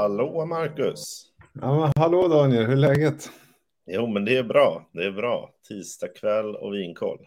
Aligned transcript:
Hallå 0.00 0.46
Marcus! 0.46 1.26
Ja, 1.52 1.92
hallå 1.96 2.28
Daniel, 2.28 2.64
hur 2.64 2.72
är 2.72 2.76
läget? 2.76 3.30
Jo, 3.86 4.06
men 4.06 4.24
det 4.24 4.36
är 4.36 4.42
bra. 4.42 4.88
Det 4.92 5.04
är 5.04 5.10
bra. 5.10 5.50
Tisdag 5.68 6.08
kväll 6.08 6.56
och 6.56 6.74
vinkoll. 6.74 7.18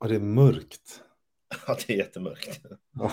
Ja, 0.00 0.08
det 0.08 0.14
är 0.14 0.20
mörkt. 0.20 1.02
Ja, 1.66 1.76
det 1.86 1.92
är 1.92 1.96
jättemörkt. 1.96 2.60
Ja, 2.92 3.12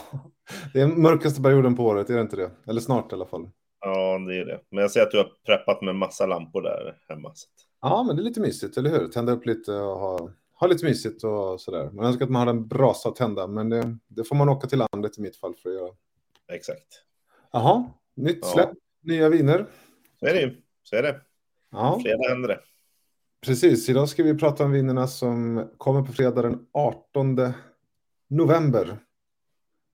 det 0.73 0.81
är 0.81 0.87
mörkaste 0.87 1.41
perioden 1.41 1.75
på 1.75 1.83
året, 1.83 2.09
är 2.09 2.15
det 2.15 2.21
inte 2.21 2.35
det? 2.35 2.51
Eller 2.67 2.81
snart 2.81 3.11
i 3.11 3.15
alla 3.15 3.25
fall. 3.25 3.49
Ja, 3.79 4.17
det 4.17 4.35
är 4.35 4.45
det. 4.45 4.59
Men 4.69 4.81
jag 4.81 4.91
ser 4.91 5.01
att 5.01 5.11
du 5.11 5.17
har 5.17 5.31
preppat 5.45 5.81
med 5.81 5.95
massa 5.95 6.25
lampor 6.25 6.61
där 6.61 6.97
hemma. 7.09 7.33
Ja, 7.81 8.03
men 8.03 8.15
det 8.15 8.21
är 8.21 8.23
lite 8.23 8.41
mysigt, 8.41 8.77
eller 8.77 8.89
hur? 8.89 9.07
Tända 9.07 9.31
upp 9.31 9.45
lite 9.45 9.71
och 9.71 9.99
ha, 9.99 10.29
ha 10.59 10.67
lite 10.67 10.85
mysigt 10.85 11.23
och 11.23 11.61
sådär. 11.61 11.89
Man 11.91 12.05
önskar 12.05 12.25
att 12.25 12.31
man 12.31 12.47
hade 12.47 12.51
en 12.51 12.67
brasa 12.67 13.09
att 13.09 13.15
tända, 13.15 13.47
men 13.47 13.69
det, 13.69 13.97
det 14.07 14.23
får 14.23 14.35
man 14.35 14.49
åka 14.49 14.67
till 14.67 14.85
landet 14.91 15.17
i 15.17 15.21
mitt 15.21 15.37
fall 15.37 15.55
för 15.55 15.69
att 15.69 15.75
göra. 15.75 15.91
Exakt. 16.51 16.87
Jaha, 17.51 17.85
nytt 18.15 18.39
Ja. 18.41 18.47
släpp, 18.47 18.69
nya 19.01 19.29
viner. 19.29 19.65
Så 20.19 20.25
är 20.25 20.33
det. 20.33 20.55
Så 20.83 20.95
är 20.95 21.03
det. 21.03 21.21
Ja, 21.71 21.99
Fredag 22.03 22.29
händer 22.29 22.47
det. 22.49 22.59
precis. 23.45 23.89
Idag 23.89 24.09
ska 24.09 24.23
vi 24.23 24.37
prata 24.37 24.65
om 24.65 24.71
vinerna 24.71 25.07
som 25.07 25.69
kommer 25.77 26.01
på 26.01 26.13
fredag 26.13 26.41
den 26.41 26.65
18 26.71 27.37
november. 28.29 28.97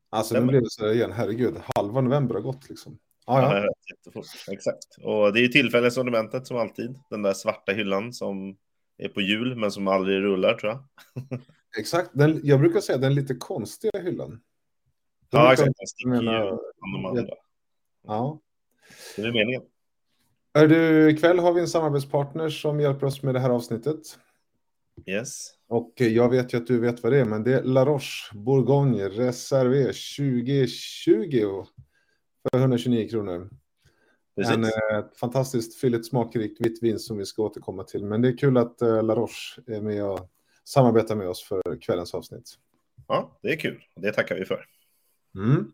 Alltså, 0.10 0.40
nu 0.40 0.46
blev 0.48 0.62
det 0.62 0.70
så 0.70 0.86
här 0.86 0.94
igen. 0.94 1.12
Herregud, 1.12 1.55
halva 1.76 2.02
november 2.02 2.34
har 2.36 2.41
gått 2.41 2.70
liksom. 2.70 2.98
Ja, 3.26 3.41
Ja, 3.41 3.58
ja. 3.58 3.66
ja. 3.66 3.74
Jättefort. 3.96 4.26
Exakt. 4.52 4.86
Och 5.04 5.34
det 5.34 5.40
är 5.40 5.41
ju 5.41 5.48
tillfällesortimentet 5.48 6.48
som 6.48 6.58
alltid. 6.58 6.96
Den 7.10 7.22
där 7.22 7.34
svarta 7.34 7.72
hyllan 7.72 8.13
som 8.13 8.58
är 8.98 9.10
på 9.10 9.22
jul 9.22 9.55
men 9.55 9.72
som 9.72 9.88
aldrig 9.88 10.18
rullar 10.22 10.54
tror 10.54 10.72
jag. 10.72 10.84
Exakt. 11.80 12.10
Den, 12.13 12.40
jag 12.44 12.60
brukar 12.60 12.80
säga 12.80 12.98
den 12.98 13.16
lite 13.16 13.36
konstiga 13.36 13.99
hyllan. 13.99 14.30
Den 14.30 14.40
Ja, 15.41 15.54
exakt. 15.54 15.71
Den 15.77 15.88
sticker 15.88 16.12
ju 16.13 16.21
de 16.21 17.05
andra. 17.05 17.34
Ja. 18.04 18.40
Det 19.16 19.22
är 19.22 19.32
meningen. 19.32 19.62
Är 20.54 20.68
du, 20.68 21.12
ikväll 21.12 21.40
har 21.40 21.54
vi 21.54 21.62
en 21.62 21.68
samarbetspartner 21.68 22.50
som 22.50 22.80
hjälper 22.80 23.08
oss 23.08 23.24
med 23.24 23.34
det 23.34 23.40
här 23.40 23.50
avsnittet. 23.50 24.00
Yes. 25.05 25.52
Och 25.68 25.94
jag 25.96 26.30
vet 26.30 26.54
ju 26.54 26.58
att 26.58 26.68
du 26.68 26.80
vet 26.80 27.04
vad 27.04 27.12
det 27.12 27.20
är, 27.20 27.26
men 27.26 27.44
det 27.44 27.54
är 27.54 27.64
La 27.64 27.86
Roche 27.86 28.34
Bourgogne 28.34 29.10
Reservé 29.10 29.84
2020 29.84 31.66
för 32.52 32.60
129 32.60 33.10
kronor. 33.10 33.50
Precis. 34.36 34.54
En 34.54 34.64
eh, 34.64 35.05
fantastiskt 35.20 35.80
fylligt 35.80 36.08
smakrikt 36.08 36.62
vitt 36.62 36.84
vin 36.84 37.00
som 37.00 37.18
vi 37.18 37.26
ska 37.26 37.44
återkomma 37.44 37.84
till. 37.84 38.05
Men 38.05 38.22
det 38.22 38.27
är 38.27 38.38
kul 38.38 38.58
att 38.58 38.82
eh, 38.82 39.04
La 39.04 39.16
Roche 39.16 39.62
är 39.68 39.82
med 39.82 40.05
och 40.05 40.30
samarbetar 40.64 41.16
med 41.16 41.30
oss 41.30 41.44
för 41.44 41.82
kvällens 41.82 42.14
avsnitt. 42.14 42.54
Ja, 43.08 43.40
det 43.42 43.50
är 43.50 43.60
kul. 43.60 43.84
Det 43.96 44.12
tackar 44.12 44.36
vi 44.36 44.46
för. 44.46 44.66
Mm. 45.36 45.72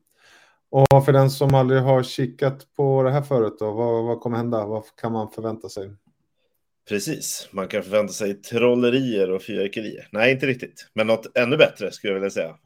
Och 0.70 1.06
för 1.06 1.12
den 1.14 1.30
som 1.30 1.54
aldrig 1.54 1.82
har 1.82 2.04
kikat 2.04 2.68
på 2.76 3.04
det 3.04 3.12
här 3.12 3.22
förut, 3.22 3.56
då, 3.60 3.72
vad, 3.72 4.04
vad 4.06 4.20
kommer 4.20 4.38
hända? 4.38 4.66
Vad 4.66 4.84
kan 4.96 5.12
man 5.12 5.32
förvänta 5.32 5.70
sig? 5.70 5.92
Precis, 6.90 7.50
man 7.52 7.68
kan 7.68 7.84
förvänta 7.84 8.14
sig 8.14 8.42
trollerier 8.42 9.32
och 9.32 9.42
fyrverkerier. 9.42 10.08
Nej, 10.12 10.32
inte 10.32 10.46
riktigt. 10.48 10.88
Men 10.94 11.08
något 11.08 11.38
ännu 11.38 11.58
bättre 11.58 11.92
skulle 11.92 12.14
jag 12.14 12.20
vilja 12.20 12.30
säga. 12.30 12.58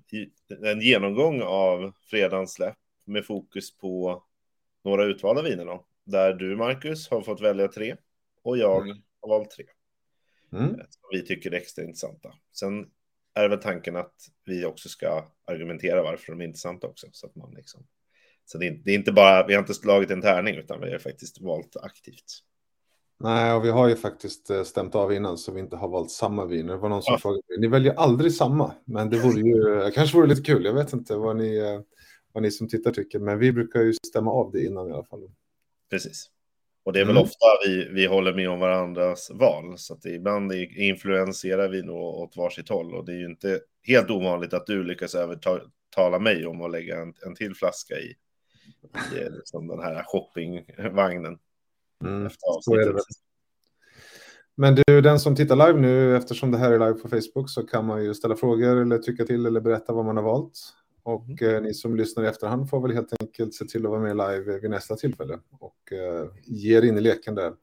En 0.63 0.81
genomgång 0.81 1.41
av 1.41 1.93
fredagens 2.09 2.53
släpp 2.53 2.77
med 3.05 3.25
fokus 3.25 3.77
på 3.77 4.23
några 4.83 5.05
utvalda 5.05 5.41
viner. 5.41 5.65
Då. 5.65 5.85
Där 6.05 6.33
du, 6.33 6.55
Marcus, 6.55 7.09
har 7.09 7.21
fått 7.21 7.41
välja 7.41 7.67
tre 7.67 7.95
och 8.43 8.57
jag 8.57 8.81
Mm. 8.85 8.97
har 9.21 9.29
valt 9.29 9.51
tre. 9.51 9.65
Mm. 10.53 10.69
Som 10.69 11.09
vi 11.11 11.25
tycker 11.25 11.51
är 11.51 11.57
extra 11.57 11.83
intressanta. 11.83 12.33
Sen 12.53 12.87
är 13.43 13.49
väl 13.49 13.59
tanken 13.59 13.95
att 13.95 14.13
vi 14.45 14.65
också 14.65 14.89
ska 14.89 15.25
argumentera 15.47 16.03
varför 16.03 16.31
de 16.31 16.41
är 16.41 16.45
intressanta 16.45 16.87
också. 16.87 17.07
Så 17.11 17.27
att 17.27 17.35
man 17.35 17.53
liksom... 17.55 17.81
Så 18.45 18.57
det 18.57 18.67
är, 18.67 18.71
det 18.85 18.91
är 18.91 18.95
inte 18.95 19.11
bara, 19.11 19.47
vi 19.47 19.53
har 19.53 19.59
inte 19.61 19.73
slagit 19.73 20.11
en 20.11 20.21
tärning 20.21 20.55
utan 20.55 20.81
vi 20.81 20.91
har 20.91 20.99
faktiskt 20.99 21.41
valt 21.41 21.77
aktivt. 21.81 22.43
Nej, 23.19 23.53
och 23.53 23.65
vi 23.65 23.69
har 23.69 23.89
ju 23.89 23.95
faktiskt 23.95 24.49
eh, 24.49 24.63
stämt 24.63 24.95
av 24.95 25.13
innan 25.13 25.37
så 25.37 25.51
vi 25.51 25.59
inte 25.59 25.75
har 25.75 25.89
valt 25.89 26.11
samma 26.11 26.45
vin. 26.45 26.67
Det 26.67 26.77
var 26.77 26.89
någon 26.89 27.03
som 27.03 27.13
Ja. 27.13 27.17
frågade 27.19 27.43
ni 27.59 27.67
väljer 27.67 27.93
aldrig 27.93 28.33
samma, 28.33 28.71
men 28.85 29.09
det 29.09 29.17
vore 29.17 29.41
ju, 29.41 29.91
kanske 29.95 30.17
vore 30.17 30.27
lite 30.27 30.41
kul. 30.41 30.65
Jag 30.65 30.73
vet 30.73 30.93
inte 30.93 31.15
vad 31.15 31.35
ni, 31.35 31.57
eh, 31.57 31.81
vad 32.33 32.43
ni 32.43 32.51
som 32.51 32.67
tittar 32.67 32.91
tycker, 32.91 33.19
men 33.19 33.39
vi 33.39 33.51
brukar 33.51 33.81
ju 33.81 33.93
stämma 34.07 34.31
av 34.31 34.51
det 34.51 34.63
innan 34.65 34.89
i 34.89 34.91
alla 34.91 35.03
fall. 35.03 35.31
Precis. 35.89 36.29
Och 36.89 36.93
det 36.93 36.99
är 36.99 37.05
väl 37.05 37.17
Mm. 37.17 37.23
ofta 37.23 37.45
vi, 37.65 37.89
vi 37.91 38.05
håller 38.05 38.33
med 38.33 38.49
om 38.49 38.59
varandras 38.59 39.31
val. 39.33 39.77
Så 39.77 39.93
att 39.93 40.05
ibland 40.05 40.53
influenserar 40.53 41.69
vi 41.69 41.83
nog 41.83 41.97
åt 41.97 42.37
varsitt 42.37 42.69
håll. 42.69 42.95
Och 42.95 43.05
det 43.05 43.11
är 43.11 43.15
ju 43.17 43.25
inte 43.25 43.59
helt 43.83 44.09
ovanligt 44.09 44.53
att 44.53 44.65
du 44.65 44.83
lyckas 44.83 45.15
övertala 45.15 46.19
mig 46.19 46.45
om 46.45 46.61
att 46.61 46.71
lägga 46.71 47.01
en, 47.01 47.13
en 47.25 47.35
till 47.35 47.55
flaska 47.55 47.93
i, 47.95 48.15
i 49.13 49.21
eh, 49.21 49.31
liksom 49.31 49.67
den 49.67 49.79
här 49.79 50.03
shoppingvagnen. 50.03 51.37
Mm. 52.03 52.25
Efter 52.25 52.47
avsnittet. 52.47 52.95
Men 54.55 54.75
du, 54.75 55.01
den 55.01 55.19
som 55.19 55.35
tittar 55.35 55.55
live 55.67 55.79
nu, 55.79 56.17
eftersom 56.17 56.51
det 56.51 56.57
här 56.57 56.71
är 56.71 56.79
live 56.79 56.99
på 56.99 57.09
Facebook, 57.09 57.49
så 57.49 57.63
kan 57.67 57.85
man 57.85 58.03
ju 58.03 58.13
ställa 58.13 58.35
frågor 58.35 58.81
eller 58.81 58.97
tycka 58.97 59.25
till 59.25 59.45
eller 59.45 59.61
berätta 59.61 59.93
vad 59.93 60.05
man 60.05 60.17
har 60.17 60.23
valt. 60.23 60.59
Och 61.03 61.41
eh, 61.41 61.61
ni 61.61 61.73
som 61.73 61.95
lyssnar 61.95 62.23
i 62.23 62.27
efterhand 62.27 62.69
får 62.69 62.81
väl 62.81 62.91
helt 62.91 63.21
enkelt 63.21 63.53
se 63.53 63.65
till 63.65 63.85
att 63.85 63.91
vara 63.91 64.01
med 64.01 64.17
live 64.17 64.59
vid 64.59 64.69
nästa 64.69 64.95
tillfälle 64.95 65.39
och 65.59 65.93
eh, 65.93 66.29
ge 66.43 66.77
er 66.77 66.81
in 66.81 66.97
i 66.97 67.01
leken 67.01 67.35
där. 67.35 67.53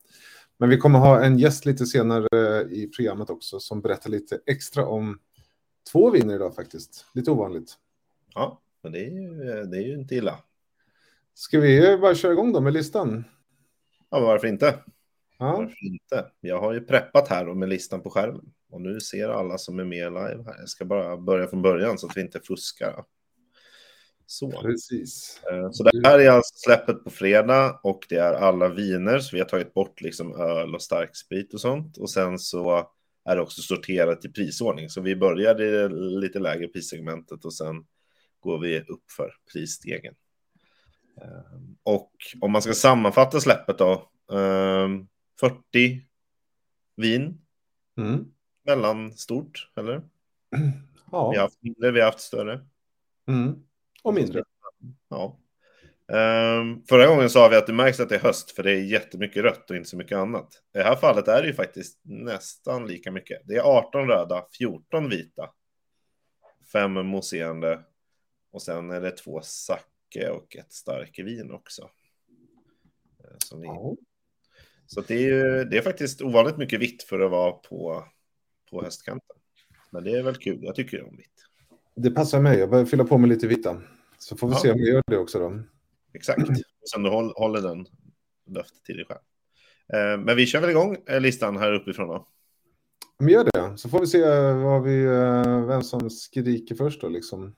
Men 0.58 0.68
vi 0.68 0.76
kommer 0.76 0.98
ha 0.98 1.24
en 1.24 1.38
gäst 1.38 1.66
lite 1.66 1.86
senare 1.86 2.62
i 2.62 2.90
programmet 2.96 3.30
också 3.30 3.60
som 3.60 3.80
berättar 3.80 4.10
lite 4.10 4.40
extra 4.46 4.86
om 4.86 5.18
två 5.92 6.10
viner 6.10 6.34
idag 6.34 6.54
faktiskt. 6.54 7.06
Lite 7.14 7.30
ovanligt. 7.30 7.74
Ja, 8.34 8.60
men 8.82 8.92
det 8.92 9.06
är 9.06 9.10
ju, 9.10 9.34
det 9.64 9.76
är 9.76 9.82
ju 9.82 9.94
inte 9.94 10.14
illa. 10.14 10.38
Ska 11.34 11.60
vi 11.60 11.92
eh, 11.92 12.00
bara 12.00 12.14
köra 12.14 12.32
igång 12.32 12.52
då 12.52 12.60
med 12.60 12.72
listan? 12.72 13.24
Ja, 14.10 14.20
varför 14.20 14.46
inte? 14.46 14.78
Ja, 15.38 15.56
Varför 15.56 15.86
inte? 15.86 16.30
Jag 16.40 16.60
har 16.60 16.72
ju 16.72 16.80
preppat 16.80 17.28
här 17.28 17.54
med 17.54 17.68
listan 17.68 18.00
på 18.00 18.10
skärmen. 18.10 18.52
Och 18.70 18.80
nu 18.80 19.00
ser 19.00 19.28
alla 19.28 19.58
som 19.58 19.78
är 19.78 19.84
med 19.84 20.12
live 20.12 20.42
här. 20.46 20.56
Jag 20.58 20.68
ska 20.68 20.84
bara 20.84 21.16
börja 21.16 21.46
från 21.46 21.62
början 21.62 21.98
så 21.98 22.06
att 22.06 22.16
vi 22.16 22.20
inte 22.20 22.40
fuskar. 22.40 23.04
Så. 24.26 24.62
precis. 24.62 25.40
Eh, 25.52 25.70
Så 25.70 25.82
det 25.84 26.08
här 26.08 26.18
är 26.18 26.30
alltså 26.30 26.54
släppet 26.56 27.04
på 27.04 27.10
fredag 27.10 27.80
och 27.82 28.06
det 28.08 28.16
är 28.16 28.32
alla 28.34 28.68
viner. 28.68 29.18
Så 29.18 29.36
vi 29.36 29.40
har 29.40 29.48
tagit 29.48 29.74
bort 29.74 30.00
liksom 30.00 30.34
öl 30.40 30.74
och 30.74 30.82
starksprit 30.82 31.54
och 31.54 31.60
sånt. 31.60 31.96
Och 31.96 32.10
sen 32.10 32.38
så 32.38 32.90
är 33.24 33.36
det 33.36 33.42
också 33.42 33.62
sorterat 33.62 34.24
i 34.24 34.28
prisordning. 34.28 34.88
Så 34.88 35.00
vi 35.00 35.16
börjar 35.16 35.60
i 35.60 35.70
det 35.70 35.88
lite 36.20 36.38
lägre 36.38 36.68
prissegmentet 36.68 37.44
och 37.44 37.54
sen 37.54 37.86
går 38.40 38.58
vi 38.58 38.80
upp 38.80 39.10
för 39.16 39.34
prisstegen. 39.52 40.14
Eh, 41.22 41.60
Och 41.82 42.12
om 42.40 42.52
man 42.52 42.62
ska 42.62 42.72
sammanfatta 42.74 43.40
släppet 43.40 43.78
då. 43.78 43.92
eh, 44.32 44.88
40 45.40 46.02
vin, 46.96 47.40
Mm. 47.98 48.24
mellanstort, 48.66 49.70
eller? 49.76 50.02
Vi 50.50 50.58
har 51.10 51.34
Ja, 51.34 51.40
haft 51.40 51.62
mindre, 51.62 51.90
vi 51.90 52.00
har 52.00 52.06
haft 52.06 52.20
större. 52.20 52.66
mm. 53.28 53.62
Och 54.02 54.14
mindre. 54.14 54.44
Ja. 55.08 55.38
Ehm, 56.12 56.82
förra 56.88 57.06
gången 57.06 57.30
sa 57.30 57.48
vi 57.48 57.56
att 57.56 57.66
det 57.66 57.72
märks 57.72 58.00
att 58.00 58.08
det 58.08 58.14
är 58.14 58.20
höst 58.20 58.50
för 58.50 58.62
det 58.62 58.72
är 58.72 58.82
jättemycket 58.82 59.42
rött 59.42 59.70
och 59.70 59.76
inte 59.76 59.88
så 59.88 59.96
mycket 59.96 60.18
annat. 60.18 60.48
I 60.74 60.78
det 60.78 60.84
här 60.84 60.96
fallet 60.96 61.28
är 61.28 61.42
det 61.42 61.48
ju 61.48 61.54
faktiskt 61.54 62.00
nästan 62.02 62.86
lika 62.86 63.10
mycket. 63.10 63.42
Det 63.44 63.54
är 63.56 63.60
18 63.60 64.08
röda, 64.08 64.46
14 64.58 65.08
vita, 65.08 65.50
5 66.72 66.92
mousserande 66.92 67.80
och 68.50 68.62
sen 68.62 68.90
är 68.90 69.00
det 69.00 69.10
två 69.10 69.40
sake 69.42 70.30
och 70.30 70.56
ett 70.56 70.72
starkvin 70.72 71.52
också. 71.52 71.82
Eh, 73.24 73.36
Som 73.44 73.60
vi... 73.60 73.66
Ja. 73.66 73.96
Så 74.86 75.00
det, 75.00 75.14
är 75.14 75.20
ju, 75.20 75.64
det 75.64 75.78
är 75.78 75.82
faktiskt 75.82 76.22
ovanligt 76.22 76.56
mycket 76.56 76.80
vitt 76.80 77.02
för 77.02 77.20
att 77.20 77.30
vara 77.30 77.52
på, 77.52 78.04
på 78.70 78.82
höstkanten. 78.82 79.36
Men 79.90 80.04
det 80.04 80.10
är 80.10 80.22
väl 80.22 80.36
kul, 80.36 80.58
jag 80.62 80.74
tycker 80.74 81.08
om 81.08 81.16
vitt. 81.16 81.46
Det 81.96 82.10
passar 82.10 82.40
mig. 82.40 82.58
Jag 82.58 82.70
börjar 82.70 82.84
fylla 82.84 83.04
på 83.04 83.18
med 83.18 83.28
lite 83.28 83.46
vita. 83.46 83.82
Så 84.18 84.36
får 84.36 84.48
vi 84.48 84.52
Ja. 84.54 84.58
se 84.58 84.72
om 84.72 84.78
vi 84.78 84.88
gör 84.90 85.02
det 85.06 85.16
också 85.18 85.38
då. 85.38 85.60
Exakt. 86.14 86.38
Och 86.82 86.88
sen 86.94 87.02
du 87.02 87.10
håll, 87.10 87.32
håller 87.36 87.60
den 87.62 87.86
löftet 88.50 88.84
till 88.84 88.96
dig 88.96 89.06
själv. 89.06 89.20
Eh, 89.92 90.18
men 90.24 90.36
vi 90.36 90.46
kör 90.46 90.60
väl 90.60 90.70
igång 90.70 90.96
eh, 91.08 91.20
listan 91.20 91.56
här 91.56 91.72
uppifrån 91.72 92.08
då. 92.08 92.28
Men 93.18 93.28
gör 93.28 93.44
det. 93.44 93.78
Så 93.78 93.88
får 93.88 94.00
vi 94.00 94.06
se 94.06 94.22
vad 94.52 94.82
vi, 94.82 95.04
eh, 95.04 95.66
vem 95.66 95.82
som 95.82 96.10
skriker 96.10 96.74
först 96.74 97.00
då 97.00 97.08
liksom. 97.08 97.56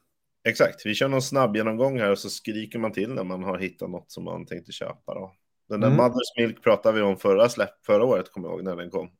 Exakt, 0.49 0.87
vi 0.87 0.95
kör 0.95 1.09
någon 1.09 1.23
snabb 1.23 1.57
genomgång 1.57 1.99
här 1.99 2.11
och 2.11 2.19
så 2.19 2.31
skriker 2.31 2.79
man 2.79 2.93
till 2.93 3.15
när 3.15 3.25
man 3.25 3.43
har 3.43 3.59
hittat 3.59 3.91
något 3.91 4.11
som 4.13 4.25
man 4.25 4.47
tänkte 4.47 4.73
köpa 4.73 5.15
då. 5.15 5.35
Den 5.69 5.81
där 5.81 5.89
Mm. 5.89 6.01
Mother's 6.01 6.41
Milk 6.41 6.63
pratade 6.63 6.97
vi 6.97 7.03
om 7.03 7.17
förra 7.17 7.49
släpp, 7.49 7.85
förra 7.87 8.05
året, 8.05 8.33
kommer 8.33 8.49
jag 8.49 8.55
ihåg 8.57 8.65
när 8.65 8.77
den 8.77 8.91
kom. 8.91 9.11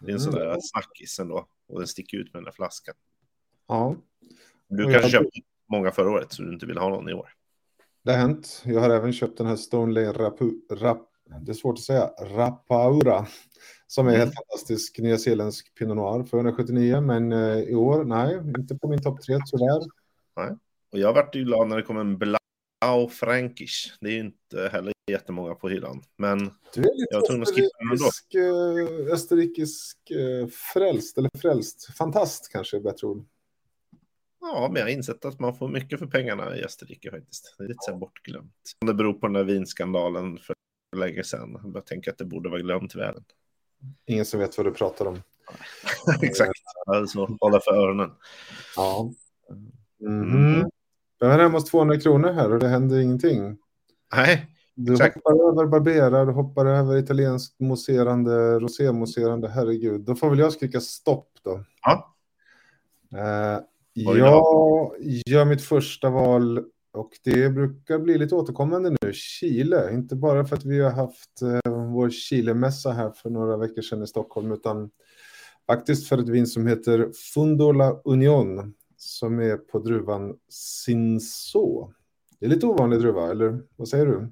Det 0.00 0.10
är 0.10 0.14
en 0.14 0.20
sån 0.20 0.34
Mm. 0.34 0.48
där 0.48 0.58
snackis 0.62 1.18
ändå. 1.18 1.46
Och 1.68 1.78
den 1.78 1.88
sticker 1.88 2.16
ut 2.18 2.32
med 2.32 2.40
den 2.40 2.44
där 2.44 2.52
flaskan. 2.52 2.94
Ja, 3.68 3.96
Du 4.68 4.82
kanske 4.82 5.00
jag- 5.02 5.10
köpte 5.10 5.40
många 5.72 5.90
förra 5.90 6.10
året 6.10 6.32
så 6.32 6.42
du 6.42 6.52
inte 6.52 6.66
vill 6.66 6.78
ha 6.78 6.88
någon 6.88 7.08
i 7.08 7.12
år. 7.14 7.28
det 8.04 8.10
har 8.12 8.18
hänt. 8.18 8.62
Jag 8.66 8.80
har 8.80 8.90
även 8.90 9.12
köpt 9.12 9.38
den 9.38 9.46
här 9.46 9.56
Stone 9.56 9.92
Lane 9.94 10.12
Rapu, 10.12 10.50
Rap, 10.70 11.08
det 11.40 11.52
är 11.52 11.54
svårt 11.54 11.74
att 11.78 11.84
säga, 11.84 12.10
Rapaura. 12.20 13.26
Som 13.86 14.06
är 14.06 14.10
Mm. 14.10 14.20
helt 14.20 14.34
fantastisk 14.34 14.98
nyzeeländsk 14.98 15.74
Pinot 15.74 15.96
Noir 15.96 16.24
för 16.24 16.36
179. 16.36 17.00
Men 17.00 17.32
eh, 17.32 17.58
i 17.58 17.74
år, 17.74 18.04
nej, 18.04 18.38
inte 18.58 18.74
på 18.78 18.88
min 18.88 19.02
topp 19.02 19.20
tre 19.22 19.38
tyvärr. 19.50 19.82
Och 20.92 20.98
jag 20.98 21.12
vart 21.12 21.34
ju 21.36 21.44
glad 21.44 21.68
när 21.68 21.76
det 21.76 21.82
kom 21.82 21.96
en 21.98 22.18
Blau 22.18 23.08
Frankish. 23.10 23.92
Det 24.00 24.06
är 24.08 24.12
ju 24.12 24.20
inte 24.20 24.68
heller 24.72 24.92
jättemånga 25.10 25.54
på 25.54 25.68
hyllan. 25.68 26.02
Men 26.18 26.38
Du 26.74 26.80
är 26.80 26.94
lite 26.94 27.06
Jag 27.10 27.24
tror 27.24 27.36
nog 27.38 27.46
skippa 27.46 27.68
den 27.78 27.90
ändå. 27.90 29.12
österrikisk, 29.12 30.10
eh, 30.10 30.18
eh, 30.40 30.46
frälst, 30.72 31.18
eller 31.18 31.30
frälst, 31.38 31.96
fantast 31.96 32.52
kanske 32.52 32.76
är 32.76 32.80
bättre 32.80 33.06
ord. 33.06 33.24
Ja, 34.42 34.68
men 34.72 34.76
jag 34.80 34.86
har 34.86 34.90
insett 34.92 35.24
att 35.24 35.40
man 35.40 35.54
får 35.54 35.68
mycket 35.68 35.98
för 35.98 36.06
pengarna 36.06 36.56
i 36.56 36.64
Österrike 36.64 37.10
faktiskt. 37.10 37.54
Det 37.58 37.64
är 37.64 37.68
lite 37.68 37.78
så 37.80 37.90
här 37.90 37.98
bortglömt. 37.98 38.54
Det 38.86 38.94
beror 38.94 39.12
på 39.12 39.26
den 39.26 39.34
där 39.34 39.44
vinskandalen 39.44 40.38
för 40.38 40.54
länge 40.96 41.24
sedan. 41.24 41.72
Jag 41.74 41.86
tänker 41.86 42.10
att 42.10 42.18
det 42.18 42.24
borde 42.24 42.48
vara 42.50 42.60
glömt 42.60 42.94
i 42.94 42.98
världen. 42.98 43.24
Ingen 44.06 44.24
som 44.24 44.40
vet 44.40 44.56
vad 44.58 44.66
du 44.66 44.72
pratar 44.72 45.06
om. 45.06 45.22
Exakt. 46.22 46.52
Alltså, 46.86 47.36
hålla 47.40 47.60
för 47.60 47.72
öronen. 47.72 48.10
Ja. 48.76 49.12
Mm. 50.00 50.28
Mhm. 50.30 50.70
Jag 51.18 51.32
är 51.32 51.36
närmare 51.38 51.56
oss 51.56 51.70
200 51.70 52.00
kronor 52.00 52.32
här 52.32 52.52
och 52.52 52.58
det 52.58 52.68
händer 52.68 52.98
ingenting. 53.00 53.58
Nej, 54.16 54.46
Du 54.74 54.92
Exakt. 54.92 55.14
hoppar 55.16 55.48
över 55.52 55.66
barberar, 55.66 56.26
du 56.26 56.32
hoppar 56.32 56.66
över 56.66 56.96
italiensk 56.96 57.54
mousserande, 57.58 58.58
rosémousserande, 58.60 59.48
herregud. 59.48 60.00
Då 60.00 60.14
får 60.14 60.30
väl 60.30 60.38
jag 60.38 60.52
skrika 60.52 60.80
stopp 60.80 61.30
då. 61.42 61.64
ja. 61.82 62.14
Eh. 63.12 63.60
Jag 63.92 64.92
gör 65.26 65.44
mitt 65.44 65.62
första 65.62 66.10
val 66.10 66.64
och 66.92 67.10
det 67.24 67.50
brukar 67.50 67.98
bli 67.98 68.18
lite 68.18 68.34
återkommande 68.34 68.90
nu. 68.90 69.12
Chile, 69.12 69.92
inte 69.92 70.16
bara 70.16 70.44
för 70.44 70.56
att 70.56 70.64
vi 70.64 70.80
har 70.80 70.90
haft 70.90 71.42
eh, 71.42 71.72
vår 71.72 72.10
Chile-mässa 72.10 72.92
här 72.92 73.10
för 73.10 73.30
några 73.30 73.56
veckor 73.56 73.82
sedan 73.82 74.02
i 74.02 74.06
Stockholm, 74.06 74.52
utan 74.52 74.90
faktiskt 75.66 76.08
för 76.08 76.18
ett 76.18 76.28
vin 76.28 76.46
som 76.46 76.66
heter 76.66 77.10
Fundola 77.34 78.00
Union, 78.04 78.74
som 78.96 79.40
är 79.40 79.56
på 79.56 79.78
druvan 79.78 80.36
Cinsault. 80.84 81.96
Det 82.40 82.46
är 82.46 82.50
lite 82.50 82.66
ovanlig 82.66 83.00
druva, 83.00 83.30
eller 83.30 83.60
vad 83.76 83.88
säger 83.88 84.06
du? 84.06 84.30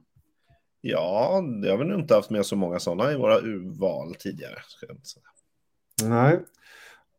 ja, 0.80 1.42
det 1.62 1.70
har 1.70 1.78
vi 1.78 1.84
nog 1.84 2.00
inte 2.00 2.14
haft 2.14 2.30
med 2.30 2.46
så 2.46 2.56
många 2.56 2.78
sådana 2.78 3.12
i 3.12 3.16
våra 3.16 3.38
urval 3.38 4.14
tidigare. 4.14 4.54
Nej. 6.02 6.40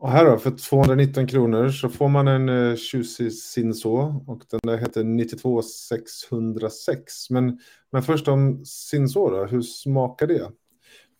Och 0.02 0.12
här 0.12 0.26
då, 0.26 0.38
för 0.38 0.52
219 0.52 1.28
kronor 1.28 1.70
så 1.70 1.90
får 1.90 2.10
man 2.10 2.28
en 2.28 2.50
eh, 2.50 2.76
tjusig 2.76 3.34
Cinsault 3.34 4.24
och 4.28 4.44
den 4.52 4.60
där 4.64 4.78
heter 4.78 5.04
92606. 5.04 7.30
Men, 7.30 7.60
men 7.92 8.04
först 8.04 8.28
om 8.28 8.66
Cinsault 8.66 9.34
då, 9.34 9.46
hur 9.46 9.62
smakar 9.62 10.28
det? 10.28 10.52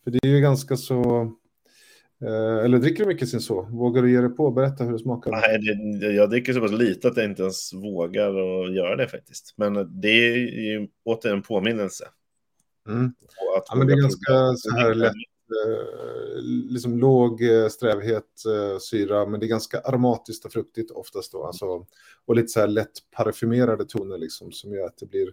För 0.04 0.10
det 0.10 0.18
är 0.22 0.28
ju 0.28 0.40
ganska 0.40 0.76
så... 0.76 1.22
Eh, 2.24 2.64
eller 2.64 2.78
dricker 2.78 3.04
du 3.04 3.08
mycket 3.08 3.28
Cinsault? 3.28 3.70
Vågar 3.70 4.02
du 4.02 4.12
ge 4.12 4.20
dig 4.20 4.30
på 4.30 4.44
och 4.44 4.52
berätta 4.52 4.84
hur 4.84 4.92
det 4.92 4.98
smakar? 4.98 5.30
Nej, 5.30 5.58
det, 6.00 6.12
jag 6.12 6.30
dricker 6.30 6.52
så 6.52 6.60
pass 6.60 6.72
lite 6.72 7.08
att 7.08 7.16
jag 7.16 7.26
inte 7.26 7.42
ens 7.42 7.72
vågar 7.72 8.28
att 8.28 8.74
göra 8.74 8.96
det 8.96 9.08
faktiskt. 9.08 9.54
Men 9.56 10.00
det 10.00 10.08
är 10.08 10.36
ju 10.36 10.88
åter 11.04 11.32
en 11.32 11.42
påminnelse. 11.42 12.04
Mm. 12.88 13.06
Att 13.56 13.64
Ja, 13.68 13.76
men 13.76 13.86
det 13.86 13.92
är 13.92 14.00
ganska 14.00 14.54
så 14.56 14.76
här 14.76 14.94
lätt, 14.94 15.12
liksom 16.70 16.98
låg 16.98 17.42
eh, 17.42 17.68
strävhet, 17.68 18.44
eh, 18.46 18.78
syra, 18.78 19.26
men 19.26 19.40
det 19.40 19.46
är 19.46 19.48
ganska 19.48 19.80
aromatiskt 19.80 20.44
och 20.44 20.52
fruktigt 20.52 20.90
oftast 20.90 21.32
då. 21.32 21.44
Alltså, 21.44 21.86
och 22.26 22.36
lite 22.36 22.48
så 22.48 22.60
här 22.60 22.66
lätt 22.66 22.92
parfymerade 23.16 23.84
toner 23.84 24.18
liksom, 24.18 24.52
som 24.52 24.72
gör 24.72 24.86
att 24.86 24.98
det 24.98 25.06
blir 25.06 25.28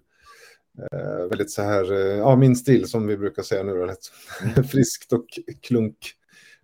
eh, 0.92 1.28
väldigt 1.30 1.52
så 1.52 1.62
här, 1.62 1.92
eh, 1.92 2.18
ja 2.18 2.36
min 2.36 2.56
stil 2.56 2.88
som 2.90 3.08
vi 3.08 3.18
brukar 3.18 3.44
säga 3.44 3.64
nu 3.64 3.76
då, 3.76 3.86
lätt 3.86 4.06
friskt 4.72 5.14
och 5.14 5.26
klunk, 5.62 5.98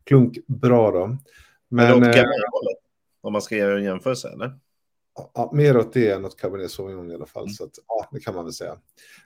klunk 0.03 0.47
bra 0.47 0.91
då. 0.91 1.07
Men, 1.07 1.19
Men 1.69 1.93
åt 1.93 2.03
eh, 2.03 2.13
Cabernet, 2.13 2.79
om 3.21 3.33
man 3.33 3.41
ska 3.41 3.55
göra 3.55 3.77
en 3.77 3.83
jämförelse, 3.83 4.29
eller? 4.29 4.59
Ja, 5.33 5.51
mer 5.53 5.77
åt 5.77 5.93
det 5.93 6.11
än 6.11 6.25
åt 6.25 6.39
Cabernet 6.39 6.71
Sauvignon 6.71 7.11
i 7.11 7.15
alla 7.15 7.25
fall. 7.25 7.49
Så 7.49 7.63
att, 7.63 7.71
ja, 7.87 8.07
det 8.11 8.19
kan 8.19 8.35
man 8.35 8.43
väl 8.45 8.53
säga. 8.53 8.77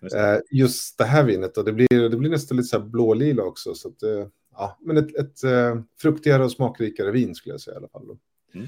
Just 0.02 0.16
det. 0.16 0.34
Eh, 0.34 0.40
just 0.52 0.98
det 0.98 1.04
här 1.04 1.24
vinet 1.24 1.56
då, 1.56 1.64
det 1.64 1.74
blir, 1.74 2.10
det 2.10 2.18
blir 2.18 2.30
nästan 2.30 2.58
lite 2.58 2.70
så 2.70 2.80
här 2.80 2.86
blålila 2.86 3.44
också. 3.44 3.74
Så 3.74 3.88
att, 3.88 4.04
eh, 4.04 4.28
ja, 4.52 4.78
men 4.82 4.98
ett, 4.98 5.16
ett 5.16 5.44
eh, 5.44 5.82
fruktigare 6.02 6.44
och 6.44 6.52
smakrikare 6.52 7.12
vin 7.12 7.36
skulle 7.36 7.54
jag 7.54 7.62
säga 7.62 7.76
i 7.76 7.78
alla 7.78 7.88
fall. 7.88 8.18
Mm. 8.54 8.68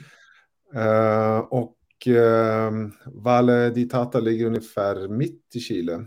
Eh, 0.76 1.40
och 1.40 2.08
eh, 2.08 2.72
Valle 3.06 3.70
di 3.70 3.90
Tata 3.90 4.20
ligger 4.20 4.46
ungefär 4.46 5.08
mitt 5.08 5.56
i 5.56 5.60
Chile. 5.60 6.06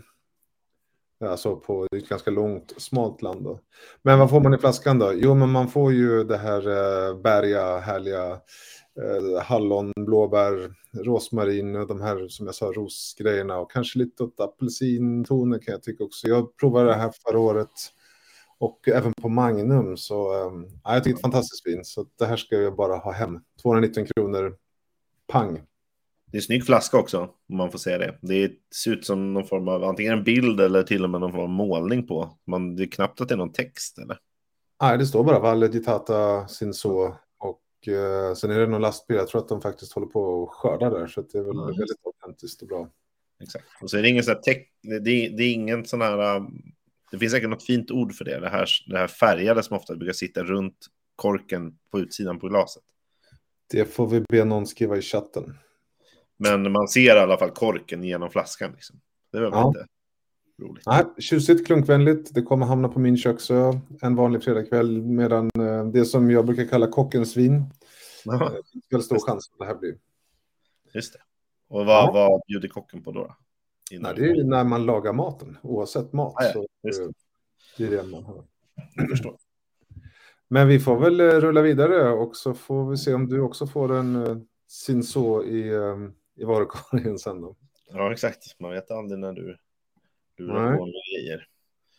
Alltså 1.25 1.55
på 1.55 1.87
ett 1.95 2.09
ganska 2.09 2.31
långt, 2.31 2.73
smalt 2.77 3.21
land. 3.21 3.43
Då. 3.43 3.59
Men 4.01 4.19
vad 4.19 4.29
får 4.29 4.41
man 4.41 4.53
i 4.53 4.57
flaskan 4.57 4.99
då? 4.99 5.13
Jo, 5.15 5.35
men 5.35 5.49
man 5.49 5.67
får 5.67 5.93
ju 5.93 6.23
det 6.23 6.37
här 6.37 6.67
eh, 6.67 7.17
berga, 7.21 7.77
härliga 7.77 8.39
eh, 9.01 9.43
hallon, 9.43 9.93
blåbär, 9.95 10.73
rosmarin 10.93 11.75
och 11.75 11.87
de 11.87 12.01
här 12.01 12.27
som 12.27 12.45
jag 12.45 12.55
sa, 12.55 12.65
rosgrejerna 12.65 13.57
och 13.57 13.71
kanske 13.71 13.99
lite 13.99 14.23
åt 14.23 14.39
apelsintoner 14.39 15.59
kan 15.59 15.71
jag 15.71 15.83
tycka 15.83 16.03
också. 16.03 16.27
Jag 16.27 16.57
provade 16.57 16.87
det 16.87 16.95
här 16.95 17.13
förra 17.27 17.39
året 17.39 17.71
och 18.57 18.87
även 18.87 19.13
på 19.13 19.29
Magnum 19.29 19.97
så 19.97 20.33
eh, 20.33 20.51
ja, 20.83 20.93
jag 20.93 21.03
tycker 21.03 21.13
det 21.13 21.15
är 21.15 21.17
ett 21.17 21.21
fantastiskt 21.21 21.67
vin 21.67 21.85
så 21.85 22.05
det 22.19 22.25
här 22.25 22.37
ska 22.37 22.55
jag 22.55 22.75
bara 22.75 22.95
ha 22.95 23.11
hem. 23.11 23.39
219 23.61 24.05
kronor, 24.05 24.57
pang. 25.27 25.61
Det 26.25 26.37
är 26.37 26.41
en 26.41 26.45
snygg 26.45 26.65
flaska 26.65 26.97
också, 26.97 27.29
om 27.49 27.57
man 27.57 27.71
får 27.71 27.79
säga 27.79 27.97
det. 27.97 28.17
Det 28.21 28.51
ser 28.75 28.91
ut 28.91 29.05
som 29.05 29.33
någon 29.33 29.45
form 29.45 29.67
av 29.67 29.83
antingen 29.83 30.13
en 30.13 30.23
bild 30.23 30.61
eller 30.61 30.83
till 30.83 31.03
och 31.03 31.09
med 31.09 31.21
någon 31.21 31.31
form 31.31 31.41
av 31.41 31.49
målning 31.49 32.07
på. 32.07 32.29
Man, 32.47 32.75
det 32.75 32.83
är 32.83 32.87
knappt 32.87 33.21
att 33.21 33.27
det 33.27 33.35
är 33.35 33.37
någon 33.37 33.53
text, 33.53 33.97
eller? 33.97 34.17
Nej, 34.81 34.97
det 34.97 35.05
står 35.05 35.23
bara 35.23 35.39
Valle 35.39 35.67
di 35.67 35.83
Tata 35.83 36.45
och 36.85 37.21
eh, 37.87 38.33
sen 38.33 38.51
är 38.51 38.59
det 38.59 38.67
någon 38.67 38.81
lastbil. 38.81 39.17
Jag 39.17 39.27
tror 39.27 39.41
att 39.41 39.47
de 39.49 39.61
faktiskt 39.61 39.93
håller 39.93 40.07
på 40.07 40.21
och 40.21 40.53
skördar 40.53 40.91
där 40.91 41.07
så 41.07 41.21
det 41.21 41.37
är 41.37 41.41
väl 41.43 41.55
just 41.55 41.79
väldigt 41.79 42.05
autentiskt 42.05 42.61
och 42.61 42.67
bra. 42.67 42.89
Exakt. 43.43 43.65
Och 43.81 43.89
så 43.89 43.97
är 43.97 44.01
det 44.01 44.09
ingen 44.09 44.23
sån 44.23 44.33
här 44.35 44.41
teck... 44.41 44.71
det, 44.81 44.95
är, 44.95 45.29
det 45.37 45.43
är 45.43 45.53
ingen 45.53 45.85
sån 45.85 46.01
här... 46.01 46.35
um, 46.35 46.61
Det 47.11 47.17
finns 47.19 47.31
säkert 47.31 47.49
något 47.49 47.63
fint 47.63 47.91
ord 47.91 48.13
för 48.13 48.25
det. 48.25 48.39
Det 48.39 48.49
här, 48.49 48.67
det 48.87 48.97
här 48.97 49.07
färgade 49.07 49.63
som 49.63 49.77
ofta 49.77 49.95
brukar 49.95 50.13
sitta 50.13 50.43
runt 50.43 50.77
korken 51.15 51.77
på 51.91 51.99
utsidan 51.99 52.39
på 52.39 52.47
glaset. 52.47 52.83
Det 53.71 53.85
får 53.85 54.07
vi 54.07 54.21
be 54.29 54.45
någon 54.45 54.67
skriva 54.67 54.97
i 54.97 55.01
chatten. 55.01 55.57
Men 56.37 56.71
man 56.71 56.87
ser 56.87 57.15
i 57.15 57.19
alla 57.19 57.37
fall 57.37 57.51
korken 57.51 58.03
genom 58.03 58.29
flaskan. 58.29 58.71
Liksom. 58.71 59.01
Det 59.31 59.37
är 59.37 59.41
väl 59.41 59.51
Ja. 59.53 59.67
lite 59.75 59.87
roligt. 60.61 60.83
Nej, 60.85 61.03
tjusigt, 61.19 61.67
klunkvänligt. 61.67 62.33
Det 62.33 62.41
kommer 62.41 62.65
hamna 62.65 62.89
på 62.89 62.99
min 62.99 63.17
köksö 63.17 63.73
en 64.01 64.15
vanlig 64.15 64.43
fredagkväll 64.43 65.01
medan 65.01 65.49
eh, 65.59 65.85
det 65.85 66.05
som 66.05 66.31
jag 66.31 66.45
brukar 66.45 66.65
kalla 66.65 66.87
kockens 66.87 67.37
vin 67.37 67.53
eh, 68.33 68.39
finns 68.71 68.85
väl 68.91 69.03
stor 69.03 69.19
chans 69.27 69.49
att 69.53 69.59
det 69.59 69.65
här 69.65 69.75
blir. 69.75 69.97
just 70.93 71.13
det. 71.13 71.19
Och 71.67 71.85
vad, 71.85 71.95
Ja. 72.07 72.11
vad 72.13 72.41
bjuder 72.47 72.67
kocken 72.67 73.03
på 73.03 73.11
då? 73.11 73.19
då? 73.19 73.35
Nej, 73.99 74.13
det 74.15 74.25
är 74.29 74.43
när 74.43 74.63
man 74.63 74.85
lagar 74.85 75.13
maten, 75.13 75.57
oavsett 75.63 76.13
mat. 76.13 76.33
Ja, 76.37 76.65
ja, 76.81 76.91
så, 76.93 77.03
eh, 77.03 77.09
det 77.77 77.83
är 77.85 77.91
det 77.91 78.03
man 78.03 78.23
har. 78.23 78.43
Jag 78.95 79.09
förstår. 79.09 79.37
Men 80.47 80.67
vi 80.67 80.79
får 80.79 80.99
väl 80.99 81.21
rulla 81.21 81.61
vidare 81.61 82.11
och 82.11 82.35
så 82.35 82.53
får 82.53 82.89
vi 82.89 82.97
se 82.97 83.13
om 83.13 83.27
du 83.27 83.39
också 83.41 83.67
får 83.67 83.93
en 83.93 84.15
uh, 84.15 84.37
Cinsault 84.67 85.45
i, 85.47 85.71
i 86.35 86.43
varukorgen 86.43 87.19
sen 87.19 87.41
då. 87.41 87.55
Ja, 87.89 88.11
exakt. 88.11 88.59
Man 88.59 88.71
vet 88.71 88.91
aldrig 88.91 89.19
när 89.19 89.33
du 89.33 89.57
Nej. 90.37 90.47
lurar 90.47 90.77
på 90.77 90.85
grejer. 90.85 91.47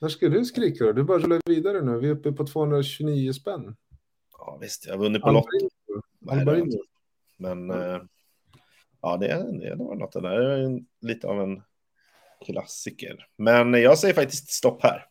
När 0.00 0.08
ska 0.08 0.28
du 0.28 0.44
skrika 0.44 0.84
då? 0.84 0.92
Du 0.92 1.04
bara 1.04 1.18
rullar 1.18 1.40
vidare 1.46 1.82
nu. 1.82 1.98
Vi 2.00 2.08
är 2.08 2.12
uppe 2.12 2.32
på 2.32 2.46
229 2.46 3.32
spänn. 3.32 3.76
Ja, 4.32 4.58
visst. 4.60 4.86
Jag 4.86 4.92
har 4.94 4.98
vunnit 4.98 5.22
på 5.22 5.30
lott. 5.30 5.46
Nej, 6.18 6.60
inte. 6.60 6.78
Men 7.38 7.70
eh, 7.70 8.00
ja, 9.02 9.16
det, 9.16 9.26
det 9.60 9.74
var 9.74 9.94
något. 9.94 10.12
Det 10.12 10.20
där 10.20 10.40
är 10.40 10.64
en, 10.64 10.86
lite 11.00 11.26
av 11.26 11.42
en 11.42 11.62
klassiker. 12.46 13.26
Men 13.36 13.74
jag 13.74 13.98
säger 13.98 14.14
faktiskt 14.14 14.50
stopp 14.50 14.82
här. 14.82 15.06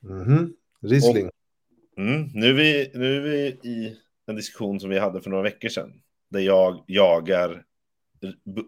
Mhm. 0.00 0.52
Riesling. 0.80 1.30
Mm. 1.96 2.30
Nu, 2.34 2.48
är 2.48 2.54
vi, 2.54 2.90
nu 2.94 3.16
är 3.16 3.20
vi 3.20 3.46
i 3.70 3.96
en 4.26 4.36
diskussion 4.36 4.80
som 4.80 4.90
vi 4.90 4.98
hade 4.98 5.20
för 5.20 5.30
några 5.30 5.42
veckor 5.42 5.68
sedan. 5.68 6.02
Där 6.28 6.40
jag 6.40 6.84
jagar 6.86 7.64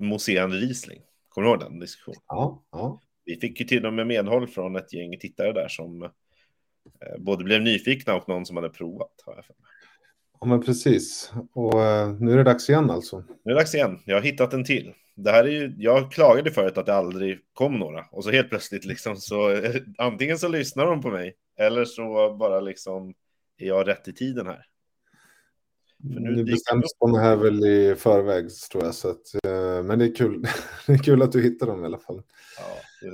mousserande 0.00 0.56
Riesling. 0.56 1.02
Kommer 1.28 1.46
du 1.46 1.52
ihåg 1.52 1.60
den 1.60 1.78
diskussionen? 1.80 2.20
Ja, 2.26 2.64
ja. 2.70 3.00
Vi 3.28 3.36
fick 3.36 3.60
ju 3.60 3.66
till 3.66 3.86
och 3.86 3.92
med 3.92 4.06
medhåll 4.06 4.46
från 4.46 4.76
ett 4.76 4.92
gäng 4.92 5.18
tittare 5.18 5.52
där 5.52 5.68
som 5.68 6.02
eh, 6.02 6.10
både 7.18 7.44
blev 7.44 7.62
nyfikna 7.62 8.14
och 8.14 8.28
någon 8.28 8.46
som 8.46 8.56
hade 8.56 8.68
provat. 8.68 9.10
Har 9.26 9.34
jag 9.34 9.44
för 9.44 9.54
mig. 9.58 9.70
ja, 10.40 10.46
men 10.46 10.62
precis. 10.62 11.32
Och 11.52 11.84
eh, 11.84 12.12
nu 12.12 12.32
är 12.32 12.36
det 12.36 12.42
dags 12.42 12.70
igen 12.70 12.90
alltså. 12.90 13.18
Nu 13.18 13.52
är 13.52 13.54
det 13.54 13.60
dags 13.60 13.74
igen. 13.74 13.98
Jag 14.04 14.16
har 14.16 14.22
hittat 14.22 14.52
en 14.52 14.64
till. 14.64 14.92
Det 15.14 15.30
här 15.30 15.44
är 15.44 15.50
ju, 15.50 15.74
jag 15.78 16.12
klagade 16.12 16.50
förut 16.50 16.78
att 16.78 16.86
det 16.86 16.94
aldrig 16.94 17.38
kom 17.52 17.78
några. 17.78 18.04
Och 18.10 18.24
så 18.24 18.30
helt 18.30 18.48
plötsligt 18.48 18.84
liksom 18.84 19.16
så 19.16 19.50
eh, 19.50 19.74
antingen 19.98 20.38
så 20.38 20.48
lyssnar 20.48 20.86
de 20.86 21.02
på 21.02 21.10
mig 21.10 21.34
eller 21.58 21.84
så 21.84 22.36
bara 22.38 22.60
liksom 22.60 23.14
är 23.58 23.66
jag 23.66 23.88
rätt 23.88 24.08
i 24.08 24.12
tiden 24.12 24.46
här. 24.46 24.64
För 26.02 26.20
nu 26.20 26.44
bestäms 26.44 26.94
de 27.00 27.14
här 27.14 27.36
väl 27.36 27.66
i 27.66 27.94
förväg 27.94 28.48
tror 28.72 28.84
jag. 28.84 28.94
Så 28.94 29.10
att, 29.10 29.34
eh, 29.44 29.82
men 29.82 29.98
det 29.98 30.04
är 30.04 30.14
kul. 30.14 30.42
det 30.86 30.92
är 30.92 30.98
kul 30.98 31.22
att 31.22 31.32
du 31.32 31.42
hittar 31.42 31.66
dem 31.66 31.82
i 31.82 31.86
alla 31.86 31.98
fall. 31.98 32.22
Ja, 32.58 33.10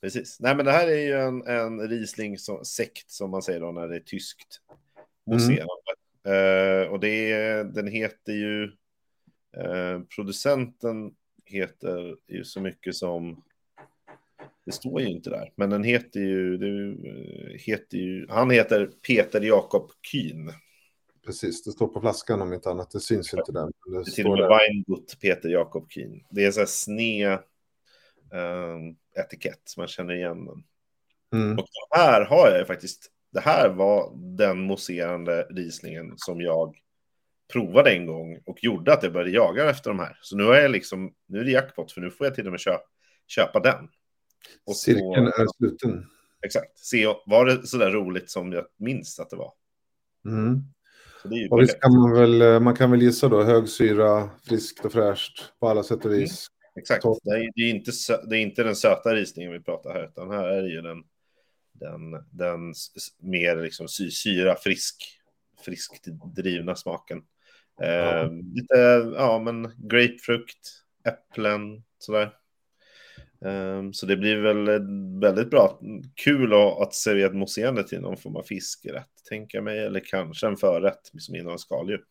precis. 0.00 0.40
Nej, 0.40 0.56
men 0.56 0.64
det 0.64 0.72
här 0.72 0.88
är 0.88 1.06
ju 1.06 1.12
en, 1.12 1.46
en 1.46 1.88
Riesling 1.88 2.38
som, 2.38 2.64
sekt 2.64 3.10
som 3.10 3.30
man 3.30 3.42
säger 3.42 3.60
då 3.60 3.72
när 3.72 3.88
det 3.88 3.96
är 3.96 4.00
tyskt. 4.00 4.60
Mousserande. 5.26 5.66
Eh, 6.26 6.88
och 6.92 7.00
det 7.00 7.32
är, 7.32 7.64
den 7.64 7.86
heter 7.86 8.32
ju, 8.32 8.64
eh, 9.56 10.00
producenten 10.16 11.14
heter 11.44 12.16
ju 12.28 12.44
så 12.44 12.60
mycket 12.60 12.94
som 12.94 13.42
Det 14.64 14.72
står 14.72 15.00
ju 15.00 15.08
inte 15.08 15.30
där, 15.30 15.52
men 15.56 15.70
den 15.70 15.84
heter 15.84 16.20
ju, 16.20 16.56
det 16.56 16.96
heter 17.58 17.98
ju 17.98 18.26
han 18.28 18.50
heter 18.50 18.90
Peter 19.06 19.40
Jakob 19.40 19.90
Kyn. 20.02 20.52
Precis, 21.26 21.62
det 21.64 21.72
står 21.72 21.86
på 21.86 22.00
flaskan 22.00 22.42
om 22.42 22.52
inte 22.52 22.70
annat. 22.70 22.90
Det 22.90 23.00
syns 23.00 23.34
inte 23.34 23.52
där. 23.52 23.64
Det, 23.64 23.72
det 23.92 23.98
är 23.98 24.04
till 24.04 24.26
och 24.26 24.38
med 24.38 24.48
Weingut 24.48 25.18
Peter 25.20 25.48
Jakob 25.48 25.90
Kyn. 25.90 26.24
Det 26.30 26.44
är 26.44 26.50
så 26.50 26.60
här 26.60 26.66
sned 26.66 27.32
eh, 28.32 29.22
etikett 29.24 29.60
som 29.64 29.80
man 29.80 29.88
känner 29.88 30.14
igen 30.14 30.44
den. 30.44 30.64
Mm. 31.32 31.58
Och 31.58 31.66
här 31.90 32.24
har 32.24 32.50
jag 32.50 32.66
faktiskt, 32.66 33.10
det 33.32 33.40
här 33.40 33.68
var 33.68 34.12
den 34.16 34.60
mousserande 34.60 35.46
rislingen 35.50 36.14
som 36.16 36.40
jag 36.40 36.76
provade 37.52 37.90
en 37.90 38.06
gång 38.06 38.38
och 38.46 38.64
gjorde 38.64 38.92
att 38.92 39.02
jag 39.02 39.12
började 39.12 39.30
jaga 39.30 39.70
efter 39.70 39.90
de 39.90 39.98
här. 39.98 40.18
Så 40.22 40.36
nu 40.36 40.44
har 40.44 40.54
jag 40.54 40.70
liksom, 40.70 41.14
nu 41.26 41.40
är 41.40 41.44
det 41.44 41.50
jackpot 41.50 41.92
för 41.92 42.00
nu 42.00 42.10
får 42.10 42.26
jag 42.26 42.34
till 42.34 42.46
och 42.46 42.52
med 42.52 42.60
köpa, 42.60 42.84
köpa 43.26 43.60
den. 43.60 43.88
Och 44.66 44.76
Cirkeln 44.76 45.32
så, 45.32 45.42
är 45.42 45.46
sluten. 45.56 46.06
Exakt. 46.42 46.78
Se, 46.78 47.06
var 47.26 47.44
det 47.44 47.66
så 47.66 47.78
där 47.78 47.90
roligt 47.90 48.30
som 48.30 48.52
jag 48.52 48.66
minns 48.76 49.20
att 49.20 49.30
det 49.30 49.36
var? 49.36 49.52
Mm. 50.24 50.62
Och 51.50 51.60
visst 51.60 51.80
kan 51.80 52.00
man 52.00 52.12
väl, 52.12 52.42
eh, 52.42 52.60
man 52.60 52.76
kan 52.76 52.90
väl 52.90 53.02
gissa 53.02 53.28
då, 53.28 53.42
hög 53.42 53.68
syra, 53.68 54.30
friskt 54.44 54.84
och 54.84 54.92
fräscht 54.92 55.60
på 55.60 55.68
alla 55.68 55.82
sätt 55.82 55.98
och 55.98 56.06
mm. 56.06 56.18
vis. 56.18 56.48
Mm. 56.48 56.80
Exakt, 56.80 57.02
det 57.22 57.30
är, 57.30 57.52
det 57.54 57.62
är, 57.62 57.70
inte, 57.70 57.92
det 58.28 58.36
är 58.36 58.40
inte 58.40 58.62
den 58.62 58.76
söta 58.76 59.14
risningen 59.14 59.52
vi 59.52 59.60
pratar 59.60 59.92
här, 59.92 60.04
utan 60.04 60.30
här 60.30 60.48
är 60.48 60.62
det 60.62 60.68
ju 60.68 60.82
den, 60.82 61.02
den, 61.72 62.10
den 62.30 62.74
mer 63.18 63.62
liksom 63.62 63.88
syra, 63.88 64.56
frisk, 64.56 64.96
friskt 65.64 66.04
drivna 66.36 66.76
smaken. 66.76 67.22
Eh, 67.80 68.30
Lite, 68.54 68.74
ja 69.14 69.38
men 69.38 69.72
grapefrukt, 69.76 70.82
äpplen, 71.04 71.82
sådär. 71.98 72.32
Um, 73.46 73.92
så 73.92 74.06
det 74.06 74.16
blir 74.16 74.36
väl 74.36 74.66
väldigt 75.20 75.50
bra. 75.50 75.80
Kul 76.14 76.52
att 76.82 76.94
servera 76.94 77.26
ett 77.26 77.34
mousserande 77.36 77.88
till 77.88 78.00
någon 78.00 78.16
form 78.16 78.36
av 78.36 78.42
fiskrätt, 78.42 79.10
tänker 79.28 79.58
jag 79.58 79.64
mig. 79.64 79.78
Eller 79.78 80.00
kanske 80.00 80.46
en 80.46 80.56
förrätt 80.56 81.10
som 81.18 81.34
innehåller 81.34 81.58
skaldjur. 81.58 82.04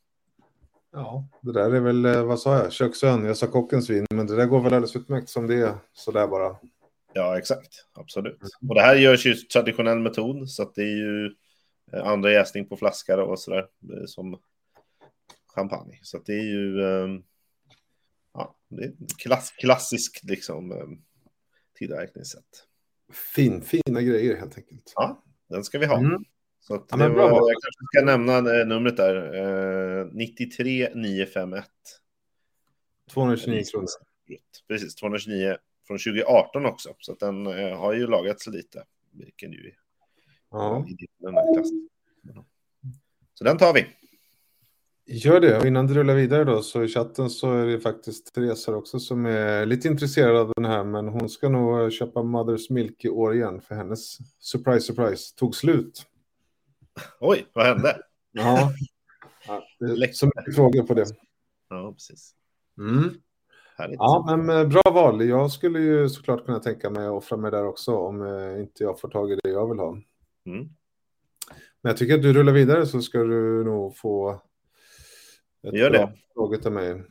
Ja, 0.91 1.27
det 1.41 1.53
där 1.53 1.71
är 1.73 1.79
väl, 1.79 2.05
eh, 2.05 2.23
vad 2.23 2.39
sa 2.39 2.57
jag, 2.57 2.71
köksön, 2.71 3.25
jag 3.25 3.37
sa 3.37 3.47
kockens 3.47 3.89
vin, 3.89 4.05
men 4.09 4.27
det 4.27 4.35
där 4.35 4.45
går 4.45 4.61
väl 4.61 4.73
alldeles 4.73 4.95
utmärkt 4.95 5.29
som 5.29 5.47
det 5.47 5.55
är, 5.55 5.73
sådär 5.93 6.27
bara. 6.27 6.55
Ja, 7.13 7.37
exakt, 7.37 7.85
absolut. 7.93 8.41
Mm. 8.41 8.69
Och 8.69 8.75
det 8.75 8.81
här 8.81 8.95
görs 8.95 9.25
ju 9.25 9.33
traditionell 9.33 9.99
metod, 9.99 10.49
så 10.49 10.63
att 10.63 10.75
det 10.75 10.81
är 10.81 10.97
ju 10.97 11.35
eh, 11.93 12.07
andra 12.07 12.31
jäsning 12.31 12.65
på 12.65 12.77
flaskor 12.77 13.19
och 13.19 13.39
sådär, 13.39 13.67
eh, 13.93 14.05
som 14.05 14.39
champagne. 15.55 15.99
Så 16.01 16.17
att 16.17 16.25
det 16.25 16.33
är 16.33 16.43
ju, 16.43 16.81
um, 16.81 17.23
ja, 18.33 18.55
det 18.69 18.83
är 18.83 18.93
klass, 19.17 19.51
klassisk 19.51 20.19
liksom 20.23 20.71
um, 21.75 21.87
tillverkningssätt. 21.87 22.67
Fin, 23.35 23.61
fina 23.61 24.01
grejer 24.01 24.37
helt 24.37 24.57
enkelt. 24.57 24.93
Ja, 24.95 25.23
den 25.49 25.63
ska 25.63 25.79
vi 25.79 25.85
ha. 25.85 25.97
Mm. 25.97 26.23
Så 26.59 26.75
att 26.75 26.87
ja, 26.89 26.97
det 26.97 27.09
var, 27.09 27.29
jag 27.29 27.55
kanske 27.61 27.85
ska 27.93 28.05
nämna 28.05 28.59
eh, 28.59 28.67
numret 28.67 28.97
där. 28.97 30.01
Eh, 30.01 30.05
93 30.11 30.89
951. 30.95 31.65
229 33.11 33.63
kronor. 33.71 33.87
Precis, 34.67 34.95
229 34.95 35.57
från 35.87 35.97
2018 35.97 36.65
också. 36.65 36.95
Så 36.99 37.11
att 37.11 37.19
den 37.19 37.47
eh, 37.47 37.77
har 37.77 37.93
ju 37.93 38.07
lagats 38.07 38.47
lite. 38.47 38.83
Vilken 39.11 39.51
ju 39.51 39.71
ja. 40.51 40.85
den 41.17 41.33
här 41.33 41.55
klassen. 41.55 41.89
Så 43.33 43.43
den 43.43 43.57
tar 43.57 43.73
vi. 43.73 43.85
Gör 45.07 45.39
det. 45.39 45.57
Och 45.57 45.65
innan 45.65 45.87
du 45.87 45.93
rullar 45.93 46.15
vidare 46.15 46.43
då 46.43 46.61
så 46.61 46.83
i 46.83 46.87
chatten 46.87 47.29
så 47.29 47.53
är 47.53 47.65
det 47.65 47.79
faktiskt 47.79 48.33
Therese 48.33 48.67
också 48.67 48.99
som 48.99 49.25
är 49.25 49.65
lite 49.65 49.87
intresserad 49.87 50.37
av 50.37 50.53
den 50.55 50.65
här. 50.65 50.83
Men 50.83 51.07
hon 51.07 51.29
ska 51.29 51.49
nog 51.49 51.93
köpa 51.93 52.19
Mother's 52.19 52.71
Milk 52.71 53.05
i 53.05 53.09
år 53.09 53.35
igen 53.35 53.61
för 53.61 53.75
hennes 53.75 54.17
surprise 54.39 54.81
surprise 54.81 55.35
tog 55.35 55.55
slut. 55.55 56.05
Oj, 57.19 57.45
vad 57.53 57.65
hände? 57.65 57.97
Ja, 58.37 58.71
ja 59.47 59.63
det 59.79 59.85
är 59.85 60.11
så 60.11 60.25
mycket 60.25 60.55
frågor 60.55 60.83
på 60.83 60.93
det. 60.93 61.05
Ja, 61.69 61.93
precis. 61.93 62.31
Mm. 62.77 63.09
Ja, 63.77 64.23
men 64.27 64.57
eh, 64.57 64.67
bra 64.67 64.91
val. 64.93 65.27
Jag 65.27 65.51
skulle 65.51 65.79
ju 65.79 66.09
såklart 66.09 66.45
kunna 66.45 66.59
tänka 66.59 66.89
mig 66.89 67.05
att 67.05 67.11
offra 67.11 67.37
mig 67.37 67.51
där 67.51 67.65
också 67.65 67.95
om 67.95 68.21
eh, 68.21 68.59
inte 68.59 68.83
jag 68.83 68.99
får 68.99 69.09
tag 69.09 69.31
i 69.31 69.35
det 69.43 69.49
jag 69.49 69.69
vill 69.69 69.79
ha. 69.79 69.91
Mm. 70.45 70.69
Men 71.81 71.89
jag 71.89 71.97
tycker 71.97 72.15
att 72.15 72.21
du 72.21 72.33
rullar 72.33 72.53
vidare 72.53 72.85
så 72.85 73.01
ska 73.01 73.19
du 73.19 73.63
nog 73.63 73.97
få 73.97 74.41
ett 75.67 75.73
Gör 75.73 75.89
det. 75.89 76.13
fråga 76.33 76.69
mig. 76.69 77.03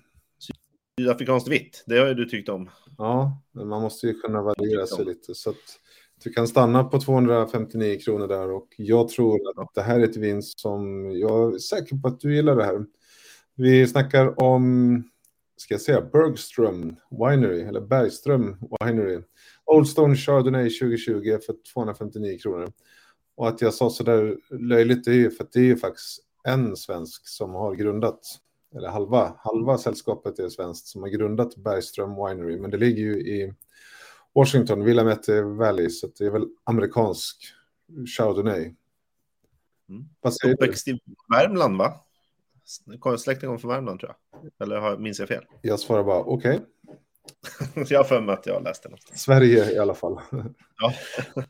Sydafrikanskt 0.99 1.49
vitt, 1.49 1.85
det 1.87 1.99
har 1.99 2.07
ju 2.07 2.15
du 2.15 2.25
tyckt 2.25 2.49
om. 2.49 2.71
Ja, 2.99 3.43
men 3.53 3.69
man 3.69 3.83
måste 3.83 4.07
ju 4.07 4.15
kunna 4.15 4.43
variera 4.43 4.87
sig 4.87 5.05
lite. 5.05 5.35
Så 5.35 5.51
att 5.51 5.81
du 6.25 6.33
kan 6.33 6.49
stanna 6.49 6.85
på 6.85 7.01
259 7.01 7.99
kronor 8.05 8.29
där 8.29 8.51
och 8.51 8.69
jag 8.77 9.09
tror 9.09 9.61
att 9.61 9.75
det 9.75 9.83
här 9.83 10.01
är 10.01 10.05
ett 10.05 10.17
vinst 10.17 10.61
som 10.61 11.11
jag 11.11 11.55
är 11.55 11.59
säker 11.59 11.97
på 11.97 12.09
att 12.09 12.21
du 12.21 12.35
gillar 12.35 12.57
det 12.57 12.65
här. 12.65 12.87
Vi 13.55 13.87
snackar 13.87 14.43
om, 14.43 15.03
ska 15.57 15.75
jag 15.75 15.81
säga, 15.81 16.01
Bergström 16.01 16.97
Winery, 17.11 17.61
eller 17.61 17.81
Bergström 17.81 18.57
Winery. 18.81 19.21
Old 19.65 19.89
Stone 19.89 20.17
Chardonnay 20.17 20.71
2020 20.71 21.39
för 21.47 21.55
259 21.75 22.39
kronor. 22.39 22.73
Och 23.37 23.49
att 23.49 23.61
jag 23.61 23.75
sa 23.75 23.91
så 23.91 24.05
där 24.05 24.37
löjligt, 24.51 25.05
det 25.05 25.11
är 25.11 25.15
ju 25.15 25.31
för 25.31 25.45
att 25.45 25.53
det 25.53 25.61
är 25.61 25.65
ju 25.65 25.77
faktiskt 25.77 26.21
en 26.49 26.77
svensk 26.77 27.29
som 27.29 27.55
har 27.55 27.75
grundat, 27.75 28.21
eller 28.77 28.89
halva, 28.89 29.35
halva 29.39 29.79
sällskapet 29.79 30.39
är 30.39 30.49
svenskt 30.49 30.87
som 30.87 31.03
har 31.03 31.09
grundat 31.09 31.57
Bergström 31.57 32.15
Winery, 32.15 32.61
men 32.61 32.71
det 32.71 32.77
ligger 32.77 33.03
ju 33.03 33.21
i 33.21 33.55
Washington, 34.35 34.85
Willamette 34.85 35.43
Valley, 35.43 35.91
så 35.91 36.07
det 36.19 36.25
är 36.25 36.31
väl 36.31 36.47
amerikansk 36.65 37.45
Chardonnay. 38.17 38.75
Mm. 39.89 40.09
Uppväxt 40.53 40.89
i 40.89 41.01
Värmland, 41.35 41.79
va? 41.79 42.01
Släkten 43.19 43.49
kom 43.49 43.59
från 43.59 43.71
Värmland, 43.71 44.01
tror 44.01 44.15
jag. 44.33 44.53
Eller 44.63 44.81
har, 44.81 44.99
minns 44.99 45.19
jag 45.19 45.29
fel? 45.29 45.45
Jag 45.63 45.81
svarar 45.81 46.05
bara 46.05 46.21
okej. 46.21 46.55
Okay. 46.55 47.85
jag 47.89 47.99
har 47.99 48.05
för 48.05 48.21
mig 48.21 48.33
att 48.33 48.47
jag 48.47 48.63
läste 48.63 48.89
något. 48.89 49.19
Sverige 49.19 49.73
i 49.73 49.79
alla 49.79 49.95
fall. 49.95 50.21
ja. 50.79 50.95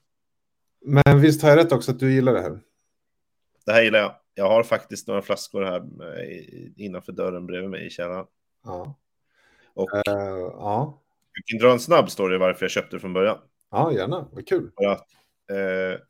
Men 0.87 1.21
visst 1.21 1.43
har 1.43 1.49
jag 1.49 1.59
rätt 1.59 1.73
också 1.73 1.91
att 1.91 1.99
du 1.99 2.13
gillar 2.13 2.33
det 2.33 2.41
här? 2.41 2.61
Det 3.67 3.73
här 3.73 3.83
gillar 3.83 3.99
jag. 3.99 4.15
Jag 4.35 4.49
har 4.49 4.63
faktiskt 4.63 5.09
några 5.09 5.23
flaskor 5.23 5.63
här 5.63 5.81
eh, 5.81 6.71
innanför 6.77 7.13
dörren 7.13 7.47
bredvid 7.47 7.71
mig 7.71 7.87
i 7.87 7.91
källaren. 7.91 8.27
Ja. 8.65 8.99
Och 9.75 9.95
uh, 9.95 10.03
ja. 10.53 11.01
Jag 11.33 11.45
kan 11.47 11.59
dra 11.59 11.73
en 11.73 11.81
snabb 11.81 12.11
story 12.11 12.39
varför 12.39 12.65
jag 12.65 12.71
köpte 12.71 12.97
det 12.97 13.01
från 13.01 13.13
början. 13.13 13.39
Ja, 13.71 13.93
gärna. 13.93 14.29
Vad 14.33 14.49
kul. 14.49 14.71
För 14.77 14.85
att, 14.85 15.09
eh, 15.51 16.01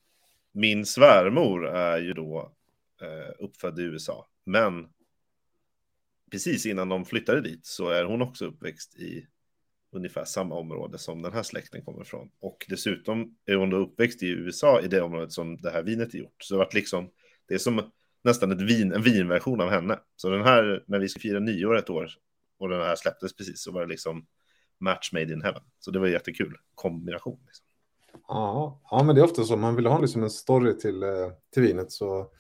min 0.53 0.87
svärmor 0.87 1.67
är 1.67 1.99
ju 1.99 2.13
då 2.13 2.53
eh, 3.01 3.45
uppfödd 3.45 3.79
i 3.79 3.83
USA. 3.83 4.27
Men 4.45 4.89
precis 6.31 6.67
innan 6.67 6.89
de 6.89 7.05
flyttade 7.05 7.41
dit 7.41 7.67
så 7.67 7.89
är 7.89 8.05
hon 8.05 8.23
också 8.23 8.47
uppväxt 8.47 8.97
i 8.97 9.27
ungefär 9.93 10.25
samma 10.25 10.55
område 10.55 10.99
som 10.99 11.23
den 11.23 11.33
här 11.33 11.43
släkten 11.43 11.85
kommer 11.85 12.03
ifrån. 12.03 12.31
Och 12.41 12.67
dessutom 12.69 13.37
är 13.47 13.55
hon 13.55 13.71
då 13.71 13.77
uppväxt 13.77 14.23
i 14.23 14.29
USA 14.29 14.81
i 14.81 14.89
det 14.89 15.01
området 15.01 15.33
som 15.33 15.57
det 15.57 15.71
här 15.71 15.83
vinet 15.83 16.15
är 16.15 16.19
gjort. 16.19 16.43
Så 16.43 16.55
det 16.55 16.59
har 16.59 16.65
varit 16.65 16.75
liksom, 16.75 17.11
det 17.49 17.55
är 17.55 17.59
som 17.59 17.91
nästan 18.25 18.53
ett 18.53 18.61
vin, 18.61 18.93
en 18.93 19.03
vinversion 19.03 19.61
av 19.61 19.71
henne. 19.71 19.99
Så 20.17 20.29
den 20.29 20.43
här, 20.43 20.85
när 20.87 20.99
vi 20.99 21.09
ska 21.09 21.21
fira 21.21 21.41
nyår 21.41 21.79
ett 21.79 21.91
år 21.91 22.11
och 22.59 22.69
den 22.69 22.81
här 22.81 22.97
släpptes 22.97 23.37
precis 23.37 23.63
så 23.63 23.73
var 23.73 23.81
det 23.81 23.87
liksom 23.87 24.27
match 24.81 25.13
made 25.13 25.33
in 25.33 25.43
heaven. 25.43 25.63
Så 25.79 25.91
det 25.91 25.99
var 25.99 26.07
en 26.07 26.13
jättekul 26.13 26.57
kombination. 26.75 27.41
Liksom. 27.47 27.67
Ja, 28.29 28.81
ja, 28.91 29.03
men 29.03 29.15
det 29.15 29.21
är 29.21 29.25
ofta 29.25 29.45
så. 29.45 29.57
Man 29.57 29.77
vill 29.77 29.87
ha 29.87 29.99
liksom 29.99 30.23
en 30.23 30.31
story 30.31 30.79
till, 30.79 31.03
eh, 31.03 31.09
till 31.55 31.63
vinet 31.63 31.93
så, 31.93 32.31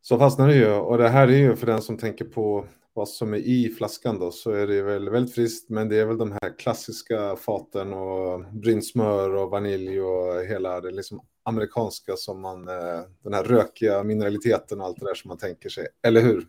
så 0.00 0.18
fastnar 0.18 0.48
det 0.48 0.54
ju. 0.54 0.68
Och 0.68 0.98
det 0.98 1.08
här 1.08 1.28
är 1.28 1.36
ju 1.36 1.56
för 1.56 1.66
den 1.66 1.82
som 1.82 1.98
tänker 1.98 2.24
på 2.24 2.66
vad 2.94 3.08
som 3.08 3.34
är 3.34 3.38
i 3.38 3.68
flaskan 3.78 4.18
då 4.18 4.30
så 4.30 4.50
är 4.50 4.66
det 4.66 4.82
väl 4.82 5.10
väldigt 5.10 5.34
friskt. 5.34 5.70
Men 5.70 5.88
det 5.88 5.96
är 5.96 6.06
väl 6.06 6.18
de 6.18 6.32
här 6.32 6.58
klassiska 6.58 7.36
faten 7.36 7.92
och 7.92 8.44
brynt 8.52 8.86
smör 8.86 9.34
och 9.34 9.50
vanilj 9.50 10.00
och 10.00 10.44
hela 10.44 10.80
det 10.80 10.90
liksom 10.90 11.20
amerikanska 11.42 12.16
som 12.16 12.40
man, 12.40 12.68
eh, 12.68 13.00
den 13.22 13.34
här 13.34 13.44
rökiga 13.44 14.02
mineraliteten 14.02 14.80
och 14.80 14.86
allt 14.86 15.00
det 15.00 15.06
där 15.06 15.14
som 15.14 15.28
man 15.28 15.38
tänker 15.38 15.68
sig. 15.68 15.86
Eller 16.02 16.20
hur? 16.20 16.46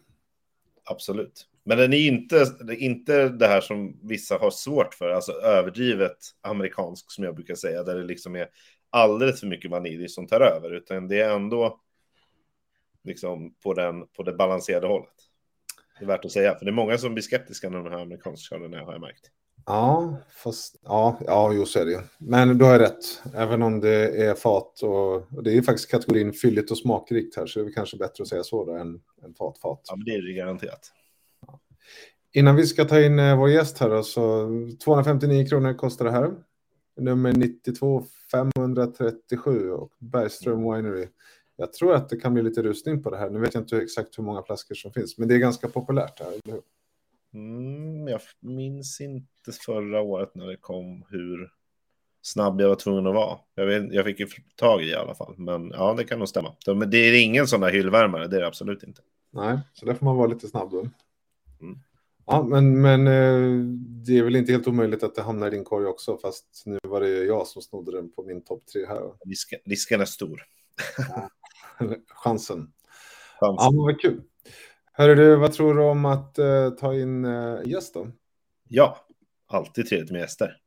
Absolut. 0.85 1.47
Men 1.65 1.77
den 1.77 1.93
är 1.93 2.07
inte, 2.07 2.45
inte 2.77 3.29
det 3.29 3.47
här 3.47 3.61
som 3.61 3.99
vissa 4.07 4.37
har 4.37 4.51
svårt 4.51 4.93
för, 4.93 5.09
alltså 5.09 5.31
överdrivet 5.31 6.17
amerikansk 6.41 7.11
som 7.11 7.23
jag 7.23 7.35
brukar 7.35 7.55
säga, 7.55 7.83
där 7.83 7.95
det 7.95 8.03
liksom 8.03 8.35
är 8.35 8.47
alldeles 8.89 9.39
för 9.39 9.47
mycket 9.47 9.71
vanilj 9.71 10.09
som 10.09 10.27
tar 10.27 10.41
över, 10.41 10.71
utan 10.71 11.07
det 11.07 11.21
är 11.21 11.35
ändå 11.35 11.79
liksom 13.03 13.53
på, 13.63 13.73
den, 13.73 14.07
på 14.07 14.23
det 14.23 14.33
balanserade 14.33 14.87
hållet. 14.87 15.13
Det 15.99 16.05
är 16.05 16.07
värt 16.07 16.25
att 16.25 16.31
säga, 16.31 16.55
för 16.55 16.65
det 16.65 16.71
är 16.71 16.73
många 16.73 16.97
som 16.97 17.13
blir 17.13 17.23
skeptiska 17.23 17.69
när 17.69 17.83
de 17.83 17.91
här 17.91 17.99
amerikanska 17.99 18.55
chardonnay 18.55 18.83
har 18.83 18.91
jag 18.91 19.01
märkt. 19.01 19.31
Ja, 19.65 20.17
fast 20.43 20.75
ja, 20.83 21.19
ja, 21.25 21.53
just 21.53 21.75
är 21.75 21.85
det. 21.85 22.03
Men 22.17 22.57
du 22.57 22.65
har 22.65 22.79
rätt, 22.79 23.21
även 23.33 23.61
om 23.61 23.79
det 23.79 24.23
är 24.23 24.35
fat 24.35 24.81
och, 24.83 25.15
och 25.15 25.43
det 25.43 25.57
är 25.57 25.61
faktiskt 25.61 25.91
kategorin 25.91 26.33
fylligt 26.33 26.71
och 26.71 26.77
smakrikt 26.77 27.35
här, 27.35 27.45
så 27.45 27.59
det 27.59 27.65
är 27.65 27.73
kanske 27.73 27.97
bättre 27.97 28.21
att 28.21 28.27
säga 28.27 28.43
så 28.43 28.65
då 28.65 28.71
än, 28.71 29.01
än 29.25 29.33
fat, 29.33 29.57
fat. 29.57 29.81
Ja, 29.87 29.95
men 29.95 30.05
det 30.05 30.11
är 30.11 30.21
det 30.21 30.33
garanterat. 30.33 30.91
Innan 32.33 32.55
vi 32.55 32.65
ska 32.65 32.85
ta 32.85 33.01
in 33.01 33.19
eh, 33.19 33.37
vår 33.37 33.49
gäst 33.49 33.77
här 33.77 33.89
då, 33.89 34.03
så 34.03 34.49
259 34.83 35.45
kronor 35.45 35.73
kostar 35.73 36.05
det 36.05 36.11
här. 36.11 36.31
nummer 36.99 37.33
92 37.33 38.03
537 38.31 39.71
och 39.71 39.91
Bergström 39.99 40.73
Winery. 40.73 41.07
Jag 41.55 41.73
tror 41.73 41.93
att 41.93 42.09
det 42.09 42.17
kan 42.17 42.33
bli 42.33 42.43
lite 42.43 42.61
rusning 42.61 43.03
på 43.03 43.09
det 43.09 43.17
här. 43.17 43.29
Nu 43.29 43.39
vet 43.39 43.53
jag 43.53 43.63
inte 43.63 43.77
exakt 43.77 44.17
hur 44.17 44.23
många 44.23 44.43
flaskor 44.43 44.75
som 44.75 44.93
finns, 44.93 45.17
men 45.17 45.27
det 45.27 45.35
är 45.35 45.39
ganska 45.39 45.67
populärt 45.67 46.19
här, 46.19 46.27
eller 46.27 46.53
hur? 46.53 46.61
Mm, 47.33 48.07
jag 48.07 48.21
minns 48.39 49.01
inte 49.01 49.51
förra 49.65 50.01
året 50.01 50.35
när 50.35 50.47
det 50.47 50.57
kom 50.57 51.05
hur 51.09 51.51
snabb 52.21 52.61
jag 52.61 52.69
var 52.69 52.75
tvungen 52.75 53.07
att 53.07 53.13
vara. 53.13 53.37
Jag, 53.55 53.65
vet, 53.65 53.93
jag 53.93 54.05
fick 54.05 54.19
ju 54.19 54.27
tag 54.55 54.83
i 54.83 54.85
i 54.85 54.95
alla 54.95 55.15
fall, 55.15 55.35
men 55.37 55.69
ja, 55.69 55.93
det 55.93 56.03
kan 56.03 56.19
nog 56.19 56.29
stämma. 56.29 56.55
Men 56.67 56.89
det 56.89 56.97
är 56.97 57.23
ingen 57.23 57.47
sån 57.47 57.61
där 57.61 57.71
hyllvärmare, 57.71 58.27
det 58.27 58.35
är 58.35 58.41
det 58.41 58.47
absolut 58.47 58.83
inte. 58.83 59.01
Nej, 59.31 59.59
så 59.73 59.85
där 59.85 59.93
får 59.93 60.05
man 60.05 60.17
vara 60.17 60.27
lite 60.27 60.47
snabb 60.47 60.71
då. 60.71 60.79
Mm. 60.79 61.79
Ja, 62.25 62.43
men, 62.43 62.81
men 62.81 63.07
eh, 63.07 63.65
det 64.05 64.17
är 64.17 64.23
väl 64.23 64.35
inte 64.35 64.51
helt 64.51 64.67
omöjligt 64.67 65.03
att 65.03 65.15
det 65.15 65.21
hamnar 65.21 65.47
i 65.47 65.49
din 65.49 65.63
korg 65.63 65.85
också, 65.85 66.17
fast 66.17 66.63
nu 66.65 66.79
var 66.83 67.01
det 67.01 67.09
jag 67.09 67.47
som 67.47 67.61
snodde 67.61 67.91
den 67.91 68.11
på 68.11 68.23
min 68.23 68.43
topp 68.43 68.65
tre 68.65 68.85
här. 68.85 69.01
Risken, 69.25 69.59
risken 69.65 70.01
är 70.01 70.05
stor. 70.05 70.43
Chansen. 72.07 72.07
Chansen. 72.09 72.73
Ja, 73.39 73.71
men 73.71 73.81
vad 73.81 74.01
kul. 74.01 74.21
Hörru 74.95 75.15
du, 75.15 75.35
vad 75.35 75.53
tror 75.53 75.73
du 75.73 75.81
om 75.81 76.05
att 76.05 76.39
uh, 76.39 76.69
ta 76.69 76.93
in 76.93 77.25
uh, 77.25 77.67
gäst 77.67 77.93
då? 77.93 78.07
Ja, 78.69 78.97
alltid 79.47 79.89
trevligt 79.89 80.11
med 80.11 80.21
gäster. 80.21 80.57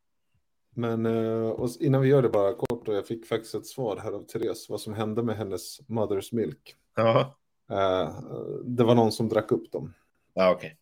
Men 0.75 1.06
uh, 1.06 1.68
innan 1.80 2.02
vi 2.02 2.09
gör 2.09 2.23
det 2.23 2.28
bara 2.28 2.54
kort, 2.54 2.88
och 2.88 2.95
jag 2.95 3.06
fick 3.06 3.26
faktiskt 3.26 3.54
ett 3.54 3.66
svar 3.66 3.97
här 3.97 4.12
av 4.12 4.23
Therese, 4.23 4.66
vad 4.68 4.80
som 4.80 4.95
hände 4.95 5.23
med 5.23 5.37
hennes 5.37 5.80
Mother's 5.80 6.35
Milk. 6.35 6.75
Ja. 6.97 7.37
Uh, 7.71 8.21
det 8.64 8.85
var 8.85 8.95
någon 8.95 9.12
som 9.12 9.28
drack 9.28 9.52
upp 9.52 9.73
dem. 9.73 9.95
Ja, 10.35 10.50
okej. 10.50 10.76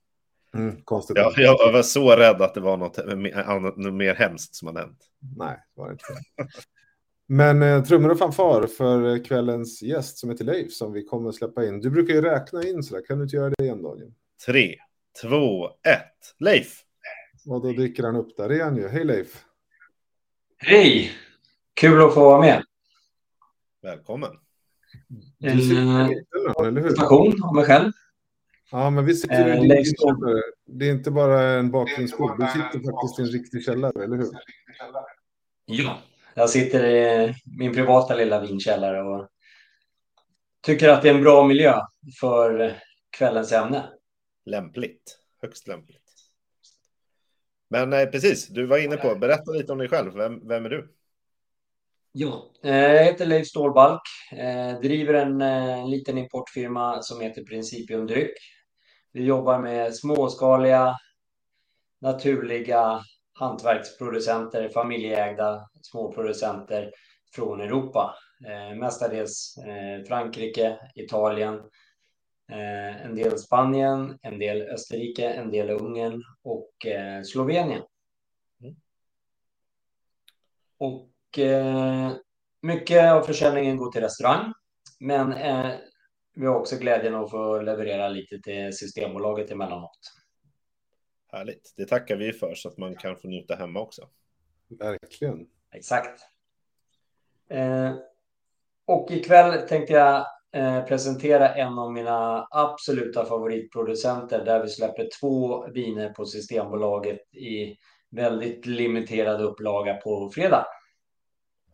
Okay. 0.53 0.63
Mm, 0.63 0.83
konstigt. 0.83 1.17
Ja, 1.17 1.33
jag 1.37 1.73
var 1.73 1.83
så 1.83 2.17
rädd 2.17 2.43
att 2.43 2.55
det 2.55 2.61
var 2.61 2.77
något, 2.77 2.97
något 3.77 3.95
mer 3.95 4.15
hemskt 4.15 4.55
som 4.55 4.69
hade 4.69 4.81
hänt. 4.81 5.05
Nej, 5.37 5.57
det 5.75 5.81
var 5.81 5.89
det 5.89 5.93
inte. 5.93 6.05
Men 7.27 7.63
eh, 7.63 7.83
trummor 7.83 8.11
och 8.11 8.19
fanfar 8.19 8.67
för 8.67 9.25
kvällens 9.25 9.83
gäst 9.83 10.19
som 10.19 10.31
heter 10.31 10.45
Leif 10.45 10.73
som 10.73 10.93
vi 10.93 11.05
kommer 11.05 11.29
att 11.29 11.35
släppa 11.35 11.67
in. 11.67 11.81
Du 11.81 11.91
brukar 11.91 12.15
ju 12.15 12.21
räkna 12.21 12.63
in 12.63 12.83
så 12.83 12.95
där. 12.95 13.07
Kan 13.07 13.19
du 13.19 13.25
inte 13.25 13.37
göra 13.37 13.51
det 13.51 13.65
igen 13.65 13.83
Daniel? 13.83 14.13
Tre, 14.47 14.77
två, 15.23 15.67
ett. 15.67 16.35
Leif! 16.39 16.81
Och 17.47 17.63
då 17.63 17.73
dyker 17.73 18.03
han 18.03 18.17
upp 18.17 18.37
där 18.37 18.53
igen 18.53 18.77
ju. 18.77 18.89
Hej 18.89 19.05
Leif! 19.05 19.45
Hej! 20.59 21.11
Kul 21.75 22.03
att 22.03 22.15
få 22.15 22.21
vara 22.21 22.41
med. 22.41 22.63
Välkommen. 23.83 24.31
En 25.41 26.75
presentation 26.75 27.43
om 27.43 27.57
mig 27.57 27.65
själv. 27.65 27.93
Ja, 28.71 28.91
men 28.91 29.05
vi 29.05 29.15
sitter 29.15 29.65
i 29.65 29.69
din 29.69 29.85
källare. 29.85 30.43
Det 30.67 30.89
är 30.89 30.93
inte 30.93 31.11
bara 31.11 31.43
en 31.43 31.71
bakgrundsbild. 31.71 32.31
Du 32.39 32.47
sitter 32.47 32.91
faktiskt 32.91 33.19
i 33.19 33.23
en 33.23 33.29
riktig 33.29 33.65
källare, 33.65 34.05
eller 34.05 34.17
hur? 34.17 34.31
Ja, 35.67 35.99
jag 36.35 36.51
sitter 36.51 36.87
i 36.87 37.35
min 37.59 37.75
privata 37.75 38.15
lilla 38.15 38.41
vinkällare 38.41 39.03
och 39.03 39.29
tycker 40.63 40.89
att 40.89 41.03
det 41.03 41.09
är 41.09 41.15
en 41.15 41.23
bra 41.23 41.45
miljö 41.47 41.81
för 42.21 42.81
kvällens 43.17 43.53
ämne. 43.53 43.89
Lämpligt, 44.47 45.19
högst 45.43 45.69
lämpligt. 45.69 46.01
Men 47.71 47.93
eh, 47.93 48.07
precis, 48.07 48.49
du 48.49 48.67
var 48.67 48.79
inne 48.79 48.97
på, 48.97 49.15
berätta 49.15 49.53
lite 49.53 49.73
om 49.73 49.79
dig 49.79 49.89
själv. 49.89 50.15
Vem, 50.15 50.49
vem 50.49 50.65
är 50.65 50.71
du? 50.71 50.95
Ja, 52.13 52.51
eh, 52.65 52.77
jag 52.77 53.05
heter 53.05 53.27
Leif 53.27 53.47
Stålbalk, 53.47 54.01
eh, 54.33 54.81
driver 54.81 55.15
en 55.15 55.43
eh, 55.43 55.89
liten 55.89 56.19
importfirma 56.19 57.03
som 57.03 57.21
heter 57.21 57.45
Principium 57.45 58.07
Dryck. 58.07 58.35
Vi 59.13 59.25
jobbar 59.25 59.59
med 59.59 59.95
småskaliga, 59.95 60.97
naturliga 62.01 63.01
hantverksproducenter, 63.35 64.69
familjeägda 64.69 65.69
småproducenter 65.83 66.93
från 67.35 67.61
Europa. 67.61 68.15
Eh, 68.47 68.77
mestadels 68.77 69.59
eh, 69.59 70.05
Frankrike, 70.09 70.79
Italien, 70.95 71.55
eh, 72.53 73.07
en 73.07 73.15
del 73.15 73.39
Spanien, 73.39 74.19
en 74.23 74.39
del 74.39 74.63
Österrike, 74.63 75.29
en 75.29 75.51
del 75.51 75.71
Ungern 75.71 76.23
och 76.43 76.87
eh, 76.87 77.23
Slovenien. 77.23 77.83
Mm. 78.61 78.77
Och 80.79 81.39
eh, 81.39 82.13
mycket 82.63 83.13
av 83.13 83.23
försäljningen 83.23 83.77
går 83.77 83.93
till 83.93 84.01
restaurang, 84.01 84.53
men 85.01 85.33
eh, 85.33 85.73
vi 86.35 86.47
har 86.47 86.55
också 86.55 86.77
glädjen 86.77 87.15
att 87.15 87.31
få 87.31 87.61
leverera 87.61 88.09
lite 88.09 88.39
till 88.39 88.77
Systembolaget 88.77 89.51
emellanåt. 89.51 89.99
Härligt. 91.35 91.75
Det 91.77 91.87
tackar 91.87 92.17
vi 92.17 92.33
för 92.33 92.55
så 92.55 92.69
att 92.69 92.79
man 92.79 92.97
kan 92.97 93.17
få 93.17 93.29
njuta 93.29 93.55
hemma 93.55 93.81
också. 93.81 94.09
Verkligen. 94.69 95.47
Exakt. 95.73 96.21
Eh, 97.49 97.95
och 98.87 99.11
ikväll 99.11 99.69
tänkte 99.69 99.93
jag 99.93 100.27
eh, 100.53 100.85
presentera 100.85 101.55
en 101.55 101.79
av 101.79 101.93
mina 101.93 102.49
absoluta 102.51 103.25
favoritproducenter 103.25 104.45
där 104.45 104.63
vi 104.63 104.69
släpper 104.69 105.09
två 105.21 105.67
viner 105.67 106.13
på 106.13 106.27
Systembolaget 106.27 107.35
i 107.35 107.77
väldigt 108.11 108.67
limiterad 108.67 109.41
upplaga 109.41 109.95
på 109.95 110.31
fredag. 110.31 110.67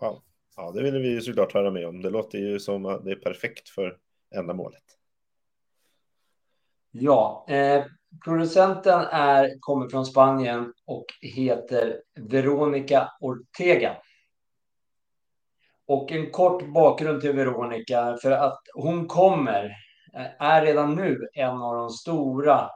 Ja, 0.01 0.23
ja 0.57 0.71
det 0.71 0.83
vill 0.83 1.03
vi 1.03 1.09
ju 1.09 1.21
såklart 1.21 1.55
höra 1.55 1.71
med 1.71 1.87
om. 1.87 2.03
Det 2.03 2.11
låter 2.11 2.39
ju 2.39 2.61
som 2.61 2.87
att 2.87 3.05
det 3.05 3.11
är 3.11 3.17
perfekt 3.17 3.69
för 3.69 3.99
ändamålet. 4.35 4.85
Ja, 6.91 7.47
eh, 7.49 7.85
producenten 8.25 9.01
är, 9.11 9.61
kommer 9.61 9.89
från 9.89 10.07
Spanien 10.07 10.73
och 10.87 11.05
heter 11.21 12.03
Veronica 12.15 13.13
Ortega. 13.21 13.97
Och 15.87 16.13
en 16.13 16.31
kort 16.31 16.73
bakgrund 16.75 17.21
till 17.21 17.33
Veronica, 17.33 18.19
för 18.23 18.31
att 18.31 18.61
hon 18.75 19.07
kommer, 19.07 19.65
eh, 20.15 20.43
är 20.47 20.63
redan 20.63 20.95
nu 20.95 21.29
en 21.35 21.63
av 21.63 21.77
de 21.77 21.91
stora 21.91 22.71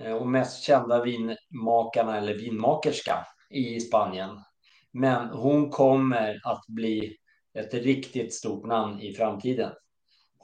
eh, 0.00 0.12
och 0.12 0.28
mest 0.28 0.62
kända 0.62 1.04
vinmakarna 1.04 2.18
eller 2.18 2.34
vinmakerska 2.34 3.26
i 3.50 3.80
Spanien. 3.80 4.40
Men 4.92 5.28
hon 5.28 5.70
kommer 5.70 6.40
att 6.44 6.66
bli 6.68 7.16
ett 7.58 7.74
riktigt 7.74 8.34
stort 8.34 8.66
namn 8.66 9.00
i 9.00 9.14
framtiden. 9.14 9.70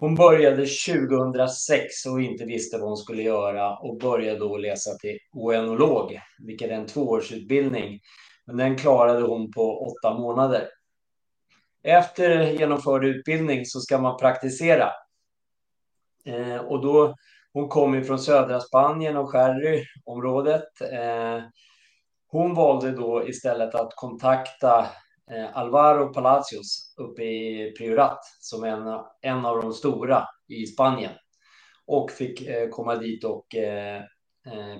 Hon 0.00 0.14
började 0.14 0.66
2006 0.66 2.06
och 2.06 2.22
inte 2.22 2.44
visste 2.44 2.78
vad 2.78 2.88
hon 2.88 2.96
skulle 2.96 3.22
göra 3.22 3.76
och 3.76 3.98
började 3.98 4.38
då 4.38 4.56
läsa 4.56 4.94
till 4.94 5.18
oenolog, 5.32 6.20
vilket 6.38 6.70
är 6.70 6.74
en 6.74 6.86
tvåårsutbildning. 6.86 8.00
Men 8.46 8.56
den 8.56 8.76
klarade 8.76 9.22
hon 9.22 9.52
på 9.52 9.78
åtta 9.78 10.14
månader. 10.18 10.68
Efter 11.82 12.50
genomförd 12.50 13.04
utbildning 13.04 13.66
så 13.66 13.80
ska 13.80 13.98
man 13.98 14.18
praktisera. 14.18 14.90
Eh, 16.26 16.56
och 16.56 16.82
då, 16.82 17.14
hon 17.52 17.68
kom 17.68 18.04
från 18.04 18.18
södra 18.18 18.60
Spanien 18.60 19.16
och 19.16 19.30
Sherry-området. 19.30 20.80
Eh, 20.92 21.42
hon 22.26 22.54
valde 22.54 22.92
då 22.92 23.28
istället 23.28 23.74
att 23.74 23.92
kontakta 23.96 24.86
Eh, 25.32 25.56
Alvaro 25.56 26.12
Palacios 26.12 26.94
uppe 26.96 27.22
i 27.22 27.72
Priorat 27.78 28.18
som 28.40 28.64
en, 28.64 29.00
en 29.20 29.46
av 29.46 29.62
de 29.62 29.72
stora 29.72 30.24
i 30.48 30.66
Spanien. 30.66 31.12
Och 31.86 32.10
fick 32.10 32.46
eh, 32.46 32.68
komma 32.68 32.96
dit 32.96 33.24
och 33.24 33.54
eh, 33.54 34.02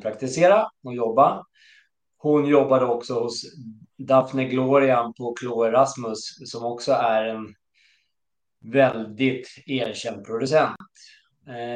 praktisera 0.02 0.66
och 0.84 0.94
jobba. 0.94 1.44
Hon 2.16 2.46
jobbade 2.46 2.84
också 2.84 3.14
hos 3.20 3.42
Daphne 3.98 4.44
Glorian 4.44 5.14
på 5.14 5.34
Chloe 5.40 5.72
Rasmus 5.72 6.50
som 6.50 6.64
också 6.64 6.92
är 6.92 7.24
en 7.24 7.54
väldigt 8.72 9.48
erkänd 9.66 10.24
producent. 10.24 10.76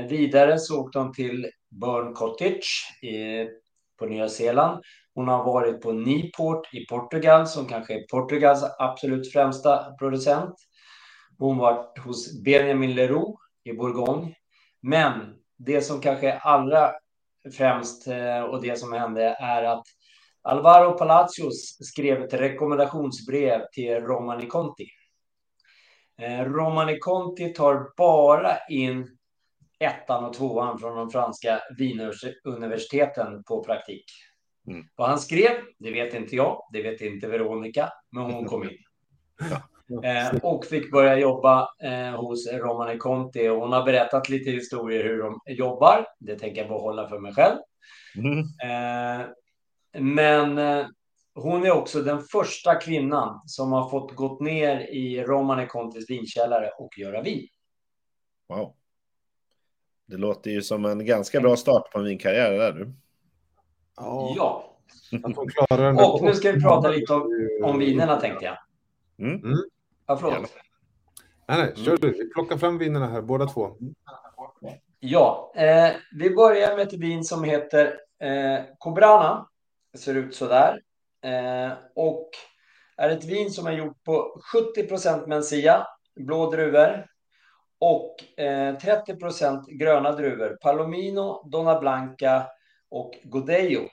Vidare 0.09 0.59
så 0.59 0.81
åkte 0.81 0.99
hon 0.99 1.13
till 1.13 1.51
Burn 1.71 2.15
Cottage 2.15 2.99
på 3.99 4.07
Nya 4.07 4.29
Zeeland. 4.29 4.83
Hon 5.15 5.29
har 5.29 5.45
varit 5.45 5.83
på 5.83 5.93
Niport 5.93 6.75
i 6.75 6.87
Portugal 6.87 7.47
som 7.47 7.67
kanske 7.67 7.95
är 7.95 8.07
Portugals 8.11 8.65
absolut 8.79 9.33
främsta 9.33 9.95
producent. 9.99 10.55
Hon 11.39 11.59
var 11.59 12.01
hos 12.05 12.43
Benjamin 12.43 12.95
Leroux 12.95 13.41
i 13.65 13.73
Bourgogne. 13.73 14.35
Men 14.83 15.35
det 15.59 15.81
som 15.81 16.01
kanske 16.01 16.31
är 16.31 16.39
allra 16.39 16.93
främst 17.57 18.07
eh, 18.07 18.41
och 18.41 18.63
det 18.63 18.79
som 18.79 18.93
hände 18.93 19.37
är 19.41 19.63
att 19.63 19.85
Alvaro 20.43 20.99
Palacios 20.99 21.79
skrev 21.81 22.23
ett 22.23 22.35
rekommendationsbrev 22.35 23.61
till 23.73 23.95
Romani 23.95 24.47
Conti. 24.47 24.87
Eh, 26.23 26.45
Romani 26.45 26.99
Conti 26.99 27.53
tar 27.53 27.97
bara 27.97 28.59
in 28.69 29.14
ettan 29.85 30.25
och 30.25 30.35
tvåan 30.35 30.79
från 30.79 30.97
de 30.97 31.11
franska 31.11 31.61
vinuniversiteten 32.45 33.45
på 33.45 33.65
praktik. 33.65 34.05
Mm. 34.67 34.87
Vad 34.97 35.09
han 35.09 35.19
skrev, 35.19 35.51
det 35.79 35.91
vet 35.91 36.15
inte 36.15 36.37
jag, 36.37 36.69
det 36.73 36.83
vet 36.83 37.01
inte 37.01 37.29
Veronica, 37.29 37.93
men 38.11 38.23
hon 38.23 38.45
kom 38.45 38.65
in. 38.65 38.79
Eh, 40.05 40.35
och 40.43 40.65
fick 40.65 40.93
börja 40.93 41.19
jobba 41.19 41.69
eh, 41.83 42.21
hos 42.21 42.53
Romani 42.53 42.99
Conti. 42.99 43.49
Och 43.49 43.57
hon 43.57 43.73
har 43.73 43.85
berättat 43.85 44.29
lite 44.29 44.51
historier 44.51 45.05
hur 45.05 45.19
de 45.19 45.41
jobbar. 45.47 46.07
Det 46.19 46.39
tänker 46.39 46.61
jag 46.61 46.69
behålla 46.69 47.09
för 47.09 47.19
mig 47.19 47.35
själv. 47.35 47.57
Mm. 48.17 48.39
Eh, 48.41 49.27
men 50.01 50.59
eh, 50.59 50.87
hon 51.35 51.65
är 51.65 51.71
också 51.71 52.03
den 52.03 52.23
första 52.23 52.75
kvinnan 52.75 53.43
som 53.47 53.73
har 53.73 53.91
fått 53.91 54.15
gått 54.15 54.41
ner 54.41 54.81
i 54.81 55.25
Romane 55.25 55.67
Contis 55.67 56.11
vinkällare 56.11 56.71
och 56.79 56.99
göra 56.99 57.23
vin. 57.23 57.49
Wow. 58.49 58.77
Det 60.07 60.17
låter 60.17 60.51
ju 60.51 60.63
som 60.63 60.85
en 60.85 61.07
ganska 61.07 61.41
bra 61.41 61.57
start 61.57 61.93
på 61.93 61.99
en 61.99 62.05
vinkarriär 62.05 62.53
där 62.53 62.73
du. 62.73 62.93
Ja. 63.97 64.71
Och 65.99 66.23
nu 66.23 66.35
ska 66.35 66.53
vi 66.53 66.61
prata 66.61 66.89
lite 66.89 67.15
om, 67.15 67.49
om 67.65 67.79
vinerna 67.79 68.21
tänkte 68.21 68.45
jag. 68.45 68.57
Mm. 69.19 69.45
Mm. 69.45 69.59
Ja, 70.07 70.17
förlåt. 70.17 70.53
Nej, 71.49 71.59
nej, 71.59 71.85
kör 71.85 71.97
du. 71.97 72.11
Vi 72.11 72.31
plockar 72.31 72.57
fram 72.57 72.79
vinerna 72.79 73.07
här, 73.07 73.23
båda 73.23 73.47
två. 73.47 73.77
Ja, 75.01 75.53
eh, 75.57 75.91
vi 76.19 76.31
börjar 76.31 76.77
med 76.77 76.87
ett 76.87 76.93
vin 76.93 77.25
som 77.25 77.45
heter 77.45 77.87
eh, 78.21 78.65
Cobrana. 78.79 79.49
Det 79.93 79.99
ser 79.99 80.15
ut 80.15 80.35
så 80.35 80.47
där. 80.47 80.81
Eh, 81.23 81.73
och 81.95 82.31
är 82.97 83.11
ett 83.11 83.25
vin 83.25 83.51
som 83.51 83.67
är 83.67 83.73
gjort 83.73 84.05
på 84.05 84.41
70 84.53 84.87
procent 84.89 85.27
Mencia, 85.27 85.87
blå 86.17 86.51
druvor. 86.51 87.07
Och 87.79 88.41
eh, 88.41 88.79
30 88.79 89.17
procent 89.17 89.69
gröna 89.69 90.13
druvor, 90.13 90.59
Palomino, 90.61 91.49
Donna 91.49 91.81
Blanca 91.81 92.47
och 92.91 93.19
Godello. 93.25 93.89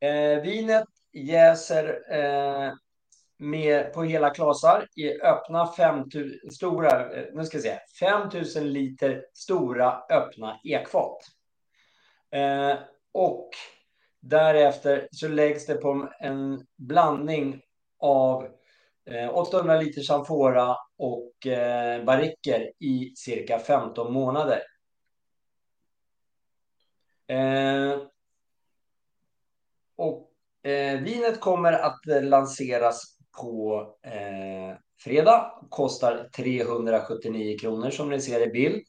Eh, 0.00 0.42
vinet 0.42 0.88
jäser 1.12 2.02
eh, 2.10 2.72
med, 3.38 3.92
på 3.92 4.02
hela 4.02 4.30
klasar 4.30 4.88
i 4.96 5.20
öppna 5.20 5.72
5000 5.72 6.50
stora, 6.50 7.16
eh, 7.16 7.24
nu 7.34 7.44
ska 7.44 7.56
jag 7.56 7.62
säga, 7.62 7.80
5000 8.00 8.72
liter 8.72 9.26
stora 9.34 10.02
öppna 10.10 10.60
ekfat. 10.64 11.18
Eh, 12.30 12.76
och 13.12 13.50
därefter 14.20 15.08
så 15.10 15.28
läggs 15.28 15.66
det 15.66 15.74
på 15.74 16.08
en 16.20 16.66
blandning 16.76 17.60
av 17.98 18.48
eh, 19.10 19.28
800 19.28 19.80
liter 19.80 20.02
samfora 20.02 20.76
och 20.98 21.46
eh, 21.46 22.04
barriker 22.04 22.72
i 22.78 23.12
cirka 23.16 23.58
15 23.58 24.12
månader. 24.12 24.62
Eh, 27.28 27.98
och 29.96 30.30
eh, 30.62 31.00
vinet 31.00 31.40
kommer 31.40 31.72
att 31.72 32.00
lanseras 32.22 33.18
på 33.40 33.82
eh, 34.02 34.76
fredag. 35.04 35.52
Kostar 35.70 36.28
379 36.36 37.58
kronor 37.58 37.90
som 37.90 38.10
ni 38.10 38.20
ser 38.20 38.48
i 38.48 38.50
bild. 38.50 38.82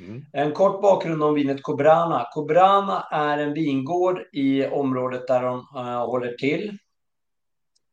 Mm. 0.00 0.24
En 0.32 0.52
kort 0.52 0.82
bakgrund 0.82 1.22
om 1.22 1.34
vinet 1.34 1.62
Cobrana. 1.62 2.26
Cobrana 2.32 3.08
är 3.10 3.38
en 3.38 3.52
vingård 3.52 4.22
i 4.32 4.66
området 4.66 5.26
där 5.26 5.42
de 5.42 5.56
uh, 5.56 6.06
håller 6.06 6.32
till. 6.32 6.78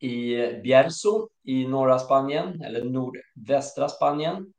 I 0.02 0.36
Bierzo 0.64 1.30
i 1.44 1.68
norra 1.68 2.00
Spanien, 2.00 2.62
eller 2.62 2.84
nordvästra 2.84 3.90
Spanien. 3.90 4.54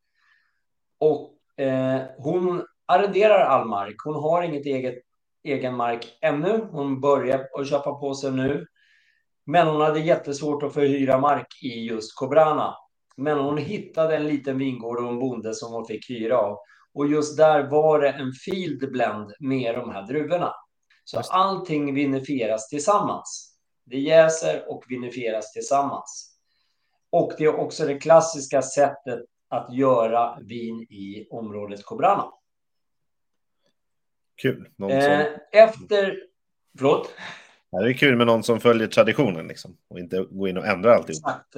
Och 0.98 1.34
eh, 1.64 2.00
hon 2.18 2.66
arrenderar 2.86 3.40
all 3.40 3.68
mark. 3.68 3.96
Hon 4.04 4.14
har 4.14 4.42
inget 4.42 4.66
eget 4.66 5.02
egen 5.44 5.76
mark 5.76 6.18
ännu. 6.20 6.68
Hon 6.70 7.00
börjar 7.00 7.46
att 7.58 7.68
köpa 7.68 7.94
på 7.94 8.14
sig 8.14 8.32
nu. 8.32 8.66
Men 9.46 9.66
hon 9.66 9.80
hade 9.80 10.00
jättesvårt 10.00 10.62
att 10.62 10.74
förhyra 10.74 11.18
mark 11.18 11.46
i 11.62 11.86
just 11.86 12.16
Cobrana. 12.18 12.74
Men 13.16 13.38
hon 13.38 13.58
hittade 13.58 14.16
en 14.16 14.26
liten 14.26 14.58
vingård 14.58 14.98
och 14.98 15.08
en 15.08 15.18
bonde 15.18 15.54
som 15.54 15.72
hon 15.72 15.86
fick 15.86 16.10
hyra 16.10 16.38
av. 16.38 16.58
Och 16.94 17.06
just 17.06 17.36
där 17.36 17.70
var 17.70 18.00
det 18.00 18.10
en 18.10 18.32
field 18.32 18.92
blend 18.92 19.32
med 19.40 19.74
de 19.74 19.90
här 19.90 20.06
druvorna. 20.06 20.52
Så 21.04 21.20
allting 21.30 21.94
vinifieras 21.94 22.68
tillsammans. 22.68 23.51
Det 23.84 23.98
jäser 23.98 24.70
och 24.70 24.84
vinifieras 24.88 25.52
tillsammans. 25.52 26.38
Och 27.10 27.32
det 27.38 27.44
är 27.44 27.54
också 27.54 27.86
det 27.86 27.98
klassiska 27.98 28.62
sättet 28.62 29.20
att 29.48 29.74
göra 29.74 30.38
vin 30.40 30.82
i 30.82 31.26
området 31.30 31.84
Cobrana. 31.84 32.32
Kul. 34.42 34.68
Som... 34.76 34.90
Eh, 34.90 35.26
efter... 35.52 36.18
Förlåt? 36.78 37.14
Det 37.70 37.90
är 37.90 37.92
kul 37.92 38.16
med 38.16 38.26
någon 38.26 38.42
som 38.42 38.60
följer 38.60 38.88
traditionen 38.88 39.48
liksom, 39.48 39.76
och 39.88 39.98
inte 39.98 40.26
går 40.30 40.48
in 40.48 40.56
och 40.56 40.66
ändrar 40.66 40.92
alltihop. 40.92 41.18
Exakt. 41.18 41.56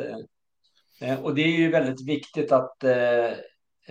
Eh, 1.01 1.25
och 1.25 1.35
det 1.35 1.43
är 1.43 1.59
ju 1.59 1.71
väldigt 1.71 2.09
viktigt 2.09 2.53
att 2.53 2.85
eh, 2.85 3.31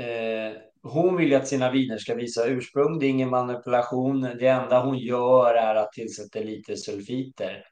eh, 0.05 0.53
hon 0.83 1.17
vill 1.17 1.35
att 1.35 1.47
sina 1.47 1.71
viner 1.71 1.97
ska 1.97 2.15
visa 2.15 2.45
ursprung. 2.45 2.99
Det 2.99 3.05
är 3.05 3.09
ingen 3.09 3.29
manipulation. 3.29 4.21
Det 4.21 4.47
enda 4.47 4.83
hon 4.83 4.97
gör 4.97 5.53
är 5.53 5.75
att 5.75 5.91
tillsätta 5.91 6.39
lite 6.39 6.77
sulfiter 6.77 7.63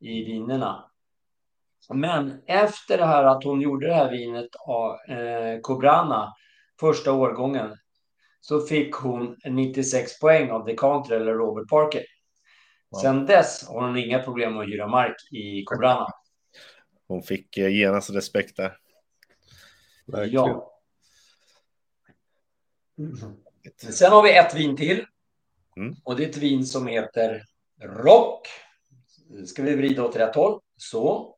i 0.00 0.24
vinerna. 0.24 0.90
Men 1.92 2.42
efter 2.46 2.98
det 2.98 3.06
här 3.06 3.24
att 3.24 3.44
hon 3.44 3.60
gjorde 3.60 3.86
det 3.86 3.94
här 3.94 4.10
vinet 4.10 4.48
av 4.66 4.96
eh, 5.08 5.60
Cobrana 5.60 6.34
första 6.80 7.12
årgången 7.12 7.76
så 8.40 8.60
fick 8.60 8.94
hon 8.94 9.36
96 9.44 10.20
poäng 10.20 10.50
av 10.50 10.64
Decanter 10.64 11.16
eller 11.16 11.32
Robert 11.32 11.68
Parker. 11.68 12.04
Sen 13.02 13.26
dess 13.26 13.68
har 13.68 13.86
hon 13.86 13.96
inga 13.96 14.22
problem 14.22 14.58
att 14.58 14.66
hyra 14.66 14.86
mark 14.86 15.16
i 15.32 15.64
Cobrana. 15.64 16.06
Hon 17.08 17.22
fick 17.22 17.56
eh, 17.56 17.68
genast 17.68 18.10
respekt 18.10 18.56
där. 18.56 18.76
Verkligen. 20.06 20.44
Ja. 20.44 20.72
Sen 23.76 24.12
har 24.12 24.22
vi 24.22 24.36
ett 24.36 24.54
vin 24.54 24.76
till. 24.76 25.06
Mm. 25.76 25.94
Och 26.04 26.16
det 26.16 26.24
är 26.24 26.28
ett 26.28 26.36
vin 26.36 26.66
som 26.66 26.86
heter 26.86 27.42
Rock. 27.82 28.48
Ska 29.46 29.62
vi 29.62 29.76
vrida 29.76 30.04
åt 30.04 30.16
rätt 30.16 30.34
håll? 30.34 30.60
Så. 30.76 31.36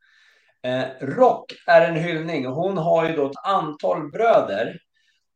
Eh, 0.62 0.85
Rock 1.00 1.52
är 1.66 1.88
en 1.88 1.96
hyllning. 1.96 2.46
Hon 2.46 2.76
har 2.76 3.09
ju 3.09 3.16
då 3.16 3.26
ett 3.26 3.44
antal 3.44 4.11
bröder. 4.11 4.78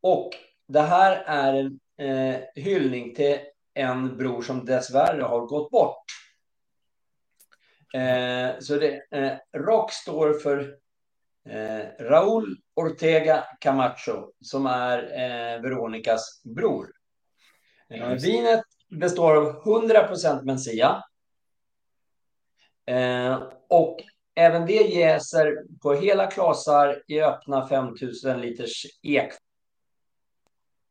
Och 0.01 0.31
det 0.69 0.81
här 0.81 1.25
är 1.27 1.55
en 1.55 1.81
eh, 2.09 2.41
hyllning 2.55 3.15
till 3.15 3.39
en 3.75 4.17
bror 4.17 4.43
som 4.43 4.65
dessvärre 4.65 5.23
har 5.23 5.41
gått 5.41 5.71
bort. 5.71 6.05
Eh, 7.95 8.59
så 8.61 8.77
det, 8.77 9.03
eh, 9.11 9.61
Rock 9.61 9.93
står 9.93 10.33
för 10.33 10.77
eh, 11.49 12.05
Raúl 12.05 12.57
Ortega 12.75 13.45
Camacho 13.61 14.33
som 14.41 14.67
är 14.67 14.99
eh, 14.99 15.63
Veronicas 15.63 16.43
bror. 16.45 16.93
Vinet 18.23 18.65
består 18.91 19.37
av 19.37 19.65
100% 19.65 20.45
Mencia. 20.45 21.03
Eh, 22.87 23.43
och 23.69 23.97
även 24.35 24.67
det 24.67 24.83
jäser 24.83 25.57
på 25.83 25.95
hela 25.95 26.27
klasar 26.27 27.03
i 27.09 27.21
öppna 27.21 27.69
5000 27.69 28.41
liters 28.41 28.87
ek. 29.03 29.33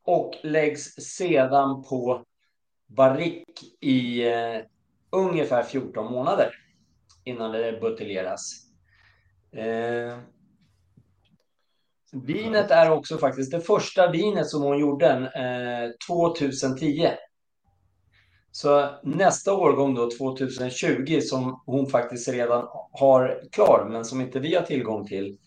Och 0.06 0.36
läggs 0.44 0.94
sedan 0.94 1.84
på 1.84 2.24
barrick 2.88 3.48
i 3.82 4.28
eh, 4.28 4.62
ungefär 5.10 5.64
14 5.64 6.12
månader 6.12 6.52
innan 7.24 7.52
det 7.52 7.80
buteljeras. 7.82 8.52
Eh, 9.52 10.18
vinet 12.12 12.72
är 12.72 12.92
också 12.92 13.18
faktiskt 13.18 13.52
det 13.52 13.62
första 13.62 14.12
vinet 14.12 14.48
som 14.48 14.64
hon 14.64 14.80
gjorde 14.80 15.10
eh, 15.10 16.16
2010. 16.16 17.10
Så 18.56 18.90
nästa 19.04 19.54
årgång 19.54 19.96
då, 19.96 20.10
2020, 20.12 21.20
som 21.22 21.64
hon 21.66 21.88
faktiskt 21.88 22.28
redan 22.28 22.68
har 22.92 23.42
klar, 23.52 23.88
men 23.92 24.06
som 24.06 24.22
inte 24.22 24.40
vi 24.40 24.56
har 24.56 24.62
tillgång 24.62 25.08
till, 25.08 25.38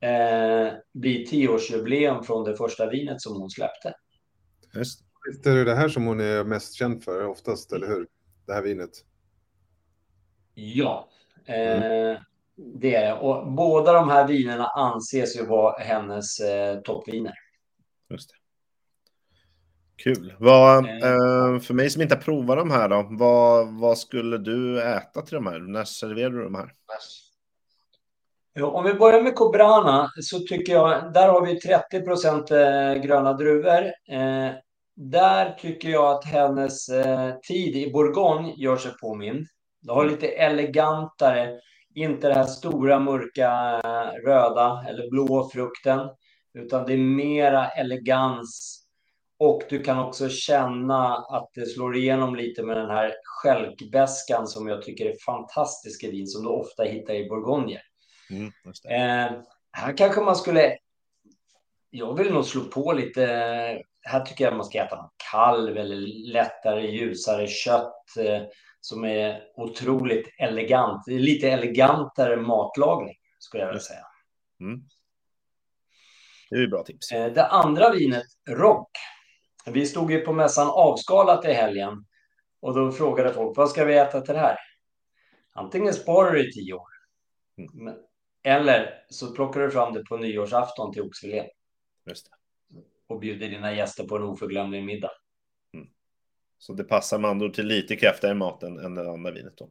eh, 0.00 0.72
blir 0.92 1.26
tioårsjubileum 1.26 2.22
från 2.22 2.44
det 2.44 2.56
första 2.56 2.90
vinet 2.90 3.20
som 3.22 3.40
hon 3.40 3.50
släppte. 3.50 3.94
Just. 4.74 5.00
Det 5.42 5.50
är 5.50 5.64
det 5.64 5.74
här 5.74 5.88
som 5.88 6.06
hon 6.06 6.20
är 6.20 6.44
mest 6.44 6.74
känd 6.74 7.04
för 7.04 7.26
oftast, 7.26 7.72
eller 7.72 7.86
hur? 7.86 8.06
Det 8.46 8.52
här 8.52 8.62
vinet. 8.62 8.90
Ja, 10.54 11.08
eh, 11.46 12.18
det 12.56 12.94
är 12.94 13.06
det. 13.06 13.12
Och 13.20 13.52
båda 13.52 13.92
de 13.92 14.08
här 14.08 14.28
vinerna 14.28 14.66
anses 14.66 15.36
ju 15.36 15.46
vara 15.46 15.78
hennes 15.78 16.40
eh, 16.40 16.80
toppviner. 16.80 17.34
Just 18.10 18.30
det. 18.30 18.43
Kul. 19.96 20.34
Vad, 20.38 20.84
eh. 20.84 20.90
eh, 20.90 21.60
för 21.60 21.74
mig 21.74 21.90
som 21.90 22.02
inte 22.02 22.14
har 22.14 22.22
provat 22.22 22.58
de 22.58 22.70
här 22.70 22.88
då, 22.88 23.06
vad, 23.10 23.80
vad 23.80 23.98
skulle 23.98 24.38
du 24.38 24.82
äta 24.82 25.22
till 25.22 25.34
de 25.34 25.46
här? 25.46 25.58
När 25.58 25.84
serverar 25.84 26.30
du 26.30 26.44
de 26.44 26.54
här? 26.54 26.72
Om 28.62 28.84
vi 28.84 28.94
börjar 28.94 29.22
med 29.22 29.34
Cobrana 29.34 30.10
så 30.22 30.38
tycker 30.38 30.72
jag, 30.72 31.12
där 31.12 31.28
har 31.28 31.46
vi 31.46 31.60
30 31.60 32.00
procent 32.00 32.50
eh, 32.50 32.94
gröna 32.94 33.32
druvor. 33.32 33.84
Eh, 34.08 34.50
där 34.96 35.50
tycker 35.58 35.88
jag 35.88 36.12
att 36.12 36.24
hennes 36.24 36.88
eh, 36.88 37.34
tid 37.48 37.76
i 37.76 37.92
Bourgogne 37.92 38.54
gör 38.56 38.76
sig 38.76 38.92
påmind. 39.00 39.46
Det 39.82 39.92
har 39.92 40.04
lite 40.04 40.26
elegantare, 40.26 41.58
inte 41.94 42.28
det 42.28 42.34
här 42.34 42.44
stora 42.44 42.98
mörka 42.98 43.80
röda 44.26 44.84
eller 44.88 45.10
blå 45.10 45.50
frukten, 45.52 46.00
utan 46.54 46.86
det 46.86 46.92
är 46.92 46.98
mera 46.98 47.68
elegans 47.68 48.83
Och 49.38 49.62
du 49.70 49.82
kan 49.82 49.98
också 49.98 50.28
känna 50.28 51.16
att 51.16 51.50
det 51.54 51.66
slår 51.66 51.96
igenom 51.96 52.36
lite 52.36 52.62
med 52.62 52.76
den 52.76 52.90
här 52.90 53.14
skälkbäskan 53.24 54.46
som 54.46 54.68
jag 54.68 54.82
tycker 54.82 55.06
är 55.06 55.16
fantastisk 55.26 56.04
i 56.04 56.10
vin 56.10 56.26
som 56.26 56.42
du 56.42 56.48
ofta 56.48 56.82
hittar 56.82 57.14
i 57.14 57.28
Bourgogne. 57.28 57.80
Mm, 58.30 58.52
eh, 58.90 59.38
här 59.72 59.96
kanske 59.96 60.20
man 60.20 60.36
skulle... 60.36 60.76
Jag 61.90 62.18
vill 62.18 62.32
nog 62.32 62.44
slå 62.44 62.60
på 62.64 62.92
lite... 62.92 63.26
Här 64.02 64.20
tycker 64.20 64.44
jag 64.44 64.56
man 64.56 64.64
ska 64.64 64.78
äta 64.78 65.10
kalv 65.32 65.76
eller 65.76 65.96
lättare, 66.32 66.90
ljusare 66.90 67.46
kött 67.46 68.16
eh, 68.18 68.42
som 68.80 69.04
är 69.04 69.42
otroligt 69.56 70.28
elegant. 70.38 71.06
Lite 71.06 71.50
elegantare 71.50 72.36
matlagning 72.36 73.16
skulle 73.38 73.62
jag 73.62 73.68
vilja 73.68 73.80
säga. 73.80 74.06
Mm. 74.60 74.80
Det 76.50 76.56
är 76.56 76.66
bra 76.66 76.82
tips. 76.82 77.12
Eh, 77.12 77.32
det 77.32 77.46
andra 77.46 77.90
vinet, 77.90 78.26
Rock. 78.48 78.90
Vi 79.66 79.86
stod 79.86 80.10
ju 80.10 80.20
på 80.20 80.32
mässan 80.32 80.70
avskalat 80.70 81.44
i 81.44 81.52
helgen 81.52 82.04
och 82.60 82.74
då 82.74 82.92
frågade 82.92 83.32
folk 83.32 83.56
vad 83.56 83.70
ska 83.70 83.84
vi 83.84 83.96
äta 83.96 84.20
till 84.20 84.34
det 84.34 84.40
här? 84.40 84.58
Antingen 85.52 85.94
sparar 85.94 86.32
du 86.32 86.48
i 86.48 86.52
tio 86.52 86.74
år 86.74 86.88
mm. 87.58 87.94
eller 88.42 89.04
så 89.08 89.34
plockar 89.34 89.60
du 89.60 89.70
fram 89.70 89.94
det 89.94 90.04
på 90.04 90.16
nyårsafton 90.16 90.92
till 90.92 91.02
oxfilé. 91.02 91.48
Just 92.06 92.30
det. 92.30 92.36
Och 93.06 93.20
bjuder 93.20 93.48
dina 93.48 93.74
gäster 93.74 94.04
på 94.04 94.16
en 94.16 94.22
oförglömlig 94.22 94.84
middag. 94.84 95.10
Mm. 95.74 95.86
Så 96.58 96.72
det 96.72 96.84
passar 96.84 97.18
med 97.18 97.30
andra 97.30 97.48
till 97.48 97.66
lite 97.66 97.96
kraftigare 97.96 98.34
mat 98.34 98.62
än, 98.62 98.78
än 98.78 98.94
det 98.94 99.10
andra 99.10 99.30
vinet 99.30 99.56
då? 99.56 99.70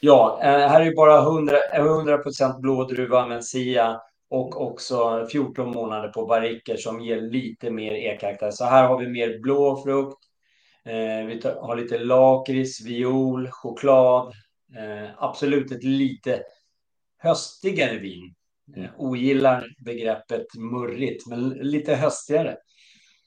Ja, 0.00 0.40
eh, 0.42 0.68
här 0.68 0.80
är 0.80 0.84
ju 0.84 0.94
bara 0.94 1.22
100, 1.22 1.56
100 1.72 2.22
blå 2.58 2.84
druva 2.84 3.26
Mencia 3.26 4.00
och 4.30 4.60
också 4.60 5.26
14 5.32 5.70
månader 5.70 6.08
på 6.08 6.26
barriker 6.26 6.76
som 6.76 7.00
ger 7.00 7.20
lite 7.20 7.70
mer 7.70 7.92
e-karaktär. 7.92 8.50
Så 8.50 8.64
här 8.64 8.88
har 8.88 8.98
vi 8.98 9.08
mer 9.08 9.38
blå 9.38 9.82
frukt. 9.82 10.18
Eh, 10.84 11.26
vi 11.26 11.40
tar, 11.42 11.54
har 11.54 11.76
lite 11.76 11.98
lakrits, 11.98 12.80
viol, 12.80 13.48
choklad. 13.50 14.32
Eh, 14.76 15.10
absolut 15.16 15.72
ett 15.72 15.84
lite 15.84 16.42
höstigare 17.18 17.98
vin. 17.98 18.34
Eh, 18.76 18.90
ogillar 18.96 19.66
begreppet 19.84 20.46
murrigt, 20.54 21.26
men 21.26 21.48
lite 21.48 21.94
höstigare. 21.94 22.56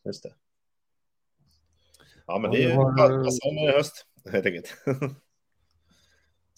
Just 0.05 0.23
det. 0.23 0.33
Ja, 2.27 2.39
men 2.39 2.51
det 2.51 2.63
är 2.63 2.69
ju 2.69 2.75
passande 2.75 3.71
höst 3.71 4.05
helt 4.31 4.45
enkelt. 4.45 4.75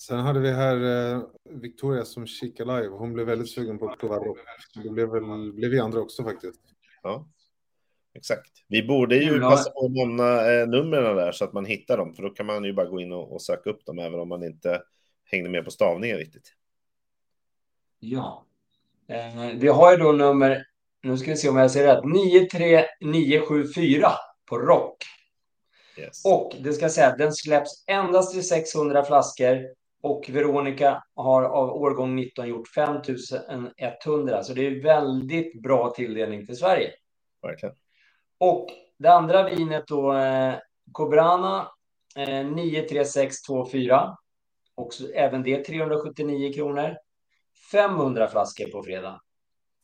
Sen 0.08 0.20
hade 0.20 0.40
vi 0.40 0.52
här 0.52 1.14
eh, 1.14 1.22
Victoria 1.50 2.06
som 2.06 2.28
kikade 2.28 2.76
live. 2.76 2.96
Hon 2.96 3.14
blev 3.14 3.28
väldigt 3.28 3.50
sugen 3.50 3.80
på 3.80 3.90
att 3.90 4.00
prova 4.00 4.16
rock. 4.16 4.38
Det 4.84 4.90
blev, 4.90 5.10
väl, 5.10 5.54
blev 5.54 5.72
vi 5.72 5.80
andra 5.80 6.00
också 6.00 6.24
faktiskt. 6.24 6.62
Ja, 7.04 7.28
exakt. 8.14 8.52
Vi 8.68 8.84
borde 8.84 9.16
ju 9.16 9.38
ja. 9.38 9.50
passa 9.50 9.70
på 9.70 9.86
att 9.86 9.92
nämna 9.92 10.54
eh, 10.54 10.68
numren 10.68 11.16
där 11.16 11.32
så 11.32 11.46
att 11.46 11.54
man 11.54 11.66
hittar 11.66 11.98
dem. 11.98 12.14
För 12.14 12.24
då 12.24 12.30
kan 12.30 12.46
man 12.46 12.64
ju 12.64 12.74
bara 12.74 12.86
gå 12.86 13.00
in 13.00 13.12
och, 13.12 13.34
och 13.34 13.42
söka 13.42 13.70
upp 13.70 13.86
dem 13.86 14.00
även 14.00 14.20
om 14.20 14.30
man 14.30 14.44
inte 14.44 14.82
hängde 15.26 15.50
med 15.50 15.66
på 15.66 15.72
stavningen 15.72 16.18
riktigt. 16.18 16.54
Ja. 18.00 18.46
Eh, 19.08 19.52
vi 19.56 19.68
har 19.68 19.92
ju 19.92 19.98
då 19.98 20.12
nummer, 20.12 20.66
nu 21.04 21.18
ska 21.18 21.32
vi 21.32 21.38
se 21.38 21.50
om 21.50 21.58
jag 21.58 21.72
ser 21.72 21.96
rätt, 21.96 22.04
93974 22.04 24.12
på 24.46 24.58
rock. 24.58 24.98
Yes. 25.98 26.26
Och 26.26 26.56
det 26.60 26.74
ska 26.74 26.90
säga 26.90 27.08
att 27.08 27.18
den 27.18 27.34
släpps 27.34 27.84
endast 27.88 28.36
i 28.36 28.44
600 28.44 29.04
flaskor 29.04 29.85
och 30.06 30.30
Veronica 30.30 31.04
har 31.16 31.44
av 31.44 31.70
årgång 31.70 32.16
19 32.16 32.48
gjort 32.48 32.68
5100. 32.68 34.44
Så 34.44 34.54
det 34.54 34.68
är 34.68 34.84
väldigt 34.84 35.62
bra 35.62 35.94
tilldelning 35.96 36.46
till 36.46 36.58
Sverige. 36.58 36.92
Verkligen. 37.42 37.76
Och 38.38 38.68
det 38.98 39.12
andra 39.12 39.50
vinet 39.50 39.88
då, 39.88 40.14
eh, 40.14 40.56
Cobrana 40.92 41.72
eh, 42.16 42.46
93624. 42.46 44.18
Också, 44.76 45.12
även 45.14 45.44
det 45.44 45.64
379 45.64 46.54
kronor. 46.54 46.98
500 47.72 48.28
flaskor 48.28 48.72
på 48.72 48.84
fredag. 48.84 49.22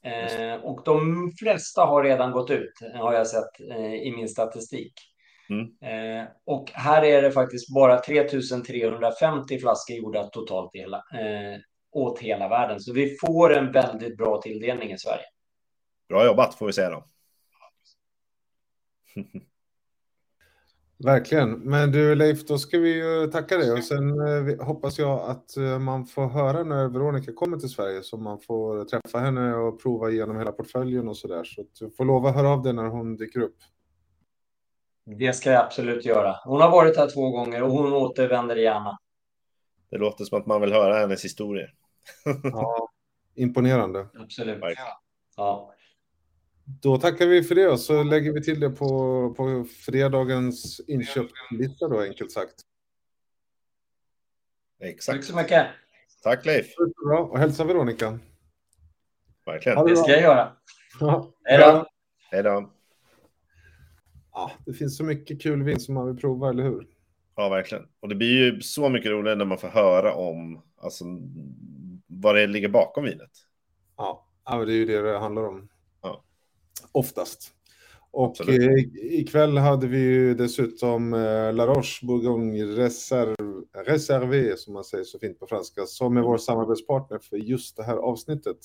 Eh, 0.03 0.55
och 0.63 0.81
de 0.85 1.31
flesta 1.39 1.81
har 1.81 2.03
redan 2.03 2.31
gått 2.31 2.49
ut, 2.49 2.73
har 2.93 3.13
jag 3.13 3.27
sett 3.27 3.61
eh, 3.71 3.93
i 3.93 4.13
min 4.15 4.29
statistik. 4.29 4.93
Mm. 5.51 5.67
Eh, 5.81 6.27
och 6.45 6.71
här 6.73 7.03
är 7.03 7.21
det 7.21 7.31
faktiskt 7.31 7.73
bara 7.73 7.99
3350 7.99 9.59
flaskor 9.59 9.97
gjorda 9.97 10.23
totalt 10.23 10.71
hela, 10.73 10.97
eh, 10.97 11.59
åt 11.91 12.19
hela 12.19 12.49
världen. 12.49 12.79
Så 12.79 12.93
vi 12.93 13.17
får 13.17 13.53
en 13.53 13.71
väldigt 13.71 14.17
bra 14.17 14.41
tilldelning 14.41 14.91
i 14.91 14.97
Sverige. 14.97 15.25
Bra 16.09 16.25
jobbat 16.25 16.55
får 16.55 16.65
vi 16.65 16.73
säga 16.73 16.89
då. 16.89 17.05
Verkligen. 21.03 21.51
Men 21.51 21.91
du 21.91 22.15
Leif, 22.15 22.45
då 22.45 22.57
ska 22.57 22.77
vi 22.77 22.95
ju 22.95 23.27
tacka 23.27 23.57
dig 23.57 23.71
och 23.71 23.83
sen 23.83 24.09
eh, 24.09 24.65
hoppas 24.65 24.99
jag 24.99 25.29
att 25.29 25.57
eh, 25.57 25.79
man 25.79 26.05
får 26.05 26.27
höra 26.27 26.63
när 26.63 26.87
Veronica 26.87 27.33
kommer 27.33 27.57
till 27.57 27.69
Sverige 27.69 28.03
så 28.03 28.17
man 28.17 28.39
får 28.39 28.85
träffa 28.85 29.19
henne 29.19 29.55
och 29.55 29.81
prova 29.81 30.09
igenom 30.09 30.37
hela 30.37 30.51
portföljen 30.51 31.07
och 31.07 31.17
så 31.17 31.27
där. 31.27 31.43
Så 31.43 31.65
du 31.79 31.89
får 31.89 32.05
lova 32.05 32.29
att 32.29 32.35
höra 32.35 32.49
av 32.49 32.63
dig 32.63 32.73
när 32.73 32.87
hon 32.87 33.15
dyker 33.15 33.39
upp. 33.39 33.55
Det 35.05 35.33
ska 35.33 35.51
jag 35.51 35.65
absolut 35.65 36.05
göra. 36.05 36.35
Hon 36.43 36.61
har 36.61 36.71
varit 36.71 36.97
här 36.97 37.09
två 37.09 37.29
gånger 37.29 37.63
och 37.63 37.71
hon 37.71 37.93
återvänder 37.93 38.55
gärna. 38.55 38.99
Det 39.89 39.97
låter 39.97 40.25
som 40.25 40.39
att 40.39 40.45
man 40.45 40.61
vill 40.61 40.73
höra 40.73 40.99
hennes 40.99 41.25
historier. 41.25 41.73
ja, 42.43 42.89
imponerande. 43.35 44.07
Absolut. 44.13 44.63
Ja. 45.37 45.73
Då 46.81 46.97
tackar 46.97 47.25
vi 47.25 47.43
för 47.43 47.55
det 47.55 47.67
och 47.67 47.79
så 47.79 48.03
lägger 48.03 48.31
vi 48.31 48.43
till 48.43 48.59
det 48.59 48.69
på, 48.69 49.33
på 49.37 49.65
fredagens 49.85 50.81
inköpslista 50.87 51.87
då, 51.87 51.99
enkelt 51.99 52.31
sagt. 52.31 52.55
Exakt. 54.79 55.17
Tack 55.17 55.25
så 55.25 55.35
mycket. 55.35 55.67
Tack 56.23 56.45
Leif. 56.45 56.75
Bra. 57.05 57.19
Och 57.19 57.39
hälsa 57.39 57.63
Veronica. 57.63 58.19
Verkligen. 59.45 59.85
Det 59.85 59.97
ska 59.97 60.11
jag 60.11 60.21
göra. 60.21 60.51
Ja. 60.99 61.31
Hej 61.43 61.57
då. 61.57 61.85
Hej 62.31 62.43
då 62.43 62.71
ja, 64.33 64.51
det 64.65 64.73
finns 64.73 64.97
så 64.97 65.03
mycket 65.03 65.41
kul 65.41 65.63
vin 65.63 65.79
som 65.79 65.93
man 65.95 66.07
vill 66.07 66.17
prova, 66.17 66.49
eller 66.49 66.63
hur? 66.63 66.87
Ja, 67.35 67.49
verkligen. 67.49 67.83
Och 67.99 68.09
det 68.09 68.15
blir 68.15 68.53
ju 68.53 68.61
så 68.61 68.89
mycket 68.89 69.11
roligare 69.11 69.37
när 69.37 69.45
man 69.45 69.57
får 69.57 69.67
höra 69.67 70.13
om 70.13 70.61
alltså, 70.77 71.05
vad 72.07 72.35
det 72.35 72.47
ligger 72.47 72.69
bakom 72.69 73.03
vinet. 73.03 73.31
Ja, 73.97 74.27
ja 74.45 74.65
det 74.65 74.73
är 74.73 74.75
ju 74.75 74.85
det 74.85 75.01
det 75.01 75.19
handlar 75.19 75.47
om. 75.47 75.69
Ja. 76.01 76.23
Oftast. 76.91 77.53
Och 78.11 78.49
eh, 78.49 78.77
ikväll 78.95 79.57
hade 79.57 79.87
vi 79.87 79.99
ju 79.99 80.33
dessutom 80.33 81.13
eh, 81.13 81.53
La 81.53 81.67
Roche 81.67 82.05
Bourgogne 82.05 82.63
Reserve, 82.63 83.35
Reservé, 83.85 84.57
som 84.57 84.73
man 84.73 84.83
säger 84.83 85.03
så 85.03 85.19
fint 85.19 85.39
på 85.39 85.47
franska, 85.47 85.85
som 85.85 86.17
är 86.17 86.21
vår 86.21 86.37
samarbetspartner 86.37 87.19
för 87.19 87.37
just 87.37 87.77
det 87.77 87.83
här 87.83 87.97
avsnittet. 87.97 88.57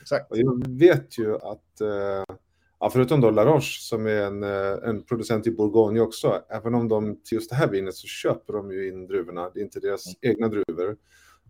Exakt. 0.00 0.30
Och 0.30 0.38
jag 0.38 0.68
vet 0.68 1.18
ju 1.18 1.34
att 1.34 1.80
eh, 1.80 2.36
Ja, 2.82 2.90
förutom 2.90 3.20
då 3.20 3.30
La 3.30 3.44
Roche 3.44 3.80
som 3.80 4.06
är 4.06 4.22
en, 4.22 4.42
eh, 4.42 4.88
en 4.88 5.02
producent 5.02 5.46
i 5.46 5.50
Bourgogne 5.50 6.00
också, 6.00 6.42
även 6.48 6.74
om 6.74 6.88
de 6.88 7.22
till 7.22 7.36
just 7.36 7.50
det 7.50 7.56
här 7.56 7.68
vinet 7.68 7.94
så 7.94 8.06
köper 8.06 8.52
de 8.52 8.72
ju 8.72 8.88
in 8.88 9.06
druvorna, 9.06 9.50
det 9.50 9.60
är 9.60 9.64
inte 9.64 9.80
deras 9.80 10.06
mm. 10.06 10.32
egna 10.32 10.48
druvor. 10.48 10.96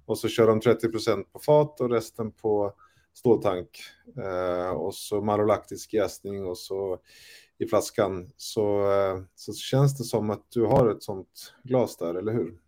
Och 0.07 0.19
så 0.19 0.29
kör 0.29 0.47
de 0.47 0.61
30% 0.61 1.25
på 1.33 1.39
fat 1.39 1.81
och 1.81 1.91
resten 1.91 2.33
på 2.33 2.73
ståltank. 3.15 3.69
Eh, 4.17 4.71
och 4.71 4.95
så 4.95 5.21
malolaktisk 5.21 5.93
jäsning 5.95 6.47
och 6.47 6.59
så 6.59 6.99
i 7.59 7.67
flaskan. 7.67 8.31
Så, 8.37 8.93
eh, 8.93 9.21
så 9.35 9.53
känns 9.53 9.99
det 9.99 10.05
som 10.05 10.31
att 10.31 10.47
du 10.49 10.65
har 10.65 10.89
ett 10.89 11.03
sånt 11.03 11.55
glas 11.65 11.97
där, 11.97 12.15
eller 12.15 12.33
hur? 12.33 12.59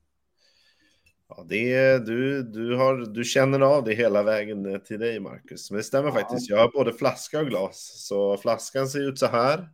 Ja, 1.36 1.44
det 1.48 1.74
är, 1.74 1.98
du, 1.98 2.42
du, 2.42 2.76
har, 2.76 2.96
du 2.96 3.24
känner 3.24 3.60
av 3.60 3.84
det 3.84 3.94
hela 3.94 4.22
vägen 4.22 4.80
till 4.80 5.00
dig, 5.00 5.20
Marcus. 5.20 5.70
Men 5.70 5.76
det 5.76 5.84
stämmer 5.84 6.08
ja. 6.08 6.14
faktiskt. 6.14 6.50
Jag 6.50 6.58
har 6.58 6.72
både 6.72 6.92
flaska 6.92 7.40
och 7.40 7.46
glas. 7.46 8.06
Så 8.08 8.36
flaskan 8.36 8.88
ser 8.88 9.08
ut 9.08 9.18
så 9.18 9.26
här. 9.26 9.68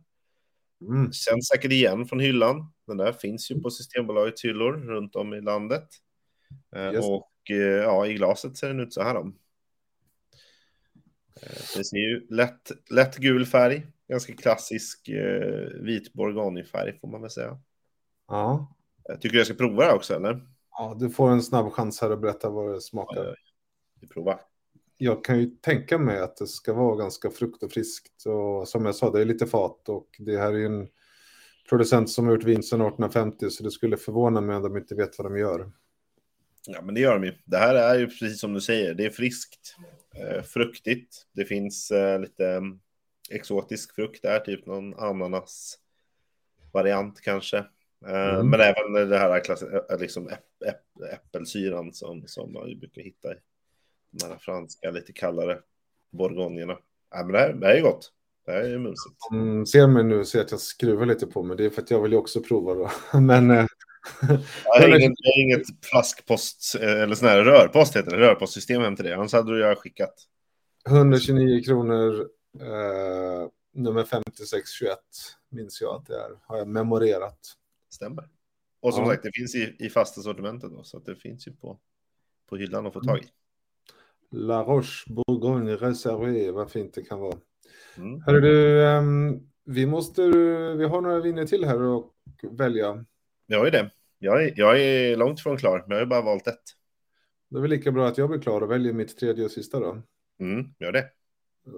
Mm. 0.81 1.11
Känns 1.11 1.47
säkert 1.47 1.71
igen 1.71 2.05
från 2.05 2.19
hyllan. 2.19 2.73
Den 2.87 2.97
där 2.97 3.11
finns 3.11 3.51
ju 3.51 3.61
på 3.61 3.69
Systembolagets 3.69 4.45
hyllor 4.45 4.73
runt 4.73 5.15
om 5.15 5.33
i 5.33 5.41
landet. 5.41 5.87
Just. 6.93 7.07
Eh, 7.07 7.13
och 7.13 7.31
eh, 7.49 7.57
ja, 7.57 8.07
i 8.07 8.13
glaset 8.13 8.57
ser 8.57 8.67
den 8.67 8.79
ut 8.79 8.93
så 8.93 9.01
här. 9.01 9.13
Då. 9.13 9.19
Eh, 11.41 11.77
det 11.77 11.83
ser 11.83 11.97
ju 11.97 12.27
lätt, 12.29 12.71
lätt 12.89 13.17
gul 13.17 13.45
färg. 13.45 13.87
Ganska 14.07 14.33
klassisk 14.33 15.09
eh, 15.09 15.67
vit 15.81 16.13
bourgognefärg 16.13 16.99
får 16.99 17.07
man 17.07 17.21
väl 17.21 17.29
säga. 17.29 17.59
Ja. 18.27 18.75
Jag 19.03 19.21
tycker 19.21 19.37
jag 19.37 19.45
ska 19.45 19.55
prova 19.55 19.85
det 19.85 19.93
också, 19.93 20.15
eller? 20.15 20.41
Ja, 20.79 20.95
du 20.99 21.09
får 21.09 21.29
en 21.29 21.43
snabb 21.43 21.71
chans 21.71 22.01
här 22.01 22.09
att 22.09 22.21
berätta 22.21 22.49
vad 22.49 22.73
det 22.73 22.81
smakar. 22.81 23.25
Ja, 23.25 23.35
vi 24.01 24.07
provar. 24.07 24.41
Jag 24.97 25.23
kan 25.23 25.39
ju 25.39 25.45
tänka 25.45 25.97
mig 25.97 26.19
att 26.19 26.37
det 26.37 26.47
ska 26.47 26.73
vara 26.73 26.95
ganska 26.95 27.29
frukt 27.29 27.63
och 27.63 27.71
friskt. 27.71 28.25
Och 28.25 28.67
som 28.67 28.85
jag 28.85 28.95
sa, 28.95 29.11
det 29.11 29.21
är 29.21 29.25
lite 29.25 29.47
fat 29.47 29.89
och 29.89 30.07
det 30.19 30.37
här 30.37 30.53
är 30.53 30.57
ju 30.57 30.65
en 30.65 30.87
producent 31.69 32.09
som 32.09 32.25
har 32.25 32.33
gjort 32.33 32.43
vin 32.43 32.63
sedan 32.63 32.81
1850 32.81 33.49
så 33.49 33.63
det 33.63 33.71
skulle 33.71 33.97
förvåna 33.97 34.41
mig 34.41 34.55
om 34.55 34.63
de 34.63 34.77
inte 34.77 34.95
vet 34.95 35.17
vad 35.17 35.31
de 35.31 35.37
gör. 35.37 35.71
Ja, 36.67 36.81
men 36.81 36.95
det 36.95 37.01
gör 37.01 37.13
de 37.13 37.23
ju. 37.23 37.33
Det 37.45 37.57
här 37.57 37.75
är 37.75 37.99
ju 37.99 38.07
precis 38.07 38.39
som 38.39 38.53
du 38.53 38.61
säger, 38.61 38.93
det 38.93 39.05
är 39.05 39.09
friskt, 39.09 39.75
eh, 40.15 40.41
fruktigt. 40.43 41.25
Det 41.31 41.45
finns 41.45 41.91
eh, 41.91 42.19
lite 42.19 42.61
exotisk 43.29 43.95
frukt 43.95 44.21
där, 44.21 44.39
typ 44.39 44.65
någon 44.65 44.99
ananas-variant 44.99 47.21
kanske. 47.21 47.57
Eh, 47.57 47.63
Mm. 48.05 48.49
Men 48.49 48.59
även 48.59 49.09
det 49.09 49.17
här 49.17 49.99
liksom 49.99 50.29
äppelsyran 51.13 51.93
som, 51.93 52.23
som 52.27 52.53
man 52.53 52.79
brukar 52.79 53.01
hitta 53.01 53.33
i 53.33 53.37
de 54.11 54.25
här 54.25 54.37
franska, 54.37 54.91
lite 54.91 55.13
kallare 55.13 55.59
bourgognerna. 56.11 56.77
Ja, 57.11 57.23
men 57.23 57.31
det 57.31 57.39
här, 57.39 57.53
det 57.53 57.67
här 57.67 57.75
är 57.75 57.81
gott. 57.81 58.11
Det 58.45 58.51
här 58.51 58.61
är 58.61 58.77
mumsigt. 58.77 59.15
Mm, 59.31 59.65
ser 59.65 59.87
mig 59.87 60.03
nu 60.03 60.25
ser 60.25 60.41
att 60.41 60.51
jag 60.51 60.59
skruvar 60.59 61.05
lite 61.05 61.27
på 61.27 61.43
mig. 61.43 61.57
Det 61.57 61.65
är 61.65 61.69
för 61.69 61.81
att 61.81 61.91
jag 61.91 62.01
vill 62.01 62.11
ju 62.11 62.17
också 62.17 62.41
prova 62.41 62.73
då. 62.73 62.91
Men 63.19 63.51
eh, 63.51 63.65
Jag 64.65 64.81
har 64.81 64.87
inget, 64.99 65.13
jag 65.17 65.31
har 65.31 65.41
inget 65.41 65.85
flaskpost, 65.85 66.75
eh, 66.81 67.01
eller 67.01 67.15
sån 67.15 67.27
här 67.27 67.43
rörpost 67.43 67.95
heter 67.95 68.11
det, 68.11 68.17
rörpostsystem 68.17 68.81
hem 68.81 68.95
till 68.95 69.05
det. 69.05 69.15
Annars 69.15 69.33
hade 69.33 69.51
du 69.51 69.59
jag 69.59 69.77
skickat. 69.77 70.13
129 70.87 71.63
kronor, 71.63 72.29
eh, 72.61 73.47
nummer 73.73 74.03
5621 74.03 74.97
minns 75.49 75.81
jag 75.81 75.95
att 75.95 76.05
det 76.05 76.15
är. 76.15 76.29
Har 76.43 76.57
jag 76.57 76.67
memorerat. 76.67 77.39
Stämmer. 77.93 78.29
Och 78.79 78.93
som 78.93 79.03
Ja. 79.03 79.09
sagt, 79.09 79.23
det 79.23 79.31
finns 79.33 79.55
i, 79.55 79.75
i 79.79 79.89
fasta 79.89 80.21
sortimentet 80.21 80.71
då, 80.71 80.83
så 80.83 80.97
att 80.97 81.05
det 81.05 81.15
finns 81.15 81.47
ju 81.47 81.51
på, 81.55 81.79
på 82.49 82.57
hyllan 82.57 82.87
att 82.87 82.93
få 82.93 83.01
tag 83.01 83.19
i. 83.19 83.27
La 84.31 84.63
Roche 84.63 85.05
Bourgogne 85.13 85.75
Reservé, 85.75 86.51
vad 86.51 86.71
fint 86.71 86.93
det 86.93 87.03
kan 87.03 87.19
vara. 87.19 87.37
Mm. 87.97 88.21
Hörru 88.21 88.41
du, 88.41 88.85
ehm, 88.87 89.39
vi 89.63 89.85
måste, 89.85 90.27
vi 90.77 90.85
har 90.85 91.01
några 91.01 91.19
viner 91.19 91.45
till 91.45 91.65
här 91.65 91.97
att 91.97 92.05
välja. 92.51 93.05
Jag 93.47 93.67
är 93.67 93.71
det. 93.71 93.91
Jag 94.19 94.43
är, 94.43 94.53
jag 94.55 94.81
är 94.81 95.17
långt 95.17 95.39
ifrån 95.39 95.57
klar, 95.57 95.85
men 95.87 95.97
jag 95.97 96.05
har 96.05 96.09
bara 96.09 96.21
valt 96.21 96.47
ett. 96.47 96.63
Det 97.49 97.57
är 97.57 97.61
väl 97.61 97.69
lika 97.69 97.91
bra 97.91 98.07
att 98.07 98.17
jag 98.17 98.29
blir 98.29 98.39
klar 98.39 98.61
och 98.61 98.71
väljer 98.71 98.93
mitt 98.93 99.17
tredje 99.17 99.45
och 99.45 99.51
sista 99.51 99.79
då. 99.79 100.01
Mm, 100.39 100.65
gör 100.79 100.91
det. 100.91 101.05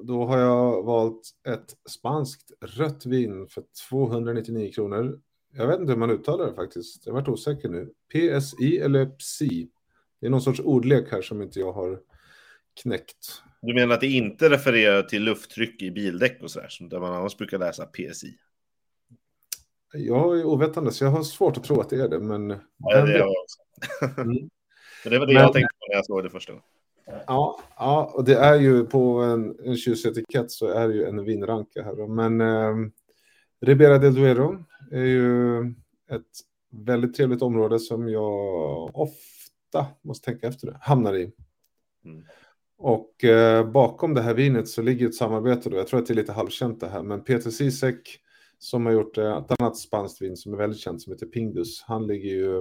Då 0.04 0.26
har 0.26 0.38
jag 0.40 0.84
valt 0.84 1.22
ett 1.48 1.76
spanskt 1.90 2.52
rött 2.62 3.06
vin 3.06 3.48
för 3.48 3.64
299 3.90 4.72
kronor. 4.72 5.20
Jag 5.54 5.68
vet 5.68 5.80
inte 5.80 5.92
hur 5.92 6.00
man 6.00 6.12
uttalar 6.12 6.48
det 6.48 6.54
faktiskt. 6.54 7.06
Jag 7.06 7.14
varit 7.14 7.28
osäker 7.28 7.70
nu. 7.70 7.90
PSI 8.14 8.78
eller 8.80 9.06
PSI? 9.06 9.70
Det 10.20 10.26
är 10.26 10.30
någon 10.30 10.42
sorts 10.42 10.60
ordlek 10.60 11.12
här 11.12 11.22
som 11.22 11.42
inte 11.42 11.60
jag 11.60 11.72
har 11.72 12.00
knäckt. 12.82 13.42
Du 13.62 13.74
menar 13.74 13.94
att 13.96 14.02
det 14.02 14.08
inte 14.08 14.50
refererar 14.50 15.04
till 15.04 15.24
lufttryck 15.24 15.82
i 15.82 15.92
bildäck 15.92 16.44
och 16.44 16.52
sådär, 16.52 16.68
som 16.70 16.90
där 16.90 17.00
man 17.00 17.14
annars 17.14 17.38
brukar 17.38 17.58
läsa 17.60 17.86
PSI? 17.86 18.38
Jag 19.94 20.40
är 20.40 20.46
ovetande 20.46 20.92
så 20.92 21.04
jag 21.04 21.12
har 21.12 21.24
svårt 21.24 21.58
att 21.58 21.64
tro 21.64 21.80
att 21.82 21.90
det 21.90 22.02
är 22.02 22.08
det. 22.10 22.20
Men, 22.20 22.50
Ja, 22.78 23.06
det 23.06 23.14
är 23.14 23.18
jag 23.18 23.30
också. 23.30 24.22
Mm. 24.22 24.38
Men 25.04 25.14
det 25.14 25.20
var 25.20 25.26
det 25.26 25.34
Men- 25.34 25.44
jag 25.44 25.54
tänkte 25.54 25.76
på 25.80 25.86
när 25.90 25.96
jag 25.96 26.06
såg 26.06 26.24
det 26.24 26.30
första 26.30 26.52
gången. 26.52 26.66
Ja, 27.28 27.62
ja, 27.78 28.12
och 28.16 28.24
det 28.24 28.36
är 28.36 28.56
ju 28.56 28.86
på 28.86 29.18
en, 29.20 29.56
en 29.66 29.78
tjusig 29.78 30.10
etikett 30.10 30.52
så 30.52 30.68
är 30.68 30.88
det 30.88 30.94
ju 30.94 31.06
en 31.06 31.24
vinranka 31.24 31.84
här. 31.84 32.08
Men 32.08 32.42
eh, 32.42 32.90
Ribera 33.62 33.98
del 33.98 34.16
Duero 34.16 34.64
är 34.92 35.06
ju 35.06 35.62
ett 36.10 36.32
väldigt 36.72 37.16
trevligt 37.16 37.42
område 37.42 37.80
som 37.80 38.10
jag 38.10 38.96
ofta, 38.96 39.86
måste 40.02 40.26
tänka 40.26 40.48
efter 40.48 40.68
det, 40.68 40.78
hamnar 40.82 41.14
i. 41.14 41.32
Mm. 42.06 42.24
Och 42.78 43.24
eh, 43.24 43.72
bakom 43.72 44.14
det 44.14 44.22
här 44.22 44.34
vinet 44.34 44.68
så 44.68 44.82
ligger 44.82 45.08
ett 45.08 45.16
samarbete 45.16 45.70
då. 45.70 45.78
Jag 45.78 45.88
tror 45.88 46.00
att 46.00 46.06
det 46.06 46.14
är 46.14 46.16
lite 46.16 46.34
halvkänt 46.34 46.80
det 46.80 46.88
här, 46.88 47.04
men 47.04 47.24
Peter 47.24 47.50
Sisek 47.50 48.20
som 48.60 48.86
har 48.86 48.94
gjort 48.94 49.18
eh, 49.18 49.38
ett 49.38 49.62
annat 49.62 49.78
spanskt 49.78 50.22
vin 50.22 50.38
som 50.38 50.54
är 50.54 50.58
väldigt 50.58 50.80
känt 50.80 51.02
som 51.02 51.14
heter 51.14 51.26
Pingdus. 51.26 51.84
Han 51.88 52.08
ligger 52.08 52.30
ju 52.30 52.60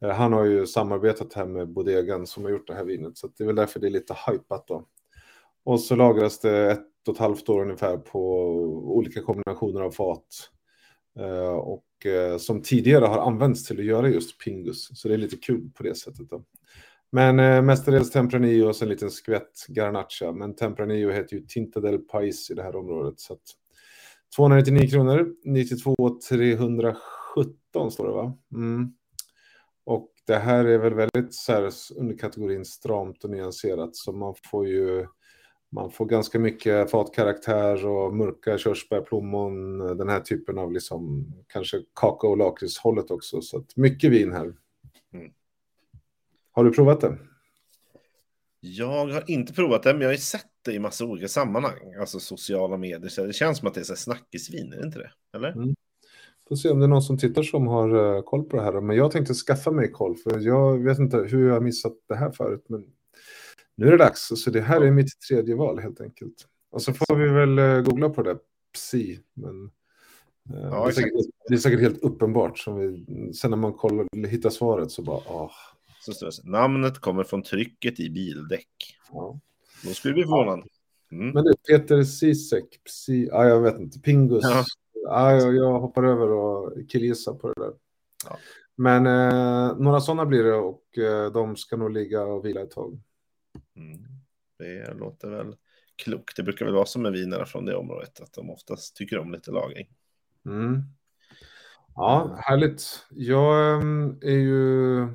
eh, 0.00 0.10
han 0.10 0.32
har 0.32 0.44
ju 0.44 0.66
samarbetat 0.66 1.34
här 1.34 1.46
med 1.46 1.68
Bodegan 1.68 2.26
som 2.26 2.44
har 2.44 2.50
gjort 2.50 2.66
det 2.66 2.74
här 2.74 2.84
vinet, 2.84 3.18
så 3.18 3.26
det 3.26 3.44
är 3.44 3.46
väl 3.46 3.56
därför 3.56 3.80
det 3.80 3.86
är 3.86 3.90
lite 3.90 4.16
hypat 4.26 4.66
då. 4.66 4.86
Och 5.64 5.80
så 5.80 5.96
lagras 5.96 6.40
det 6.40 6.70
ett 6.70 6.91
och 7.08 7.14
ett 7.14 7.20
halvt 7.20 7.48
år 7.48 7.62
ungefär 7.62 7.96
på 7.96 8.20
olika 8.96 9.22
kombinationer 9.22 9.80
av 9.80 9.90
fat. 9.90 10.50
Eh, 11.18 11.54
och 11.54 12.06
eh, 12.06 12.38
som 12.38 12.62
tidigare 12.62 13.04
har 13.04 13.18
använts 13.18 13.64
till 13.64 13.78
att 13.78 13.84
göra 13.84 14.08
just 14.08 14.38
Pingus, 14.44 15.00
så 15.00 15.08
det 15.08 15.14
är 15.14 15.18
lite 15.18 15.36
kul 15.36 15.70
på 15.74 15.82
det 15.82 15.94
sättet 15.94 16.30
då. 16.30 16.44
Men 17.12 17.38
eh, 17.38 17.62
mestadels 17.62 18.10
Tempranillo 18.10 18.68
och 18.68 18.76
sen 18.76 18.88
en 18.88 18.92
liten 18.92 19.10
skvätt 19.10 19.66
Garnacha. 19.68 20.32
Men 20.32 20.54
Tempranillo 20.56 21.10
heter 21.10 21.36
ju 21.36 21.42
Tinta 21.42 21.80
del 21.80 21.98
Pais 21.98 22.50
i 22.50 22.54
det 22.54 22.62
här 22.62 22.76
området. 22.76 23.20
Så 23.20 23.32
att 23.32 23.42
299 24.36 24.88
kronor, 24.90 25.34
92 25.44 25.94
317 26.28 27.90
står 27.90 28.06
det 28.06 28.12
va? 28.12 28.38
Mm. 28.52 28.92
Och 29.84 30.08
det 30.26 30.36
här 30.36 30.64
är 30.64 30.78
väl 30.78 30.94
väldigt 30.94 31.34
så 31.34 31.52
här 31.52 31.70
under 31.96 32.18
kategorin 32.18 32.64
stramt 32.64 33.24
och 33.24 33.30
nyanserat. 33.30 33.96
Så 33.96 34.12
man 34.12 34.34
får 34.50 34.66
ju 34.66 35.06
man 35.72 35.90
får 35.90 36.06
ganska 36.06 36.38
mycket 36.38 36.90
fatkaraktär 36.90 37.86
och 37.86 38.14
mörka 38.14 38.58
körsbär, 38.58 39.00
plommon, 39.00 39.78
den 39.78 40.08
här 40.08 40.20
typen 40.20 40.58
av 40.58 40.72
liksom 40.72 41.26
kanske 41.46 41.82
kakao 41.94 42.30
och 42.30 42.36
lakritshållet 42.36 43.10
också. 43.10 43.40
Så 43.40 43.58
att 43.58 43.76
mycket 43.76 44.10
vin 44.10 44.32
här. 44.32 44.54
Mm. 45.12 45.32
Har 46.52 46.64
du 46.64 46.72
provat 46.72 47.00
det? 47.00 47.18
Jag 48.60 49.06
har 49.06 49.30
inte 49.30 49.52
provat 49.52 49.82
det, 49.82 49.92
men 49.92 50.00
jag 50.00 50.08
har 50.08 50.14
ju 50.14 50.18
sett 50.18 50.46
det 50.64 50.72
i 50.72 50.78
massa 50.78 51.04
olika 51.04 51.28
sammanhang. 51.28 51.94
Alltså 52.00 52.20
sociala 52.20 52.76
medier. 52.76 53.08
Så 53.08 53.26
det 53.26 53.32
känns 53.32 53.58
som 53.58 53.68
att 53.68 53.74
det 53.74 53.80
är 53.80 53.84
så 53.84 53.96
snackisvin, 53.96 54.72
är 54.72 54.76
det 54.76 54.86
inte 54.86 54.98
det? 54.98 55.10
Eller? 55.34 55.52
Mm. 55.52 55.74
Får 56.48 56.56
se 56.56 56.70
om 56.70 56.78
det 56.78 56.86
är 56.86 56.88
någon 56.88 57.02
som 57.02 57.18
tittar 57.18 57.42
som 57.42 57.66
har 57.66 57.94
uh, 57.94 58.22
koll 58.22 58.44
på 58.44 58.56
det 58.56 58.62
här. 58.62 58.80
Men 58.80 58.96
jag 58.96 59.10
tänkte 59.10 59.34
skaffa 59.34 59.70
mig 59.70 59.90
koll, 59.90 60.16
för 60.16 60.40
jag 60.40 60.78
vet 60.78 60.98
inte 60.98 61.16
hur 61.16 61.46
jag 61.46 61.54
har 61.54 61.60
missat 61.60 61.92
det 62.08 62.16
här 62.16 62.30
förut. 62.30 62.64
Men 62.68 62.84
nu 63.76 63.86
är 63.86 63.90
det 63.90 63.96
dags, 63.96 64.32
så 64.36 64.50
det 64.50 64.60
här 64.60 64.80
är 64.80 64.90
mitt 64.90 65.20
tredje 65.28 65.54
val 65.54 65.78
helt 65.78 66.00
enkelt. 66.00 66.46
Och 66.70 66.82
så 66.82 66.92
får 66.92 67.16
vi 67.16 67.28
väl 67.28 67.58
uh, 67.58 67.82
googla 67.82 68.08
på 68.08 68.22
det, 68.22 68.38
psi. 68.74 69.20
Men 69.34 69.70
uh, 70.54 70.68
Ja, 70.70 70.84
det, 70.84 70.90
är 70.90 70.92
säkert, 70.92 71.12
det, 71.48 71.54
är 71.54 71.58
säkert, 71.58 71.80
helt 71.80 72.02
uppenbart. 72.02 72.58
Som 72.58 72.76
vi, 72.76 73.32
sen 73.34 73.50
när 73.50 73.58
man 73.58 73.72
kollar, 73.72 74.26
hittar 74.26 74.50
svaret 74.50 74.90
så 74.90 75.02
bara, 75.02 75.20
åh. 75.26 75.50
Så 76.00 76.12
står 76.12 76.26
det. 76.26 76.50
Namnet 76.50 76.98
kommer 76.98 77.24
från 77.24 77.42
trycket 77.42 78.00
i 78.00 78.10
bildäck. 78.10 78.98
Ja. 79.12 79.40
Då 79.84 79.90
skulle 79.90 80.14
vi 80.14 80.14
bli 80.14 80.24
förvånade. 80.24 80.62
Mm. 81.12 81.30
Men 81.30 81.44
det 81.44 81.50
är 81.50 81.78
Peter 81.78 82.02
Sisek, 82.02 82.64
psi, 82.84 83.30
ah, 83.32 83.44
jag 83.44 83.60
vet 83.60 83.80
inte, 83.80 84.00
Pingus. 84.00 84.44
Ja. 84.44 84.64
Ah, 85.08 85.32
jag, 85.32 85.54
jag 85.54 85.80
hoppar 85.80 86.04
över 86.04 86.30
och 86.30 86.72
killgissar 86.88 87.34
på 87.34 87.48
det 87.48 87.64
där. 87.64 87.72
Ja. 88.28 88.38
Men 88.76 89.06
eh, 89.06 89.76
några 89.78 90.00
sådana 90.00 90.26
blir 90.26 90.44
det 90.44 90.54
och 90.54 90.98
eh, 90.98 91.32
de 91.32 91.56
ska 91.56 91.76
nog 91.76 91.90
ligga 91.90 92.22
och 92.22 92.44
vila 92.44 92.60
ett 92.60 92.70
tag. 92.70 93.00
Mm. 93.76 93.98
Det 94.58 94.94
låter 94.94 95.28
väl 95.30 95.56
klokt. 95.96 96.36
Det 96.36 96.42
brukar 96.42 96.64
väl 96.64 96.74
vara 96.74 96.86
som 96.86 97.02
med 97.02 97.12
vinerna 97.12 97.44
från 97.44 97.64
det 97.64 97.76
området, 97.76 98.20
att 98.20 98.32
de 98.32 98.50
oftast 98.50 98.96
tycker 98.96 99.18
om 99.18 99.32
lite 99.32 99.50
lagring. 99.50 99.88
Mm. 100.46 100.82
Ja, 101.94 102.36
härligt. 102.40 103.06
Jag 103.10 103.80
äm, 103.82 104.18
är 104.22 104.30
ju 104.38 105.08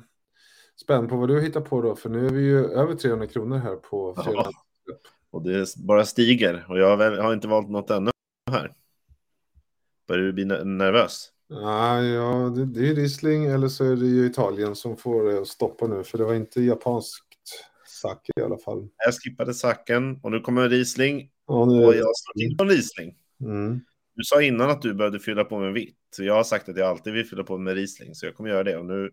spänd 0.76 1.10
på 1.10 1.18
vad 1.18 1.30
du 1.30 1.42
hittar 1.42 1.62
på 1.62 1.82
då, 1.82 1.96
för 1.96 2.10
nu 2.10 2.26
är 2.26 2.32
vi 2.32 2.42
ju 2.42 2.66
över 2.66 2.96
300 2.96 3.28
kronor 3.28 3.58
här 3.58 3.76
på 3.76 4.14
Ja. 4.18 4.24
fredag. 4.24 4.52
Och 5.32 5.44
det 5.44 5.76
bara 5.78 6.06
stiger. 6.06 6.66
Och 6.70 6.80
jag 6.80 6.98
har, 6.98 7.34
inte 7.34 7.48
valt 7.48 7.70
något 7.70 7.90
ännu 7.90 8.12
här. 8.52 8.74
Börjar 10.08 10.24
du 10.24 10.34
bli 10.34 10.46
ner- 10.46 10.64
nervös? 10.64 11.32
Ah, 11.50 12.00
ja, 12.00 12.50
det, 12.56 12.66
det 12.66 12.90
är 12.90 12.96
Riesling 12.96 13.46
eller 13.46 13.68
så 13.68 13.86
är 13.86 13.96
det 13.96 14.06
ju 14.06 14.26
Italien 14.26 14.76
som 14.76 14.98
får 14.98 15.42
att 15.42 15.48
stoppa 15.48 15.88
nu, 15.88 16.04
för 16.04 16.18
det 16.18 16.24
var 16.24 16.34
inte 16.34 16.62
japanskt 16.62 17.27
sake 17.98 18.32
i 18.36 18.42
alla 18.42 18.58
fall. 18.58 18.90
Jag 19.06 19.14
skippade 19.14 19.54
saken 19.54 20.20
och 20.24 20.32
nu 20.32 20.40
kommer 20.40 20.70
Riesling. 20.70 21.32
Ja, 21.48 21.66
nu 21.66 21.86
Och 21.86 21.96
jag 21.96 22.08
slår 22.16 22.58
på 22.58 22.64
en 22.64 22.70
Riesling. 22.70 23.16
mm. 23.42 23.80
Du 24.16 24.24
sa 24.24 24.42
innan 24.42 24.70
att 24.70 24.82
du 24.82 24.94
behövde 24.94 25.20
fylla 25.20 25.44
på 25.44 25.60
med 25.60 25.74
vitt. 25.74 25.98
Jag 26.20 26.34
har 26.34 26.44
sagt 26.44 26.70
att 26.70 26.78
jag 26.78 26.88
alltid 26.90 27.14
vill 27.14 27.26
fylla 27.26 27.44
på 27.44 27.58
med 27.58 27.74
Riesling. 27.74 28.16
Så 28.16 28.26
jag 28.26 28.36
kommer 28.36 28.50
göra 28.50 28.64
det. 28.64 28.78
Och 28.78 28.86
nu 28.86 29.12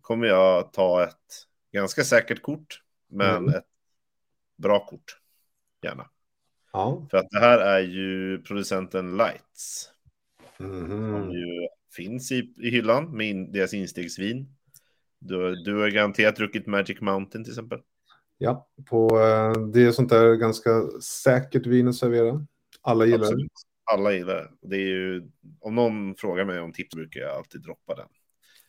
kommer 0.00 0.26
jag 0.26 0.72
ta 0.72 1.04
ett 1.04 1.46
ganska 1.72 2.04
säkert 2.04 2.42
kort. 2.42 2.80
Men 3.08 3.36
Mm. 3.36 3.54
ett 3.54 3.64
bra 4.56 4.86
kort. 4.86 5.18
Gärna. 5.82 6.10
Ja. 6.72 7.06
För 7.10 7.18
att 7.18 7.30
det 7.30 7.38
här 7.40 7.58
är 7.58 7.80
ju 7.80 8.42
producenten 8.42 9.16
Lights. 9.16 9.90
Mhm. 10.58 10.88
Som 11.12 11.30
ju 11.30 11.68
finns 11.96 12.32
i, 12.32 12.54
i 12.60 12.70
hyllan 12.70 13.16
med 13.16 13.28
in, 13.28 13.52
deras 13.52 13.74
instegsvin. 13.74 14.48
Du, 15.18 15.54
du 15.64 15.76
har 15.76 15.88
garanterat 15.88 16.36
druckit 16.36 16.66
Magic 16.66 17.00
Mountain 17.00 17.44
till 17.44 17.52
exempel. 17.52 17.80
Ja, 18.38 18.68
på, 18.86 19.20
eh, 19.20 19.52
det 19.66 19.82
är 19.82 19.92
sånt 19.92 20.10
där 20.10 20.34
ganska 20.34 20.70
säkert 21.00 21.66
vin 21.66 21.88
att 21.88 21.94
servera. 21.94 22.46
Alla 22.80 23.04
gillar 23.04 23.18
det. 23.18 23.24
Absolut. 23.26 23.52
Alla 23.92 24.12
gillar 24.12 24.34
det. 24.34 24.68
Det 24.68 24.76
är 24.76 24.86
ju, 24.86 25.30
om 25.60 25.74
någon 25.74 26.14
frågar 26.14 26.44
mig 26.44 26.60
om 26.60 26.72
tips 26.72 26.94
brukar 26.94 27.20
jag 27.20 27.36
alltid 27.36 27.62
droppa 27.62 27.94
den. 27.94 28.08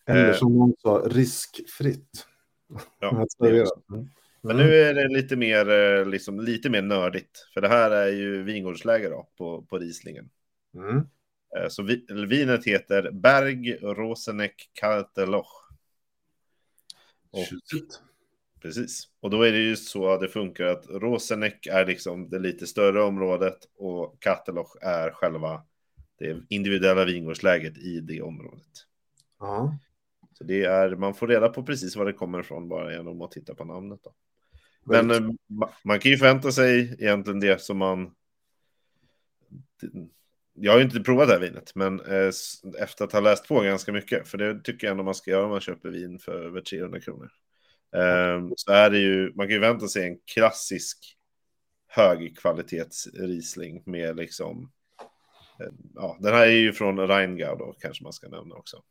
Eller 0.06 0.30
Eh. 0.30 0.36
som 0.36 0.58
någon 0.58 0.74
sa, 0.78 1.04
riskfritt. 1.06 2.28
Ja, 3.00 3.26
det. 3.40 3.48
Mm. 3.50 4.10
Men 4.42 4.58
nu 4.58 4.76
är 4.76 4.94
det 4.94 5.08
lite 5.08 5.36
mer, 5.36 5.70
eh, 5.70 6.06
liksom, 6.06 6.40
lite 6.40 6.70
mer 6.70 6.82
nördigt. 6.82 7.48
För 7.54 7.62
det 7.62 7.68
här 7.68 7.92
är 7.92 8.12
ju 8.12 8.44
vingårdsläge 8.44 9.10
då, 9.10 9.30
på, 9.38 9.62
på 9.62 9.78
Rieslingen. 9.78 10.30
Mm. 10.76 11.04
Så 11.70 11.84
vi, 11.84 12.06
vinet 12.28 12.66
heter 12.66 13.12
Berg 13.12 13.78
Roseneck 13.82 14.70
Kalteloch. 14.74 15.70
Och. 17.32 17.46
Precis. 18.66 19.08
Och 19.20 19.30
då 19.30 19.42
är 19.42 19.52
det 19.52 19.58
ju 19.58 19.76
så 19.76 20.10
att 20.10 20.22
det 20.22 20.28
funkar 20.28 20.66
att 20.66 20.86
Rosenek 20.90 21.68
är 21.68 21.86
liksom 21.86 22.30
det 22.30 22.40
lite 22.40 22.68
större 22.68 23.04
området 23.04 23.58
och 23.78 24.20
Katteloch 24.20 24.78
är 24.82 25.12
själva 25.12 25.64
det 26.20 26.38
individuella 26.50 27.06
vingårdsläget 27.06 27.78
i 27.78 28.00
det 28.00 28.22
området. 28.22 28.72
Ja. 29.40 29.78
Så 30.34 30.44
det 30.44 30.64
är, 30.64 30.96
man 30.96 31.14
får 31.14 31.28
reda 31.28 31.50
på 31.50 31.64
precis 31.64 31.96
var 31.96 32.06
det 32.06 32.14
kommer 32.14 32.40
ifrån 32.40 32.70
bara 32.70 32.94
genom 32.94 33.22
att 33.22 33.32
titta 33.32 33.56
på 33.56 33.66
namnet. 33.66 34.00
Då. 34.04 34.14
Men 34.84 35.12
eh, 35.12 35.20
ma- 35.50 35.72
man 35.84 36.00
kan 36.00 36.12
ju 36.12 36.18
förvänta 36.18 36.52
sig 36.52 36.96
egentligen 37.00 37.40
det 37.40 37.62
som 37.62 37.78
man... 37.78 38.16
Jag 40.54 40.72
har 40.72 40.80
ju 40.80 40.86
inte 40.86 41.00
provat 41.00 41.28
det 41.28 41.34
här 41.34 41.42
vinet, 41.42 41.76
men 41.76 42.00
eh, 42.00 42.32
efter 42.80 43.06
att 43.06 43.12
ha 43.12 43.20
läst 43.20 43.48
på 43.48 43.62
ganska 43.62 43.92
mycket, 43.92 44.28
för 44.28 44.38
det 44.38 44.62
tycker 44.64 44.88
jag 44.88 44.92
ändå 44.92 45.04
man 45.04 45.16
ska 45.16 45.32
göra 45.32 45.44
om 45.44 45.50
man 45.50 45.62
köper 45.62 45.90
vin 45.90 46.20
för 46.20 46.46
över 46.46 46.62
300 46.62 47.00
kronor. 47.00 47.32
Eh, 47.96 48.48
så 48.56 48.72
är 48.72 48.90
det 48.90 48.98
ju, 49.00 49.34
man 49.36 49.48
kan 49.48 49.54
ju 49.54 49.60
vänta 49.60 49.88
sig 49.88 50.08
en 50.08 50.18
klassisk 50.34 51.18
högkvalitets 51.88 53.08
Riesling 53.14 53.84
med 53.86 54.16
liksom... 54.16 54.72
eh, 55.60 55.72
Ja, 55.96 56.18
den 56.20 56.34
här 56.34 56.42
är 56.48 56.52
ju 56.52 56.74
från 56.74 57.08
Rheingau 57.08 57.56
då, 57.56 57.76
kanske 57.80 58.04
man 58.04 58.14
ska 58.14 58.28
nämna 58.30 58.56
också. 58.56 58.84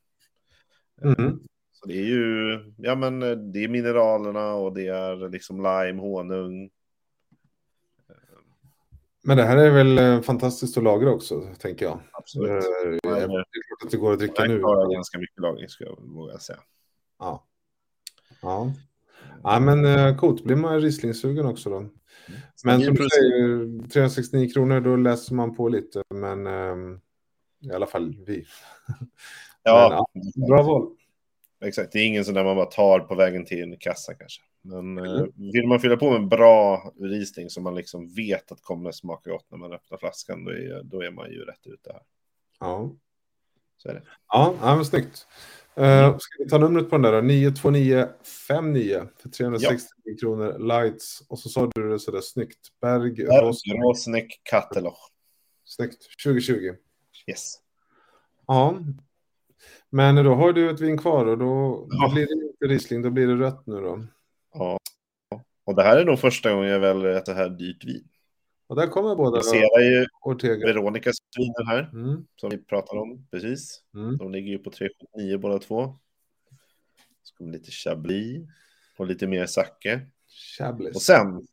Mm. 1.03 1.41
Så 1.73 1.87
det 1.89 1.95
är 1.95 2.05
ju, 2.07 2.59
ja 2.79 2.95
men 2.95 3.23
eh, 3.23 3.31
det 3.37 3.65
är 3.65 3.69
mineralerna 3.69 4.55
och 4.55 4.75
det 4.75 4.87
är 4.87 5.29
liksom 5.29 5.57
lime, 5.57 6.01
honung. 6.03 6.71
Men 9.27 9.37
det 9.37 9.43
här 9.43 9.57
är 9.57 9.71
väl 9.71 9.99
eh, 9.99 10.21
fantastiskt 10.21 10.77
att 10.77 10.85
lagra 10.85 11.11
också, 11.11 11.55
tänker 11.59 11.85
jag. 11.87 12.01
Absolut. 12.13 12.51
Eh, 12.51 12.61
Det 13.03 13.09
är 13.09 13.27
klart 13.29 13.85
att 13.85 13.91
det 13.91 13.97
går 13.97 14.13
att 14.13 14.19
dricka 14.19 14.43
Det 14.43 14.49
nu. 14.49 14.63
har 14.63 14.93
ganska 14.95 15.19
mycket 15.19 15.39
lagring 15.39 15.69
ska 15.69 15.85
jag 15.85 15.99
våga 16.03 16.39
säga. 16.39 16.59
Ja. 17.19 17.47
Ja. 18.43 18.73
Ja, 19.45 19.61
men 19.61 19.85
eh, 19.85 20.17
coolt. 20.17 20.45
Blir 20.45 20.57
man 20.57 20.81
Riesling-sugen 20.81 21.47
också 21.47 21.71
då. 21.71 21.87
Men 22.65 22.81
som 22.83 22.95
du 22.95 23.09
säger, 23.09 23.89
369 23.89 24.51
kronor, 24.55 24.81
då 24.81 24.97
läser 24.97 25.35
man 25.35 25.57
på 25.57 25.69
lite. 25.69 26.03
Men 26.15 26.47
ehm, 26.47 27.01
i 27.61 27.73
alla 27.73 27.87
fall 27.87 28.17
vi. 28.27 28.45
Ja, 29.63 30.07
Bra 30.49 30.63
val. 30.63 30.89
exakt. 31.65 31.93
Det 31.93 31.99
är 31.99 32.07
ingen 32.07 32.25
sån 32.25 32.35
där 32.35 32.45
man 32.45 32.57
bara 32.57 32.67
tar 32.67 33.01
på 33.01 33.15
vägen 33.15 33.45
till 33.45 33.63
en 33.63 33.77
kassa 33.77 34.15
kanske. 34.15 34.43
Men 34.63 34.99
eh, 34.99 35.05
Mm. 35.13 35.33
vill 35.53 35.67
man 35.67 35.81
fylla 35.81 35.97
på 35.97 36.11
med 36.11 36.29
bra 36.29 36.93
Riesling 37.01 37.51
som 37.51 37.63
man 37.63 37.75
liksom 37.75 38.15
vet 38.15 38.53
att 38.53 38.63
kommer 38.63 38.93
smaka 38.93 39.31
gott 39.31 39.47
när 39.51 39.59
man 39.59 39.73
öppnar 39.73 39.99
flaskan, 39.99 40.45
då 40.45 40.51
är, 40.51 40.83
då 40.83 41.03
är 41.03 41.11
man 41.11 41.31
ju 41.31 41.41
rätt 41.45 41.67
ute 41.67 41.93
här. 41.93 42.03
Ja, 42.61 42.91
Så 43.77 43.89
är 43.89 43.95
det. 43.95 44.03
ja, 44.29 44.55
ja 44.61 44.77
men 44.77 44.85
snyggt. 44.85 45.27
Uh, 45.79 46.17
ska 46.19 46.43
vi 46.45 46.51
ta 46.51 46.59
numret 46.59 46.91
på 46.91 46.97
den 46.97 47.03
där 47.03 47.13
då? 47.13 47.21
92959 47.21 49.09
för 49.23 49.29
369 49.29 50.17
kronor. 50.21 50.59
Lights. 50.59 51.23
Och 51.29 51.39
så 51.39 51.49
sa 51.49 51.71
du 51.75 51.89
det 51.91 51.99
sådär 51.99 52.21
snyggt. 52.21 52.59
Berg, 52.81 53.25
Ross. 53.25 53.63
Rosnek 53.83 54.41
Katteloch. 54.43 55.11
Snyggt. 55.65 56.07
2020. 56.25 56.73
Yes. 57.27 57.55
Ja. 58.47 58.79
Men 59.91 60.25
då 60.25 60.35
har 60.35 60.53
du 60.53 60.71
ett 60.71 60.81
vin 60.81 60.99
kvar 60.99 61.27
och 61.27 61.39
då, 61.39 61.87
Ja. 61.91 62.07
då 62.07 62.15
blir 62.15 62.27
det 62.27 62.33
inte 62.33 62.67
Riesling, 62.67 63.03
då 63.03 63.11
blir 63.11 63.27
det 63.27 63.35
rött 63.35 63.67
nu 63.67 63.81
då. 63.81 64.07
Ja. 64.55 64.79
Och 65.65 65.75
det 65.77 65.83
här 65.83 65.97
är 65.97 66.05
nog 66.05 66.19
första 66.19 66.53
gången 66.53 66.69
jag 66.71 66.81
väljer 66.81 67.11
ett 67.11 67.27
så 67.27 67.33
här 67.33 67.49
dyrt 67.49 67.85
vin. 67.85 68.09
Och 68.75 68.81
där 68.81 68.87
kommer 68.87 69.15
båda 69.17 69.37
Jag 69.37 69.45
ser 69.45 69.81
ju 69.81 70.07
Ortega. 70.21 70.67
Veronicas 70.67 71.17
viner 71.37 71.65
här. 71.67 71.91
Mm, 71.93 72.27
som 72.37 72.51
vi 72.51 72.59
pratar 72.59 72.97
om 72.97 73.27
precis. 73.31 73.83
mm. 73.95 74.17
De 74.17 74.33
ligger 74.33 74.51
ju 74.51 74.59
på 74.59 74.71
3,79 74.71 75.39
båda 75.39 75.59
två. 75.59 75.99
Så 77.23 77.35
kommer 77.37 77.53
lite 77.53 77.71
Chablis 77.71 78.43
och 78.97 79.07
lite 79.07 79.27
mer 79.27 79.47
Sake. 79.47 80.01
Chablis. 80.59 80.95
Och 80.97 81.03
sen, 81.03 81.47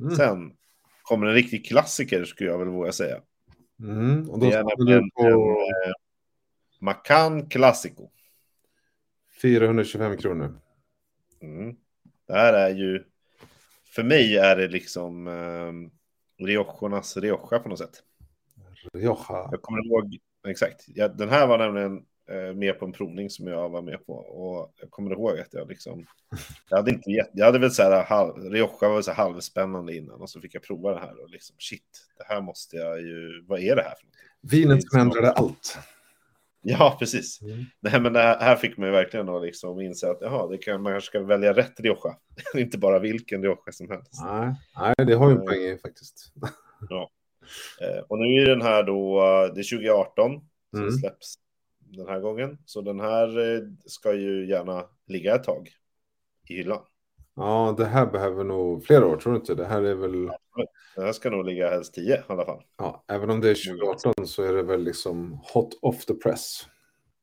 Mm. 0.00 0.16
sen 0.16 0.56
kommer 1.02 1.26
en 1.26 1.34
riktig 1.34 1.66
klassiker 1.66 2.24
skulle 2.24 2.50
jag 2.50 2.58
väl 2.58 2.68
våga 2.68 2.92
säga. 2.92 3.22
Mm. 3.80 4.30
Och 4.30 4.38
då 4.38 4.46
Det 4.50 4.56
är 4.56 4.86
du 4.86 4.94
en 4.96 5.10
på 5.10 5.22
eh, 5.60 5.92
Macan 6.80 7.48
Classico. 7.48 8.10
425 9.42 10.16
kronor. 10.16 10.60
Mm. 11.42 11.76
Det 12.26 12.32
här 12.34 12.52
är 12.52 12.70
ju, 12.74 13.04
för 13.94 14.02
mig 14.02 14.36
är 14.36 14.56
det 14.56 14.68
liksom 14.68 15.26
eh, 15.26 15.72
Riojornas 16.46 17.16
Rioja 17.16 17.58
på 17.58 17.68
något 17.68 17.78
sätt. 17.78 18.02
Rioja. 18.92 19.48
Jag 19.50 19.62
kommer 19.62 19.86
ihåg, 19.86 20.18
exakt, 20.48 20.84
ja, 20.86 21.08
den 21.08 21.28
här 21.28 21.46
var 21.46 21.58
nämligen 21.58 22.04
eh, 22.30 22.54
med 22.54 22.78
på 22.78 22.84
en 22.84 22.92
provning 22.92 23.30
som 23.30 23.46
jag 23.46 23.68
var 23.68 23.82
med 23.82 24.06
på. 24.06 24.12
Och 24.12 24.72
jag 24.80 24.90
kommer 24.90 25.10
ihåg 25.12 25.38
att 25.38 25.54
jag 25.54 25.68
liksom, 25.68 26.06
jag 26.70 26.76
hade 26.76 26.90
inte 26.90 27.10
gett, 27.10 27.30
jag 27.32 27.46
hade 27.46 27.58
väl 27.58 27.70
så 27.70 27.82
här, 27.82 28.04
halv, 28.04 28.36
Rioja 28.36 28.88
var 28.88 29.02
så 29.02 29.10
här 29.10 29.24
halvspännande 29.24 29.96
innan 29.96 30.20
och 30.20 30.30
så 30.30 30.40
fick 30.40 30.54
jag 30.54 30.62
prova 30.62 30.90
det 30.90 31.00
här 31.00 31.22
och 31.22 31.30
liksom 31.30 31.56
shit, 31.58 32.06
det 32.18 32.24
här 32.34 32.40
måste 32.40 32.76
jag 32.76 33.00
ju, 33.00 33.44
vad 33.46 33.60
är 33.60 33.76
det 33.76 33.82
här 33.82 33.94
för 33.94 34.06
något? 34.06 34.52
Vinet 34.52 34.90
som 34.90 35.00
ändrade 35.00 35.32
allt. 35.32 35.78
Ja, 36.66 36.96
precis. 36.98 37.42
Mm. 37.42 37.64
Nej, 37.80 38.00
men 38.00 38.16
här, 38.16 38.56
fick 38.56 38.76
man 38.76 38.88
ju 38.88 38.92
verkligen 38.92 39.26
då 39.26 39.38
liksom 39.38 39.80
inse 39.80 40.10
att 40.10 40.18
jaha, 40.20 40.48
det 40.48 40.58
kan, 40.58 40.82
man 40.82 40.92
kanske 40.92 41.08
ska 41.08 41.22
välja 41.22 41.52
rätt 41.52 41.80
Rioja, 41.80 42.16
inte 42.54 42.78
bara 42.78 42.98
vilken 42.98 43.42
Rioja 43.42 43.72
som 43.72 43.90
helst. 43.90 44.12
Nej, 44.24 44.54
nej, 44.78 45.06
det 45.06 45.14
har 45.14 45.30
ju 45.30 45.36
en 45.36 45.46
poäng 45.46 45.60
i 45.62 45.78
faktiskt. 45.78 46.32
Eh, 47.80 48.04
och 48.08 48.18
nu 48.18 48.24
är 48.42 48.46
den 48.46 48.62
här 48.62 48.82
då, 48.82 49.18
eh, 49.20 49.54
det 49.54 49.60
är 49.60 49.76
2018 49.76 50.40
som 50.70 50.80
Mm. 50.80 50.92
släpps 50.92 51.34
den 51.78 52.08
här 52.08 52.20
gången. 52.20 52.58
Så 52.64 52.80
den 52.80 53.00
här 53.00 53.54
eh, 53.54 53.60
ska 53.86 54.14
ju 54.14 54.48
gärna 54.48 54.84
ligga 55.06 55.34
ett 55.34 55.44
tag 55.44 55.68
i 56.48 56.54
hyllan. 56.54 56.82
Ja, 57.36 57.74
det 57.78 57.84
här 57.84 58.06
behöver 58.06 58.44
nog 58.44 58.84
flera 58.84 59.06
år, 59.06 59.16
tror 59.16 59.32
du 59.32 59.38
inte? 59.38 59.54
Det 59.54 59.64
här 59.66 59.82
är 59.82 59.94
väl, 59.94 60.12
Den 60.96 61.04
här 61.04 61.12
ska 61.12 61.30
nog 61.30 61.44
ligga 61.44 61.70
helst 61.70 61.94
10 61.94 62.14
i 62.16 62.20
alla 62.26 62.44
fall. 62.44 62.62
ja, 62.78 63.04
även 63.08 63.30
om 63.30 63.40
det 63.40 63.50
är 63.50 63.54
2018 63.54 64.26
så 64.26 64.42
är 64.42 64.52
det 64.52 64.62
väl 64.62 64.82
liksom 64.84 65.38
hot 65.54 65.78
off 65.82 66.04
the 66.06 66.14
press. 66.14 66.66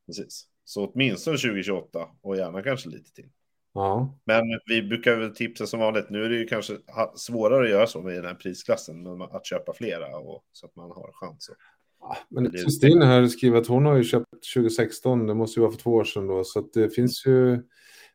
Precis. 0.05 0.45
Så 0.65 0.85
åtminstone 0.87 1.37
2028 1.37 2.07
och 2.21 2.37
gärna 2.37 2.61
kanske 2.63 2.89
lite 2.89 3.11
till. 3.13 3.29
Ja, 3.73 4.17
Men 4.25 4.43
vi 4.65 4.81
brukar 4.83 5.15
väl 5.15 5.35
tipsa 5.35 5.65
som 5.67 5.79
vanligt. 5.79 6.09
Nu 6.09 6.23
är 6.23 6.29
det 6.29 6.35
ju 6.35 6.45
kanske 6.47 6.77
svårare 7.15 7.63
att 7.63 7.69
göra 7.69 7.87
så 7.87 8.01
med 8.01 8.13
den 8.15 8.25
här 8.25 8.33
prisklassen, 8.35 9.03
men 9.03 9.21
att 9.21 9.45
köpa 9.45 9.73
flera 9.73 10.17
och, 10.17 10.43
så 10.51 10.65
att 10.65 10.75
man 10.75 10.91
har 10.91 11.09
chans. 11.13 11.49
att- 11.49 11.57
Ja, 12.03 12.17
men 12.29 12.43
Det 12.43 12.49
Kristin 12.63 13.01
här 13.01 13.27
skriver 13.27 13.57
att 13.57 13.67
hon 13.67 13.85
har 13.85 13.95
ju 13.97 14.03
köpt 14.03 14.25
2016, 14.53 15.27
det 15.27 15.33
måste 15.33 15.59
ju 15.59 15.61
vara 15.61 15.71
för 15.71 15.79
två 15.79 15.91
år 15.91 16.03
sedan 16.03 16.27
då, 16.27 16.43
så 16.43 16.59
att 16.59 16.73
det 16.73 16.89
finns 16.89 17.25
ju, 17.25 17.63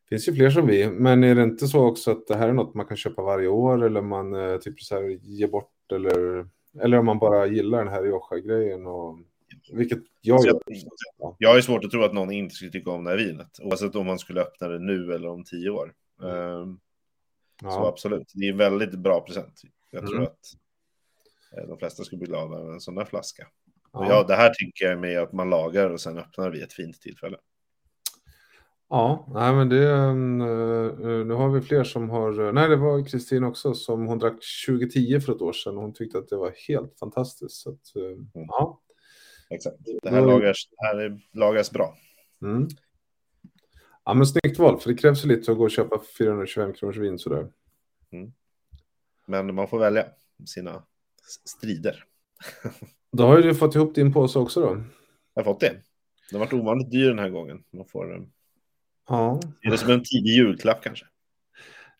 finns 0.09 0.29
ju 0.29 0.35
fler 0.35 0.51
som 0.51 0.67
vi. 0.67 0.91
Men 0.91 1.25
är 1.25 1.35
det 1.35 1.43
inte 1.43 1.67
så 1.67 1.85
också 1.87 2.11
att 2.11 2.27
det 2.27 2.37
här 2.37 2.49
är 2.49 2.53
något 2.53 2.75
man 2.75 2.87
kan 2.87 2.97
köpa 2.97 3.23
varje 3.23 3.49
år 3.49 3.85
eller 3.85 4.01
man 4.01 4.35
eh, 4.35 4.57
typ 4.59 4.81
så 4.81 4.95
här 4.95 5.03
ger 5.23 5.49
bort 5.49 5.93
eller, 5.93 6.47
eller 6.83 6.99
om 6.99 7.07
man 7.07 7.19
bara 7.19 7.47
gillar 7.47 7.79
den 7.79 7.89
här 7.89 8.03
Rioja-grejen 8.03 8.87
och 8.87 9.19
vilket 9.73 9.99
jag 10.21 10.41
Så 10.41 10.47
gör. 10.47 10.61
jag, 11.19 11.37
jag 11.39 11.49
har 11.49 11.57
ju 11.57 11.63
svårt 11.63 11.85
att 11.85 11.91
tro 11.91 12.03
att 12.03 12.15
någon 12.15 12.31
inte 12.31 12.55
skulle 12.55 12.71
tycka 12.71 12.91
om 12.91 13.05
det 13.05 13.11
här 13.11 13.17
vinet, 13.17 13.59
oavsett 13.63 13.97
om 13.97 14.07
man 14.07 14.19
skulle 14.19 14.41
öppna 14.41 14.69
det 14.69 14.79
nu 14.79 15.13
eller 15.15 15.29
om 15.29 15.45
tio 15.45 15.71
år. 15.71 15.93
Ehm, 16.23 16.79
Så 17.61 17.67
Ja, 17.67 17.89
absolut, 17.89 18.33
det 18.35 18.47
är 18.47 18.51
en 18.53 18.59
väldigt 18.59 18.95
bra 18.99 19.21
present. 19.21 19.63
Jag 19.91 20.03
tror 20.07 20.17
Mm. 20.17 20.27
att 20.27 20.39
eh, 21.59 21.69
de 21.69 21.79
flesta 21.79 22.05
skulle 22.05 22.19
bli 22.19 22.27
glada 22.29 22.57
över 22.59 22.73
en 22.73 22.81
sån 22.81 22.95
där 22.95 23.05
flaska. 23.05 23.47
Ja. 23.93 24.07
ja, 24.09 24.23
det 24.29 24.35
här 24.35 24.51
tycker 24.55 24.85
jag 24.85 24.99
med 25.01 25.19
att 25.23 25.33
man 25.33 25.51
lagar 25.51 25.91
och 25.91 26.01
sen 26.01 26.19
öppnar 26.19 26.51
vid 26.51 26.63
ett 26.63 26.73
fint 26.73 27.01
tillfälle. 27.01 27.37
Ja, 28.89 29.28
nej 29.34 29.55
men 29.55 29.68
det, 29.68 29.93
mm, 29.93 30.41
eh, 30.41 31.26
nu 31.26 31.34
har 31.34 31.49
vi 31.51 31.61
fler 31.61 31.84
som 31.84 32.11
har, 32.11 32.53
nej 32.53 32.68
det 32.68 32.76
var 32.76 33.05
Kristin 33.09 33.45
också 33.45 33.74
som 33.74 34.07
hon 34.07 34.18
drack 34.18 34.39
2010 34.66 35.20
för 35.20 35.34
ett 35.34 35.43
år 35.43 35.53
sedan 35.53 35.76
och 35.76 35.82
hon 35.82 35.93
tyckte 35.95 36.18
att 36.18 36.28
det 36.28 36.37
var 36.37 36.53
helt 36.68 36.99
fantastiskt. 36.99 37.53
Så 37.57 37.70
att, 37.70 37.97
eh, 37.97 38.18
ja. 38.32 38.80
Exakt. 39.51 39.76
Det 40.03 40.11
här 40.11 40.18
Mm. 40.18 40.28
lagas, 40.30 40.57
det 40.70 40.87
här 40.87 40.97
är- 40.97 41.20
lagas 41.32 41.70
bra. 41.72 41.97
Mm. 42.43 42.68
Ja 44.05 44.14
men 44.14 44.26
snyggt 44.26 44.59
val, 44.59 44.80
för 44.80 44.91
det 44.91 44.97
krävs 44.99 45.24
ju 45.24 45.28
lite 45.28 45.53
att 45.53 45.59
gå 45.59 45.64
och 45.64 45.70
köpa 45.70 46.01
425 46.18 46.72
kronors 46.72 46.97
vin 46.97 47.18
sådär. 47.18 47.49
Men 49.26 49.55
man 49.55 49.68
får 49.68 49.78
välja 49.78 50.07
sina 50.47 50.82
strider. 51.45 52.05
Då 53.12 53.24
har 53.26 53.37
ju 53.37 53.43
du 53.43 53.55
fått 53.55 53.74
ihop 53.74 53.95
din 53.95 54.12
påse 54.12 54.39
också 54.39 54.61
då. 54.61 54.82
Jag 55.34 55.43
har 55.45 55.53
fått 55.53 55.61
det. 55.61 55.72
Den 56.30 56.41
har 56.41 56.47
varit 56.47 56.53
ovanligt 56.53 56.91
dyr 56.91 57.09
den 57.09 57.18
här 57.18 57.30
gången. 57.30 57.64
Man 57.72 57.87
får 57.87 58.26
Ja. 59.09 59.41
det 59.63 59.69
är 59.69 59.77
som 59.77 59.91
en 59.91 60.03
tidig 60.05 60.31
julklapp 60.31 60.83
kanske. 60.83 61.07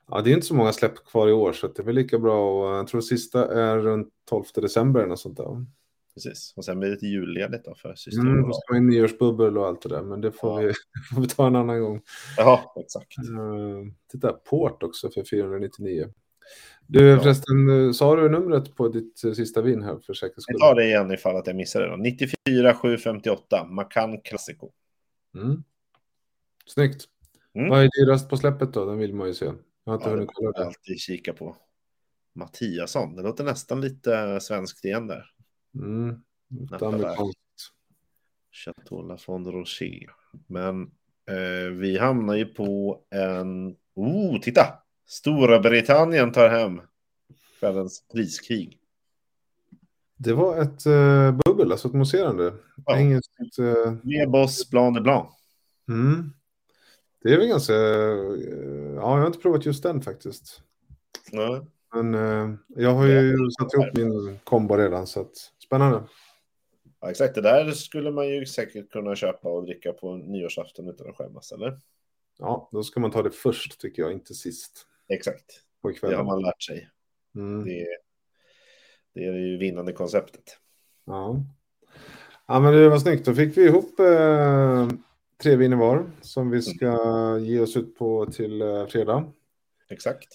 ja, 0.09 0.21
det 0.21 0.31
är 0.31 0.35
inte 0.35 0.47
så 0.47 0.55
många 0.55 0.73
släpp 0.73 0.95
kvar 1.05 1.29
i 1.29 1.33
år 1.33 1.53
så 1.53 1.67
det 1.69 1.79
är 1.79 1.85
väl 1.85 1.95
lika 1.95 2.19
bra 2.19 2.61
och 2.71 2.77
jag 2.77 2.87
tror 2.87 3.01
sista 3.01 3.55
är 3.63 3.79
runt 3.79 4.09
12 4.31 4.45
december 4.55 5.01
eller 5.01 5.09
något 5.09 5.21
sånt 5.21 5.37
där. 5.37 5.67
Precis. 6.15 6.53
Och 6.57 6.65
sen 6.65 6.79
blir 6.79 6.89
det 6.89 6.95
lite 6.95 7.07
julledigt 7.07 7.65
då 7.65 7.75
för 7.75 7.95
Mm, 8.21 8.43
då 8.43 8.53
ska 8.53 8.73
man 8.75 8.83
in 8.83 8.89
nyårsbubbel 8.89 9.59
och 9.59 9.67
allt 9.67 9.83
det 9.83 9.89
där, 9.89 10.03
men 10.03 10.21
det 10.21 10.33
får, 10.33 10.63
Ja. 10.63 10.67
vi, 10.69 10.73
får 11.15 11.21
vi 11.21 11.29
ta 11.29 11.47
en 11.47 11.57
annan 11.57 11.81
gång. 11.81 12.01
Ja, 12.37 12.75
exakt. 12.81 13.19
Uh, 13.31 13.93
titta, 14.13 14.33
Port 14.33 14.83
också 14.83 15.11
för 15.11 15.25
499. 15.31 16.09
Du 16.87 17.09
Ja. 17.09 17.21
förresten, 17.21 17.87
eh, 17.87 17.93
sa 17.93 18.17
du 18.17 18.29
numret 18.29 18.75
på 18.75 18.89
ditt 18.89 19.25
eh, 19.25 19.33
sista 19.33 19.63
vin 19.63 19.83
här 19.83 19.99
för 20.07 20.15
säkerhets 20.15 20.43
skull? 20.43 20.55
Vi 20.57 20.61
tar 20.61 20.75
det 20.75 20.85
igen 20.85 21.13
ifall 21.13 21.37
att 21.37 21.47
jag 21.47 21.57
missade 21.57 21.85
det. 21.85 21.91
Då. 21.91 21.97
94 21.97 22.75
758 22.75 23.65
Macan 23.71 24.21
Classico. 24.21 24.71
Mm. 25.37 25.63
Snyggt. 26.67 27.05
Mm. 27.55 27.71
Vad 27.71 27.85
är 27.85 27.91
dyrast 28.01 28.29
på 28.31 28.37
släppet 28.37 28.73
då? 28.73 28.85
Den 28.85 28.99
vill 28.99 29.15
man 29.15 29.29
ju 29.29 29.35
se. 29.35 29.45
Jag 29.45 29.55
har 29.85 29.95
inte 29.95 30.09
Ja, 30.09 30.15
hunnit 30.15 30.31
kolla 30.33 30.53
det. 30.53 30.67
alltid 30.67 31.01
kika 31.01 31.33
på. 31.33 31.57
Mattiasson, 32.35 33.17
det 33.17 33.23
låter 33.23 33.45
nästan 33.45 33.81
lite 33.81 34.41
svenskt 34.41 34.85
igen 34.85 35.07
där. 35.07 35.25
Mm. 35.75 36.21
Amerikanskt. 36.81 37.41
Chateau 38.53 39.03
Lafond 39.09 39.47
Rocher. 39.47 40.11
Men 40.47 40.83
eh, 41.29 41.71
vi 41.73 41.99
hamnar 41.99 42.35
ju 42.35 42.45
på 42.47 43.01
en... 43.11 43.77
Oh, 43.95 44.41
titta! 44.41 44.79
Storbritannien 45.07 46.33
tar 46.33 46.49
hem 46.49 46.81
kvällens 47.61 48.05
priskrig. 48.13 48.79
Det 50.17 50.33
var 50.33 50.63
ett 50.63 50.87
uh, 50.87 51.31
bubbel, 51.45 51.73
alltså 51.73 51.89
ett 51.89 51.95
mousserande. 51.95 52.55
Ja. 52.87 52.97
Engelskt. 52.99 53.59
eh, 53.59 53.93
Med 54.03 54.31
Boss 54.31 54.71
Blanc 54.71 54.95
de 54.97 55.01
Blanc. 55.03 55.29
mm. 55.89 56.33
Det 57.27 57.33
är 57.33 57.39
väl 57.39 57.49
ganska... 57.49 57.75
eh, 57.75 57.81
ja, 58.95 59.01
jag 59.01 59.21
har 59.21 59.27
inte 59.27 59.39
provat 59.39 59.67
just 59.67 59.83
den 59.83 60.03
faktiskt. 60.03 60.63
Ja. 61.33 61.67
Men 61.95 62.15
eh, 62.15 62.59
jag 62.69 62.91
har 62.91 63.07
ju 63.07 63.51
satt 63.51 63.75
ihop 63.75 63.97
min 63.97 64.39
kombo 64.45 64.77
redan, 64.77 65.07
så 65.07 65.21
att 65.21 65.37
spännande. 65.65 66.03
Ja, 67.01 67.11
exakt. 67.11 67.35
Det 67.35 67.41
där 67.41 67.71
skulle 67.71 68.11
man 68.11 68.29
ju 68.29 68.47
säkert 68.47 68.91
kunna 68.91 69.17
köpa 69.17 69.49
och 69.49 69.65
dricka 69.65 69.93
på 69.93 70.17
nyårsafton 70.17 70.89
utan 70.89 71.11
att 71.11 71.17
skämmas, 71.17 71.53
eller? 71.53 71.79
Ja, 72.39 72.69
då 72.73 72.83
ska 72.83 73.01
man 73.01 73.11
ta 73.11 73.23
det 73.23 73.31
först 73.31 73.81
tycker 73.81 74.03
jag, 74.03 74.13
inte 74.13 74.35
sist 74.35 74.87
Exakt. 75.09 75.61
på 75.83 75.93
Det 76.01 76.17
har 76.17 76.25
man 76.25 76.43
lärt 76.43 76.63
sig. 76.63 76.91
Mm. 77.35 77.65
Det, 77.65 77.87
det 79.15 79.25
är 79.25 79.33
det 79.33 79.39
ju 79.39 79.57
vinnande 79.57 79.93
konceptet. 79.93 80.59
Ja. 81.05 81.37
ja, 82.47 82.61
men 82.61 82.75
det 82.75 82.89
var 82.89 82.99
snyggt. 82.99 83.27
Då 83.27 83.35
fick 83.35 83.57
vi 83.57 83.65
ihop 83.65 84.01
eh, 84.01 84.89
tre 85.43 85.57
viner 85.57 85.77
var 85.77 86.11
som 86.21 86.51
vi 86.51 86.63
ska 86.63 86.99
ge 87.39 87.61
oss 87.61 87.77
ut 87.77 87.99
på 87.99 88.27
till 88.27 88.63
eh, 88.63 88.87
fredag. 88.87 89.33
Exakt. 89.89 90.29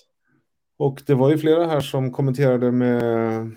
Och 0.77 1.03
det 1.05 1.13
var 1.13 1.31
ju 1.31 1.37
flera 1.37 1.65
här 1.65 1.81
som 1.81 2.11
kommenterade 2.11 2.71
med, 2.71 3.51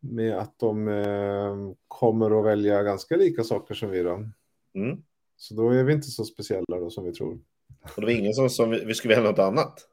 med 0.00 0.38
att 0.38 0.58
de 0.58 0.88
eh, 0.88 1.56
kommer 1.88 2.40
att 2.40 2.46
välja 2.46 2.82
ganska 2.82 3.16
lika 3.16 3.44
saker 3.44 3.74
som 3.74 3.90
vi 3.90 4.02
då. 4.02 4.14
Mm. 4.74 5.02
Så 5.36 5.54
då 5.54 5.70
är 5.70 5.84
vi 5.84 5.92
inte 5.92 6.06
så 6.06 6.24
speciella 6.24 6.80
då 6.80 6.90
som 6.90 7.04
vi 7.04 7.12
tror. 7.12 7.38
Och 7.82 8.00
det 8.00 8.06
var 8.06 8.12
ingen 8.12 8.34
som, 8.34 8.50
som 8.50 8.70
vi, 8.70 8.84
vi 8.84 8.94
skulle 8.94 9.14
välja 9.14 9.30
något 9.30 9.38
annat. 9.38 9.88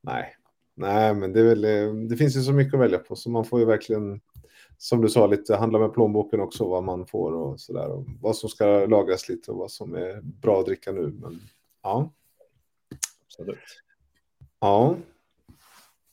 Nej, 0.00 0.36
nej, 0.74 1.14
men 1.14 1.32
det, 1.32 1.40
är 1.40 1.44
väl, 1.44 1.64
eh, 1.64 1.94
det 1.94 2.16
finns 2.16 2.36
ju 2.36 2.40
så 2.40 2.52
mycket 2.52 2.74
att 2.74 2.80
välja 2.80 2.98
på 2.98 3.16
så 3.16 3.30
man 3.30 3.44
får 3.44 3.60
ju 3.60 3.66
verkligen, 3.66 4.20
som 4.82 5.00
du 5.00 5.08
sa, 5.08 5.26
lite 5.26 5.56
handla 5.56 5.78
med 5.78 5.92
plånboken 5.92 6.40
också 6.40 6.68
vad 6.68 6.84
man 6.84 7.06
får 7.06 7.32
och 7.32 7.60
sådär 7.60 7.88
och 7.88 8.04
vad 8.20 8.36
som 8.36 8.48
ska 8.48 8.86
lagras 8.86 9.28
lite 9.28 9.50
och 9.50 9.58
vad 9.58 9.70
som 9.70 9.94
är 9.94 10.20
bra 10.22 10.60
att 10.60 10.66
dricka 10.66 10.92
nu. 10.92 11.00
Men 11.20 11.40
ja, 11.82 12.12
Absolut. 13.26 13.58
ja. 14.60 14.96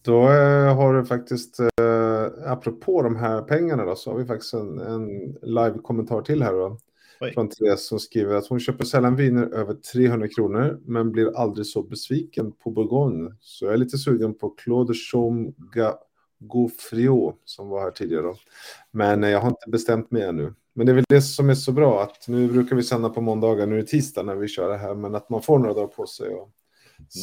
Då 0.01 0.21
eh, 0.21 0.75
har 0.75 0.93
du 0.93 1.05
faktiskt, 1.05 1.59
eh, 1.59 2.51
apropå 2.51 3.01
de 3.01 3.15
här 3.15 3.41
pengarna 3.41 3.85
då, 3.85 3.95
så 3.95 4.11
har 4.11 4.17
vi 4.17 4.25
faktiskt 4.25 4.53
en, 4.53 4.79
en 4.79 5.33
live-kommentar 5.41 6.21
till 6.21 6.43
här 6.43 6.53
då. 6.53 6.77
Oj. 7.21 7.33
Från 7.33 7.49
Therese 7.49 7.87
som 7.87 7.99
skriver 7.99 8.35
att 8.35 8.47
hon 8.47 8.59
köper 8.59 8.85
sällan 8.85 9.15
viner 9.15 9.53
över 9.53 9.73
300 9.73 10.27
kronor 10.27 10.79
men 10.85 11.11
blir 11.11 11.37
aldrig 11.37 11.65
så 11.65 11.83
besviken 11.83 12.51
på 12.51 12.71
Bourgogne. 12.71 13.35
Så 13.39 13.65
jag 13.65 13.73
är 13.73 13.77
lite 13.77 13.97
sugen 13.97 14.33
på 14.33 14.49
Claude 14.49 14.93
Chaume 14.93 15.51
Gaufriot 16.39 17.41
som 17.45 17.69
var 17.69 17.81
här 17.81 17.91
tidigare 17.91 18.21
då. 18.21 18.35
Men 18.91 19.23
eh, 19.23 19.29
jag 19.29 19.39
har 19.39 19.49
inte 19.49 19.69
bestämt 19.69 20.11
mig 20.11 20.23
ännu. 20.23 20.53
Men 20.73 20.85
det 20.85 20.91
är 20.91 20.93
väl 20.93 21.05
det 21.09 21.21
som 21.21 21.49
är 21.49 21.55
så 21.55 21.71
bra 21.71 22.03
att 22.03 22.27
nu 22.27 22.47
brukar 22.47 22.75
vi 22.75 22.83
sända 22.83 23.09
på 23.09 23.21
måndagar, 23.21 23.67
nu 23.67 23.75
är 23.75 23.81
det 23.81 23.87
tisdag 23.87 24.23
när 24.23 24.35
vi 24.35 24.47
kör 24.47 24.69
det 24.69 24.77
här, 24.77 24.95
men 24.95 25.15
att 25.15 25.29
man 25.29 25.41
får 25.41 25.59
några 25.59 25.73
dagar 25.73 25.87
på 25.87 26.05
sig 26.05 26.29
och 26.29 26.51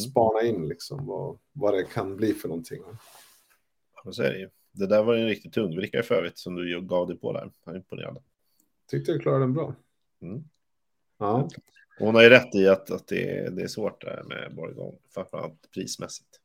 spana 0.09 0.41
in 0.41 0.67
liksom 0.67 1.05
vad, 1.05 1.37
vad 1.53 1.73
det 1.73 1.83
kan 1.83 2.15
bli 2.15 2.33
för 2.33 2.47
någonting. 2.47 2.81
Ja, 4.03 4.11
Så 4.11 4.23
är 4.23 4.31
det 4.31 4.39
ju. 4.39 4.49
Det 4.71 4.87
där 4.87 5.03
var 5.03 5.15
en 5.15 5.27
riktigt 5.27 5.53
tungvrickare 5.53 6.03
för 6.03 6.15
övrigt 6.15 6.37
som 6.37 6.55
du 6.55 6.81
gav 6.81 7.07
dig 7.07 7.17
på 7.17 7.33
där. 7.33 7.51
Jag 7.65 7.73
är 7.73 7.77
imponerad. 7.77 8.17
Tyckte 8.89 9.11
jag 9.11 9.21
klarade 9.21 9.43
den 9.43 9.53
bra. 9.53 9.75
Mm. 10.21 10.43
Ja, 11.17 11.49
Hon 11.99 12.15
har 12.15 12.23
ju 12.23 12.29
rätt 12.29 12.55
i 12.55 12.67
att, 12.67 12.91
att 12.91 13.07
det, 13.07 13.37
är, 13.37 13.51
det 13.51 13.63
är 13.63 13.67
svårt 13.67 14.01
där 14.01 14.23
med 14.23 14.55
Bourgogne, 14.55 14.97
framförallt 15.13 15.71
prismässigt. 15.73 16.41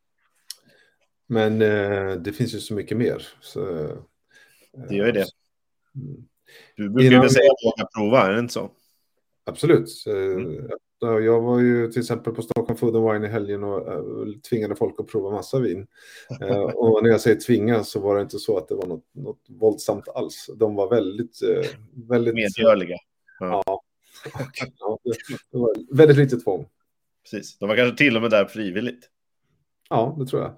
Men 1.27 1.63
eh, 1.63 2.13
det 2.17 2.33
finns 2.33 2.55
ju 2.55 2.59
så 2.59 2.75
mycket 2.75 2.97
mer. 2.97 3.29
Så, 3.41 3.79
eh, 3.79 3.97
Det 4.89 4.95
gör 4.95 5.07
ju 5.07 5.13
det. 5.13 5.27
Mm. 5.95 6.25
Du 6.77 6.89
brukar 6.91 7.11
Innan 7.11 7.21
väl 7.21 7.31
säga 7.31 7.51
att 7.53 7.65
våga 7.65 7.89
prova, 7.97 8.27
är 8.27 8.33
det 8.33 8.39
inte 8.41 8.53
så? 8.53 8.71
Absolut. 9.45 9.89
Eh, 10.07 10.15
Mm. 10.15 10.71
ja, 10.99 11.21
Jag 11.21 11.41
var 11.41 11.61
ju 11.61 11.93
till 11.93 12.01
exempel 12.01 12.35
på 12.35 12.43
Stockholm 12.43 12.77
Food 12.79 12.97
and 12.97 13.13
Wine 13.13 13.27
i 13.27 13.31
helgen 13.31 13.65
och 13.65 13.93
eh, 13.93 14.03
tvingade 14.51 14.77
folk 14.77 15.01
att 15.01 15.07
prova 15.07 15.31
massa 15.31 15.59
vin. 15.59 15.87
Eh, 16.41 16.57
Och 16.61 17.03
när 17.03 17.11
jag 17.11 17.21
säger 17.21 17.41
tvinga 17.41 17.85
så 17.85 18.01
var 18.01 18.17
det 18.17 18.23
inte 18.23 18.39
så 18.39 18.59
att 18.59 18.69
det 18.69 18.75
var 18.75 18.87
något, 18.87 19.05
något 19.15 19.41
våldsamt 19.49 20.09
alls. 20.09 20.51
De 20.57 20.75
var 20.75 20.91
väldigt... 20.91 21.39
väldigt 22.09 22.35
Medgörliga. 22.35 22.97
Ja, 23.41 23.83
det, 25.05 25.11
det 25.51 25.59
var 25.59 25.97
väldigt 25.97 26.17
lite 26.17 26.37
tvång. 26.37 26.69
Precis. 27.23 27.59
De 27.59 27.69
var 27.69 27.77
kanske 27.77 27.97
till 27.99 28.17
och 28.17 28.23
med 28.23 28.31
där 28.31 28.45
frivilligt. 28.45 29.09
Ja, 29.91 30.17
det 30.19 30.27
tror 30.27 30.43
jag. 30.43 30.57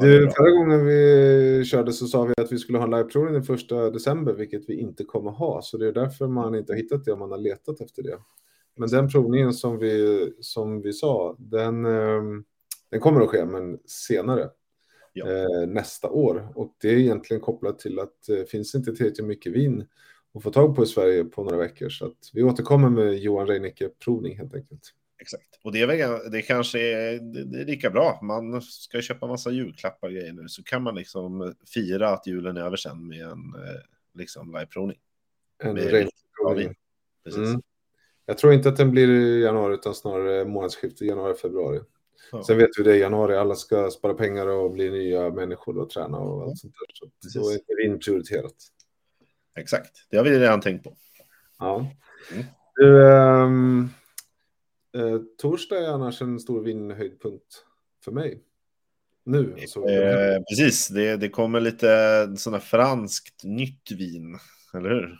Du, 0.00 0.30
förra 0.36 0.50
gången 0.50 0.86
vi 0.86 1.64
körde 1.66 1.92
så 1.92 2.06
sa 2.06 2.24
vi 2.24 2.42
att 2.42 2.52
vi 2.52 2.58
skulle 2.58 2.78
ha 2.78 2.84
en 2.84 2.90
liveprovning 2.90 3.34
den 3.34 3.42
första 3.42 3.90
december, 3.90 4.32
vilket 4.32 4.68
vi 4.68 4.80
inte 4.80 5.04
kommer 5.04 5.30
ha. 5.30 5.62
Så 5.62 5.78
det 5.78 5.88
är 5.88 5.92
därför 5.92 6.26
man 6.26 6.54
inte 6.54 6.72
har 6.72 6.76
hittat 6.76 7.04
det 7.04 7.12
om 7.12 7.18
man 7.18 7.30
har 7.30 7.38
letat 7.38 7.80
efter 7.80 8.02
det. 8.02 8.18
Men 8.76 8.88
den 8.88 9.08
provningen 9.08 9.52
som 9.52 9.78
vi, 9.78 10.32
som 10.40 10.82
vi 10.82 10.92
sa, 10.92 11.36
den, 11.38 11.84
eh, 11.84 12.22
den 12.90 13.00
kommer 13.00 13.20
att 13.20 13.28
ske, 13.28 13.44
men 13.44 13.78
senare. 13.86 14.50
Ja. 15.12 15.26
Eh, 15.30 15.66
nästa 15.66 16.10
år. 16.10 16.52
Och 16.54 16.76
det 16.80 16.88
är 16.88 16.96
egentligen 16.96 17.40
kopplat 17.40 17.78
till 17.78 17.98
att 17.98 18.22
det 18.26 18.50
finns 18.50 18.74
inte 18.74 18.94
tillräckligt 18.94 19.26
mycket 19.26 19.52
vin 19.52 19.86
att 20.34 20.42
få 20.42 20.50
tag 20.50 20.76
på 20.76 20.82
i 20.82 20.86
Sverige 20.86 21.24
på 21.24 21.44
några 21.44 21.56
veckor. 21.56 21.88
Så 21.88 22.06
att 22.06 22.30
vi 22.32 22.42
återkommer 22.42 22.90
med 22.90 23.18
Johan 23.18 23.46
Reinicke 23.46 23.88
provning 24.04 24.38
helt 24.38 24.54
enkelt. 24.54 24.92
Exakt. 25.20 25.60
Och 25.64 25.72
det, 25.72 25.80
är 25.80 25.86
väl, 25.86 26.30
det 26.30 26.42
kanske 26.42 26.78
är, 26.80 27.18
det, 27.18 27.44
det 27.44 27.60
är 27.60 27.64
lika 27.64 27.90
bra. 27.90 28.20
Man 28.22 28.62
ska 28.62 29.00
köpa 29.00 29.26
massa 29.26 29.50
julklappar 29.50 30.08
och 30.08 30.14
grejer 30.14 30.32
nu. 30.32 30.48
Så 30.48 30.62
kan 30.62 30.82
man 30.82 30.94
liksom 30.94 31.54
fira 31.74 32.08
att 32.08 32.26
julen 32.26 32.56
är 32.56 32.60
över 32.62 32.76
sen 32.76 33.08
med 33.08 33.20
en 33.22 33.54
eh, 33.54 33.80
liksom 34.14 34.52
liveprovning. 34.52 34.98
En 35.62 35.74
Med 35.74 35.90
Reinicke 35.90 36.16
bra 36.42 36.48
provning. 36.48 36.66
vin. 36.68 36.76
Precis. 37.24 37.48
Mm. 37.48 37.60
Jag 38.26 38.38
tror 38.38 38.52
inte 38.52 38.68
att 38.68 38.76
den 38.76 38.90
blir 38.90 39.08
i 39.10 39.42
januari 39.42 39.74
utan 39.74 39.94
snarare 39.94 40.44
månadsskiftet 40.44 41.00
januari-februari. 41.00 41.80
Ja. 42.32 42.44
Sen 42.44 42.58
vet 42.58 42.70
vi 42.78 42.82
det 42.82 42.96
i 42.96 43.00
januari, 43.00 43.36
alla 43.36 43.54
ska 43.54 43.90
spara 43.90 44.14
pengar 44.14 44.46
och 44.46 44.70
bli 44.72 44.90
nya 44.90 45.30
människor 45.30 45.78
och 45.78 45.90
träna 45.90 46.18
och 46.18 46.42
allt 46.42 46.58
sånt 46.58 46.74
där. 46.74 46.94
Så 46.94 47.10
Precis. 47.22 47.42
då 47.66 47.72
är 47.72 47.82
vin 47.88 47.98
prioriterat. 47.98 48.54
Exakt. 49.58 50.06
Det 50.10 50.16
har 50.16 50.24
vi 50.24 50.38
redan 50.38 50.60
tänkt 50.60 50.84
på. 50.84 50.96
Ja. 51.58 51.86
Mm. 52.32 52.44
Du, 52.74 53.12
ehm, 53.12 53.88
eh, 54.94 55.18
torsdag 55.38 55.78
är 55.78 55.88
annars 55.88 56.22
en 56.22 56.40
stor 56.40 56.62
vinhöjdpunkt 56.62 57.64
för 58.04 58.12
mig. 58.12 58.42
Nu. 59.24 59.56
Alltså, 59.60 59.88
Eh, 59.88 60.42
precis. 60.50 60.88
Det, 60.88 61.16
det 61.16 61.28
kommer 61.28 61.60
lite 61.60 61.88
sådana 62.36 62.60
franskt 62.60 63.44
nytt 63.44 63.90
vin. 63.90 64.38
Eller 64.74 64.90
hur? 64.90 65.18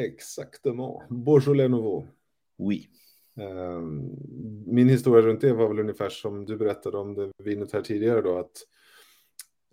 Exaktement. 0.00 1.08
Beaujolais 1.08 1.70
Nouveau. 1.70 2.06
Oui. 2.58 2.88
Ehm, 3.40 4.10
Min 4.66 4.88
historia 4.88 5.26
runt 5.26 5.40
det 5.40 5.52
var 5.52 5.68
väl 5.68 5.78
ungefär 5.78 6.08
som 6.08 6.44
du 6.44 6.56
berättade 6.56 6.98
om 6.98 7.14
det 7.14 7.30
vinet 7.44 7.72
här 7.72 7.82
tidigare 7.82 8.20
då. 8.20 8.38
Att 8.38 8.52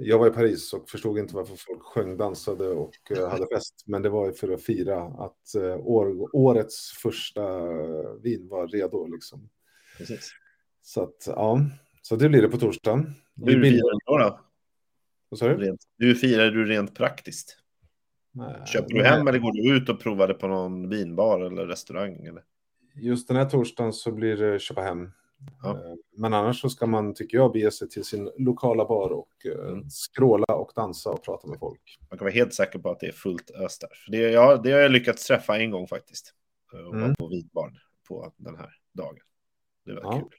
jag 0.01 0.19
var 0.19 0.27
i 0.27 0.31
Paris 0.31 0.73
och 0.73 0.89
förstod 0.89 1.17
inte 1.19 1.35
varför 1.35 1.55
folk 1.55 1.81
sjöng, 1.81 2.17
dansade 2.17 2.67
och 2.67 3.11
eh, 3.11 3.29
hade 3.29 3.47
fest. 3.47 3.83
Men 3.87 4.01
det 4.01 4.09
var 4.09 4.25
ju 4.25 4.33
för 4.33 4.51
att 4.51 4.63
fira 4.63 5.01
att 5.03 5.55
eh, 5.55 5.77
år, 5.77 6.35
årets 6.35 6.91
första 6.91 7.67
vin 8.21 8.47
var 8.49 8.67
redo 8.67 9.07
liksom. 9.07 9.49
Precis. 9.97 10.31
Så 10.81 11.03
att 11.03 11.23
ja, 11.27 11.59
så 12.01 12.15
det 12.15 12.29
blir 12.29 12.41
det 12.41 12.49
på 12.49 12.57
torsdag. 12.57 13.05
Det 13.35 13.51
är 13.51 13.55
Hur 13.55 13.61
billigt. 13.61 13.81
firar 13.81 14.17
du 14.17 14.23
då? 14.23 14.39
Vad 15.29 15.39
sa 15.39 15.47
du? 15.47 15.57
Rent, 15.57 15.83
hur 15.97 16.15
firar 16.15 16.51
du 16.51 16.65
rent 16.65 16.95
praktiskt? 16.95 17.57
Nej, 18.31 18.55
Köper 18.65 18.93
du 18.93 19.03
hem 19.03 19.27
eller 19.27 19.39
går 19.39 19.51
du 19.51 19.77
ut 19.77 19.89
och 19.89 19.99
provar 19.99 20.27
det 20.27 20.33
på 20.33 20.47
någon 20.47 20.89
vinbar 20.89 21.39
eller 21.41 21.65
restaurang? 21.65 22.25
Eller? 22.25 22.43
Just 22.95 23.27
den 23.27 23.37
här 23.37 23.49
torsdagen 23.49 23.93
så 23.93 24.11
blir 24.11 24.37
det 24.37 24.59
köpa 24.59 24.81
hem. 24.81 25.11
Ja. 25.63 25.69
Eh, 25.69 25.93
Men 26.17 26.33
annars 26.33 26.61
så 26.61 26.69
ska 26.69 26.85
man, 26.85 27.13
tycker 27.13 27.37
jag, 27.37 27.51
bege 27.51 27.71
sig 27.71 27.89
till 27.89 28.03
sin 28.03 28.31
lokala 28.37 28.85
bar 28.85 29.09
och 29.09 29.29
eh, 29.45 29.67
Mm. 29.69 29.89
skråla 29.89 30.45
och 30.55 30.71
dansa 30.75 31.09
och 31.09 31.23
prata 31.23 31.47
med 31.47 31.59
folk. 31.59 31.97
Man 32.09 32.17
kan 32.17 32.25
vara 32.25 32.33
helt 32.33 32.53
säker 32.53 32.79
på 32.79 32.89
att 32.91 32.99
det 32.99 33.07
är 33.07 33.11
fullt 33.11 33.49
ös 33.51 33.79
där. 33.79 33.89
För 34.05 34.11
det, 34.11 34.17
ja, 34.17 34.57
det 34.57 34.71
har 34.71 34.79
jag 34.79 34.91
lyckats 34.91 35.27
träffa 35.27 35.57
en 35.57 35.71
gång 35.71 35.87
faktiskt. 35.87 36.33
Och 36.73 36.79
Mm. 36.79 37.01
vara 37.01 37.15
på 37.15 37.27
vinbar 37.27 37.71
på 38.07 38.33
den 38.37 38.55
här 38.55 38.69
dagen. 38.93 39.17
Det 39.85 39.93
var 39.93 40.01
Ja. 40.01 40.11
kul. 40.19 40.29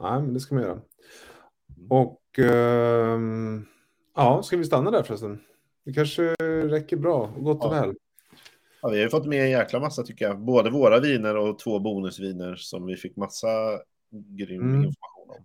Nej, 0.00 0.22
men 0.22 0.34
det 0.34 0.40
ska 0.40 0.54
man 0.54 0.64
göra. 0.64 0.80
Och 1.90 2.38
ehm, 2.38 3.66
ja, 4.16 4.42
ska 4.42 4.56
vi 4.56 4.64
stanna 4.64 4.90
där 4.90 5.02
förresten? 5.02 5.40
Det 5.84 5.92
kanske 5.92 6.22
räcker 6.68 6.96
bra 6.96 7.32
och 7.36 7.44
gott 7.44 7.64
och 7.64 7.74
Ja. 7.76 7.80
väl. 7.80 7.94
Ja, 8.82 8.88
vi 8.88 9.02
har 9.02 9.08
fått 9.08 9.26
med 9.26 9.42
en 9.44 9.50
jäkla 9.50 9.80
massa 9.80 10.02
tycker 10.02 10.24
jag. 10.24 10.38
Både 10.40 10.70
våra 10.70 11.00
viner 11.00 11.36
och 11.36 11.58
två 11.58 11.78
bonusviner 11.78 12.54
som 12.56 12.86
vi 12.86 12.96
fick 12.96 13.16
massa 13.16 13.48
grym 14.10 14.60
Mm. 14.62 14.74
information 14.74 15.30
om. 15.30 15.44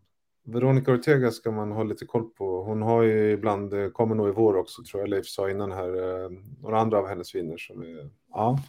Veronica 0.54 0.92
Ortega 0.94 1.32
ska 1.32 1.52
man 1.52 1.72
ha 1.72 1.84
lite 1.84 2.06
koll 2.06 2.30
på. 2.30 2.64
Hon 2.64 2.82
har 2.82 3.02
ju 3.04 3.32
ibland, 3.32 3.74
eh, 3.74 3.90
kommer 3.90 4.16
nog 4.16 4.28
i 4.30 4.32
vår 4.32 4.56
också 4.56 4.84
tror 4.84 5.02
jag 5.02 5.10
Leif 5.10 5.26
sa 5.28 5.50
innan 5.50 5.72
här, 5.72 6.24
eh, 6.24 6.30
några 6.62 6.80
andra 6.80 6.98
av 7.00 7.08
hennes 7.08 7.36
viner 7.36 7.58
som 7.58 7.82
är, 7.82 8.10
ja, 8.34 8.60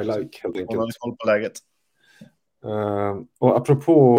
I 0.00 0.04
like 0.04 0.16
helt 0.16 0.42
Hon 0.42 0.54
har 0.54 0.60
enkelt. 0.84 0.96
koll 0.98 1.16
på 1.16 1.26
läget. 1.26 1.52
Eh, 2.64 3.20
och 3.38 3.56
apropå 3.56 4.18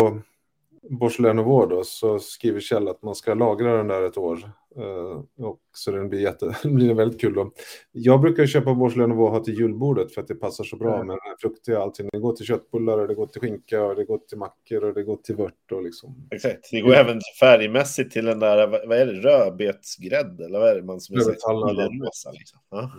Nouveau 0.90 1.66
då, 1.66 1.84
så 1.84 2.20
skriver 2.20 2.60
Kjell 2.60 2.88
att 2.88 3.02
man 3.02 3.16
ska 3.16 3.34
lagra 3.34 3.78
den 3.78 3.88
där 3.88 4.02
ett 4.02 4.18
år. 4.18 4.52
Eh, 4.76 5.46
och 5.46 5.60
så 5.74 5.92
den 5.92 6.10
blir, 6.10 6.20
jätte, 6.20 6.56
blir 6.68 6.94
väldigt 6.94 7.22
kul 7.22 7.34
då. 7.34 7.52
Jag 7.92 8.22
brukar 8.22 8.46
köpa 8.46 8.74
Nouveau 8.74 9.24
och 9.24 9.32
ha 9.32 9.40
till 9.44 9.54
julbordet 9.60 10.14
för 10.14 10.22
att 10.22 10.28
det 10.28 10.36
passar 10.36 10.64
så 10.64 10.76
bra 10.76 10.96
Mm. 10.96 11.08
med 11.08 11.14
den 11.16 11.22
här 11.24 11.36
fruktiga 11.40 11.80
allting. 11.80 12.10
Det 12.12 12.20
går 12.20 12.34
till 12.34 12.46
köttbullar 12.46 12.98
och 12.98 13.08
det 13.08 13.16
går 13.16 13.28
till 13.28 13.42
skinka 13.42 13.84
och 13.86 13.96
det 13.96 14.06
går 14.06 14.18
till 14.18 14.38
mackor 14.38 14.84
och 14.84 14.94
det 14.94 15.04
går 15.04 15.18
till 15.18 15.36
vört 15.36 15.72
och 15.72 15.84
liksom. 15.84 16.28
Exakt. 16.32 16.68
Det 16.72 16.82
går 16.82 16.94
även 16.94 17.20
färgmässigt 17.40 18.12
till 18.12 18.26
den 18.26 18.40
där, 18.40 18.68
vad 18.68 18.98
är 18.98 19.06
det, 19.06 19.14
rödbetsgrädde? 19.22 20.46
Eller 20.46 20.60
vad 20.60 20.70
är 20.70 20.76
det 20.76 20.84
man 20.84 21.00
som 21.02 21.16
är 21.16 21.20
rosa 21.20 22.32
liksom? 22.32 22.60
Ja. 22.70 22.92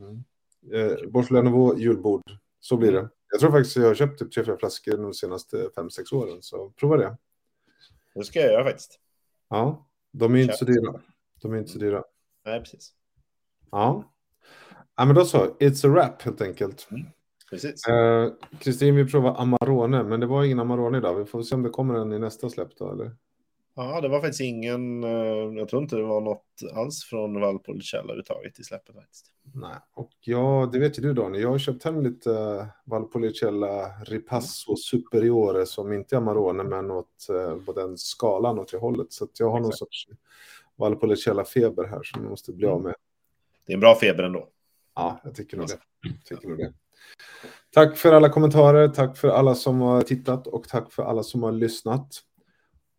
Mm. 0.00 0.24
Eh, 0.72 0.96
Beaujolais 1.10 1.44
Nouveau 1.44 1.78
julbord, 1.78 2.22
så 2.60 2.76
blir 2.76 2.92
det. 2.92 3.08
Jag 3.30 3.40
tror 3.40 3.50
faktiskt 3.50 3.76
jag 3.76 3.86
har 3.86 3.94
köpt 3.94 4.18
typ 4.18 4.32
tre, 4.32 4.44
fyra 4.44 4.56
flaskor 4.56 4.96
de 4.96 5.14
senaste 5.14 5.68
fem, 5.74 5.90
sex 5.90 6.12
åren, 6.12 6.38
så 6.40 6.70
prova 6.70 6.96
det. 6.96 7.16
Det 8.14 8.24
ska 8.24 8.40
jag 8.40 8.52
göra 8.52 8.64
faktiskt. 8.64 9.00
Ja, 9.48 9.88
de 10.12 10.34
är 10.34 10.42
inte 10.42 10.56
så 10.56 10.64
dyra. 10.64 11.00
De 11.42 11.52
är 11.52 11.58
inte 11.58 11.70
så 11.70 11.78
dyra. 11.78 12.04
Nej, 12.44 12.60
precis. 12.60 12.92
Ja. 13.70 14.12
ja, 14.96 15.04
men 15.04 15.14
då 15.14 15.24
så. 15.24 15.46
It's 15.46 15.86
a 15.86 15.90
wrap 15.92 16.22
helt 16.22 16.40
enkelt. 16.40 16.88
Precis. 17.50 17.86
Eh, 17.86 18.32
Kristin 18.60 18.96
vill 18.96 19.10
prova 19.10 19.34
Amarone, 19.34 20.02
men 20.02 20.20
det 20.20 20.26
var 20.26 20.44
ingen 20.44 20.60
Amarone 20.60 20.98
idag. 20.98 21.14
Vi 21.14 21.24
får 21.24 21.42
se 21.42 21.54
om 21.54 21.62
det 21.62 21.70
kommer 21.70 21.94
en 21.94 22.12
i 22.12 22.18
nästa 22.18 22.50
släpp 22.50 22.76
då, 22.76 22.92
eller? 22.92 23.16
Ja, 23.82 24.00
det 24.00 24.08
var 24.08 24.20
faktiskt 24.20 24.40
ingen, 24.40 25.04
eh, 25.04 25.58
jag 25.58 25.68
tror 25.68 25.82
inte 25.82 25.96
det 25.96 26.02
var 26.02 26.20
något 26.20 26.44
alls 26.74 27.04
från 27.04 27.40
Valpolicella 27.40 28.02
överhuvudtaget 28.02 28.58
i 28.58 28.64
släppet 28.64 28.94
faktiskt. 28.94 29.26
Nej, 29.54 29.76
och 29.94 30.10
ja, 30.20 30.70
det 30.72 30.78
vet 30.78 30.98
ju 30.98 31.02
du 31.02 31.12
Daniel. 31.12 31.42
Jag 31.42 31.50
har 31.50 31.58
köpt 31.58 31.84
hem 31.84 32.02
lite 32.02 32.30
uh, 32.30 32.64
Valpolicella 32.84 33.88
Ripasso 34.04 34.76
Superiore 34.76 35.66
som 35.66 35.92
inte 35.92 36.16
är 36.16 36.16
Amarone, 36.16 36.64
men 36.64 36.90
åt 36.90 37.26
uh, 37.30 37.64
på 37.64 37.72
den 37.72 37.98
skalan 37.98 38.58
åt 38.58 38.70
det 38.72 38.78
hållet. 38.78 39.12
Så 39.12 39.28
jag 39.38 39.50
har 39.50 39.60
någon 39.60 39.68
Exakt. 39.68 39.78
sorts 39.78 40.08
Valpolicella-feber 40.76 41.86
här 41.86 42.02
som 42.02 42.22
jag 42.22 42.30
måste 42.30 42.52
bli 42.52 42.66
av 42.66 42.82
med. 42.82 42.94
Det 43.66 43.72
är 43.72 43.74
en 43.74 43.80
bra 43.80 43.94
feber 43.94 44.22
ändå. 44.22 44.48
Ja, 44.94 45.20
jag 45.24 45.34
tycker 45.34 45.56
nog 45.56 45.66
det. 45.66 45.78
Jag 46.02 46.24
tycker 46.24 46.48
nog 46.48 46.58
det. 46.58 46.72
Tack 47.70 47.96
för 47.96 48.12
alla 48.12 48.28
kommentarer, 48.28 48.88
tack 48.88 49.16
för 49.16 49.28
alla 49.28 49.54
som 49.54 49.80
har 49.80 50.02
tittat 50.02 50.46
och 50.46 50.68
tack 50.68 50.92
för 50.92 51.02
alla 51.02 51.22
som 51.22 51.42
har 51.42 51.52
lyssnat. 51.52 52.22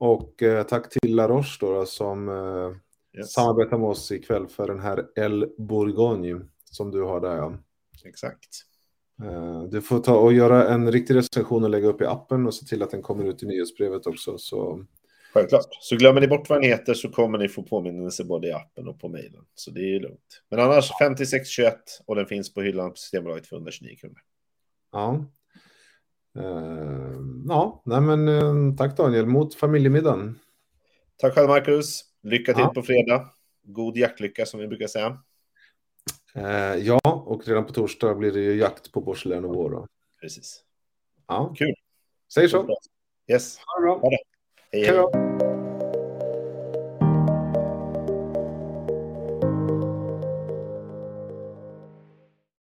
Och 0.02 0.44
eh, 0.44 0.64
tack 0.64 0.90
till 0.90 1.16
La 1.16 1.28
Roche 1.28 1.58
då, 1.60 1.86
som 1.86 2.30
eh, 2.30 2.72
Yes. 3.18 3.34
samarbetar 3.34 3.78
med 3.78 3.90
oss 3.90 4.12
ikväll 4.12 4.48
för 4.48 4.68
den 4.68 4.80
här 4.80 5.06
El 5.16 5.50
Bourgogne 5.58 6.42
som 6.66 6.92
du 6.92 7.02
har 7.02 7.22
där. 7.22 7.36
Ja. 7.38 7.54
Exakt. 8.06 8.48
Eh, 9.24 9.64
Du 9.64 9.82
får 9.82 10.00
ta 10.00 10.16
och 10.18 10.34
göra 10.34 10.70
en 10.70 10.92
riktig 10.92 11.16
recension 11.16 11.64
och 11.64 11.70
lägga 11.70 11.88
upp 11.88 12.02
i 12.02 12.06
appen 12.06 12.48
och 12.48 12.54
se 12.54 12.66
till 12.66 12.84
att 12.84 12.92
den 12.92 13.02
kommer 13.02 13.24
ut 13.26 13.44
i 13.44 13.46
nyhetsbrevet 13.46 14.08
också. 14.08 14.38
Så 14.38 14.86
Självklart. 15.34 15.68
Så 15.82 15.96
glömmer 15.96 16.22
ni 16.22 16.28
bort 16.28 16.50
vad 16.50 16.62
den 16.62 16.70
heter 16.70 16.94
så 16.94 17.10
kommer 17.10 17.38
ni 17.38 17.48
få 17.50 17.64
påminnelse 17.64 18.24
både 18.26 18.48
i 18.48 18.52
appen 18.52 18.88
och 18.88 19.00
på 19.00 19.08
mejlen. 19.10 19.44
Så 19.56 19.72
det 19.72 19.80
är 19.80 19.88
ju 19.94 20.00
lugnt. 20.00 20.42
Men 20.50 20.60
annars 20.60 20.92
5621 21.00 21.76
och 22.06 22.16
den 22.16 22.26
finns 22.26 22.54
på 22.54 22.62
hyllan 22.62 22.90
på 22.90 22.96
Systembolaget 22.96 23.48
för 23.48 23.56
129 23.56 23.96
kronor. 24.02 24.18
ja. 24.92 25.26
Eh, 26.40 27.18
ja, 27.48 27.82
nej 27.86 28.02
men 28.02 28.28
eh, 28.28 28.76
tack 28.78 28.98
Daniel. 28.98 29.26
Mot 29.26 29.56
familjemiddagen. 29.56 30.40
Tack 31.18 31.34
själv 31.34 31.48
Marcus. 31.50 32.02
Lycka 32.24 32.54
till 32.54 32.62
Ja. 32.62 32.74
på 32.74 32.82
fredag. 32.82 33.30
God 33.64 33.98
jaktlycka 33.98 34.46
som 34.46 34.60
vi 34.60 34.68
brukar 34.68 34.88
säga. 34.88 35.18
Eh, 36.36 36.76
ja, 36.76 37.00
och 37.04 37.48
redan 37.48 37.66
på 37.66 37.74
torsdag 37.74 38.16
blir 38.16 38.32
det 38.32 38.40
ju 38.40 38.56
jakt 38.56 38.92
på 38.92 39.02
Borselän 39.02 39.46
och 39.46 39.56
vår. 39.56 39.88
Precis. 40.22 40.64
Ja, 41.28 41.54
Kul. 41.58 41.74
säger 42.34 42.48
så. 42.48 42.78
Yes. 43.32 43.58
Ha 43.58 43.80
det 43.80 43.86
bra. 43.86 44.00
Hej, 44.10 44.20
Hej 44.72 44.84
hej. 44.86 44.98
då. 44.98 45.41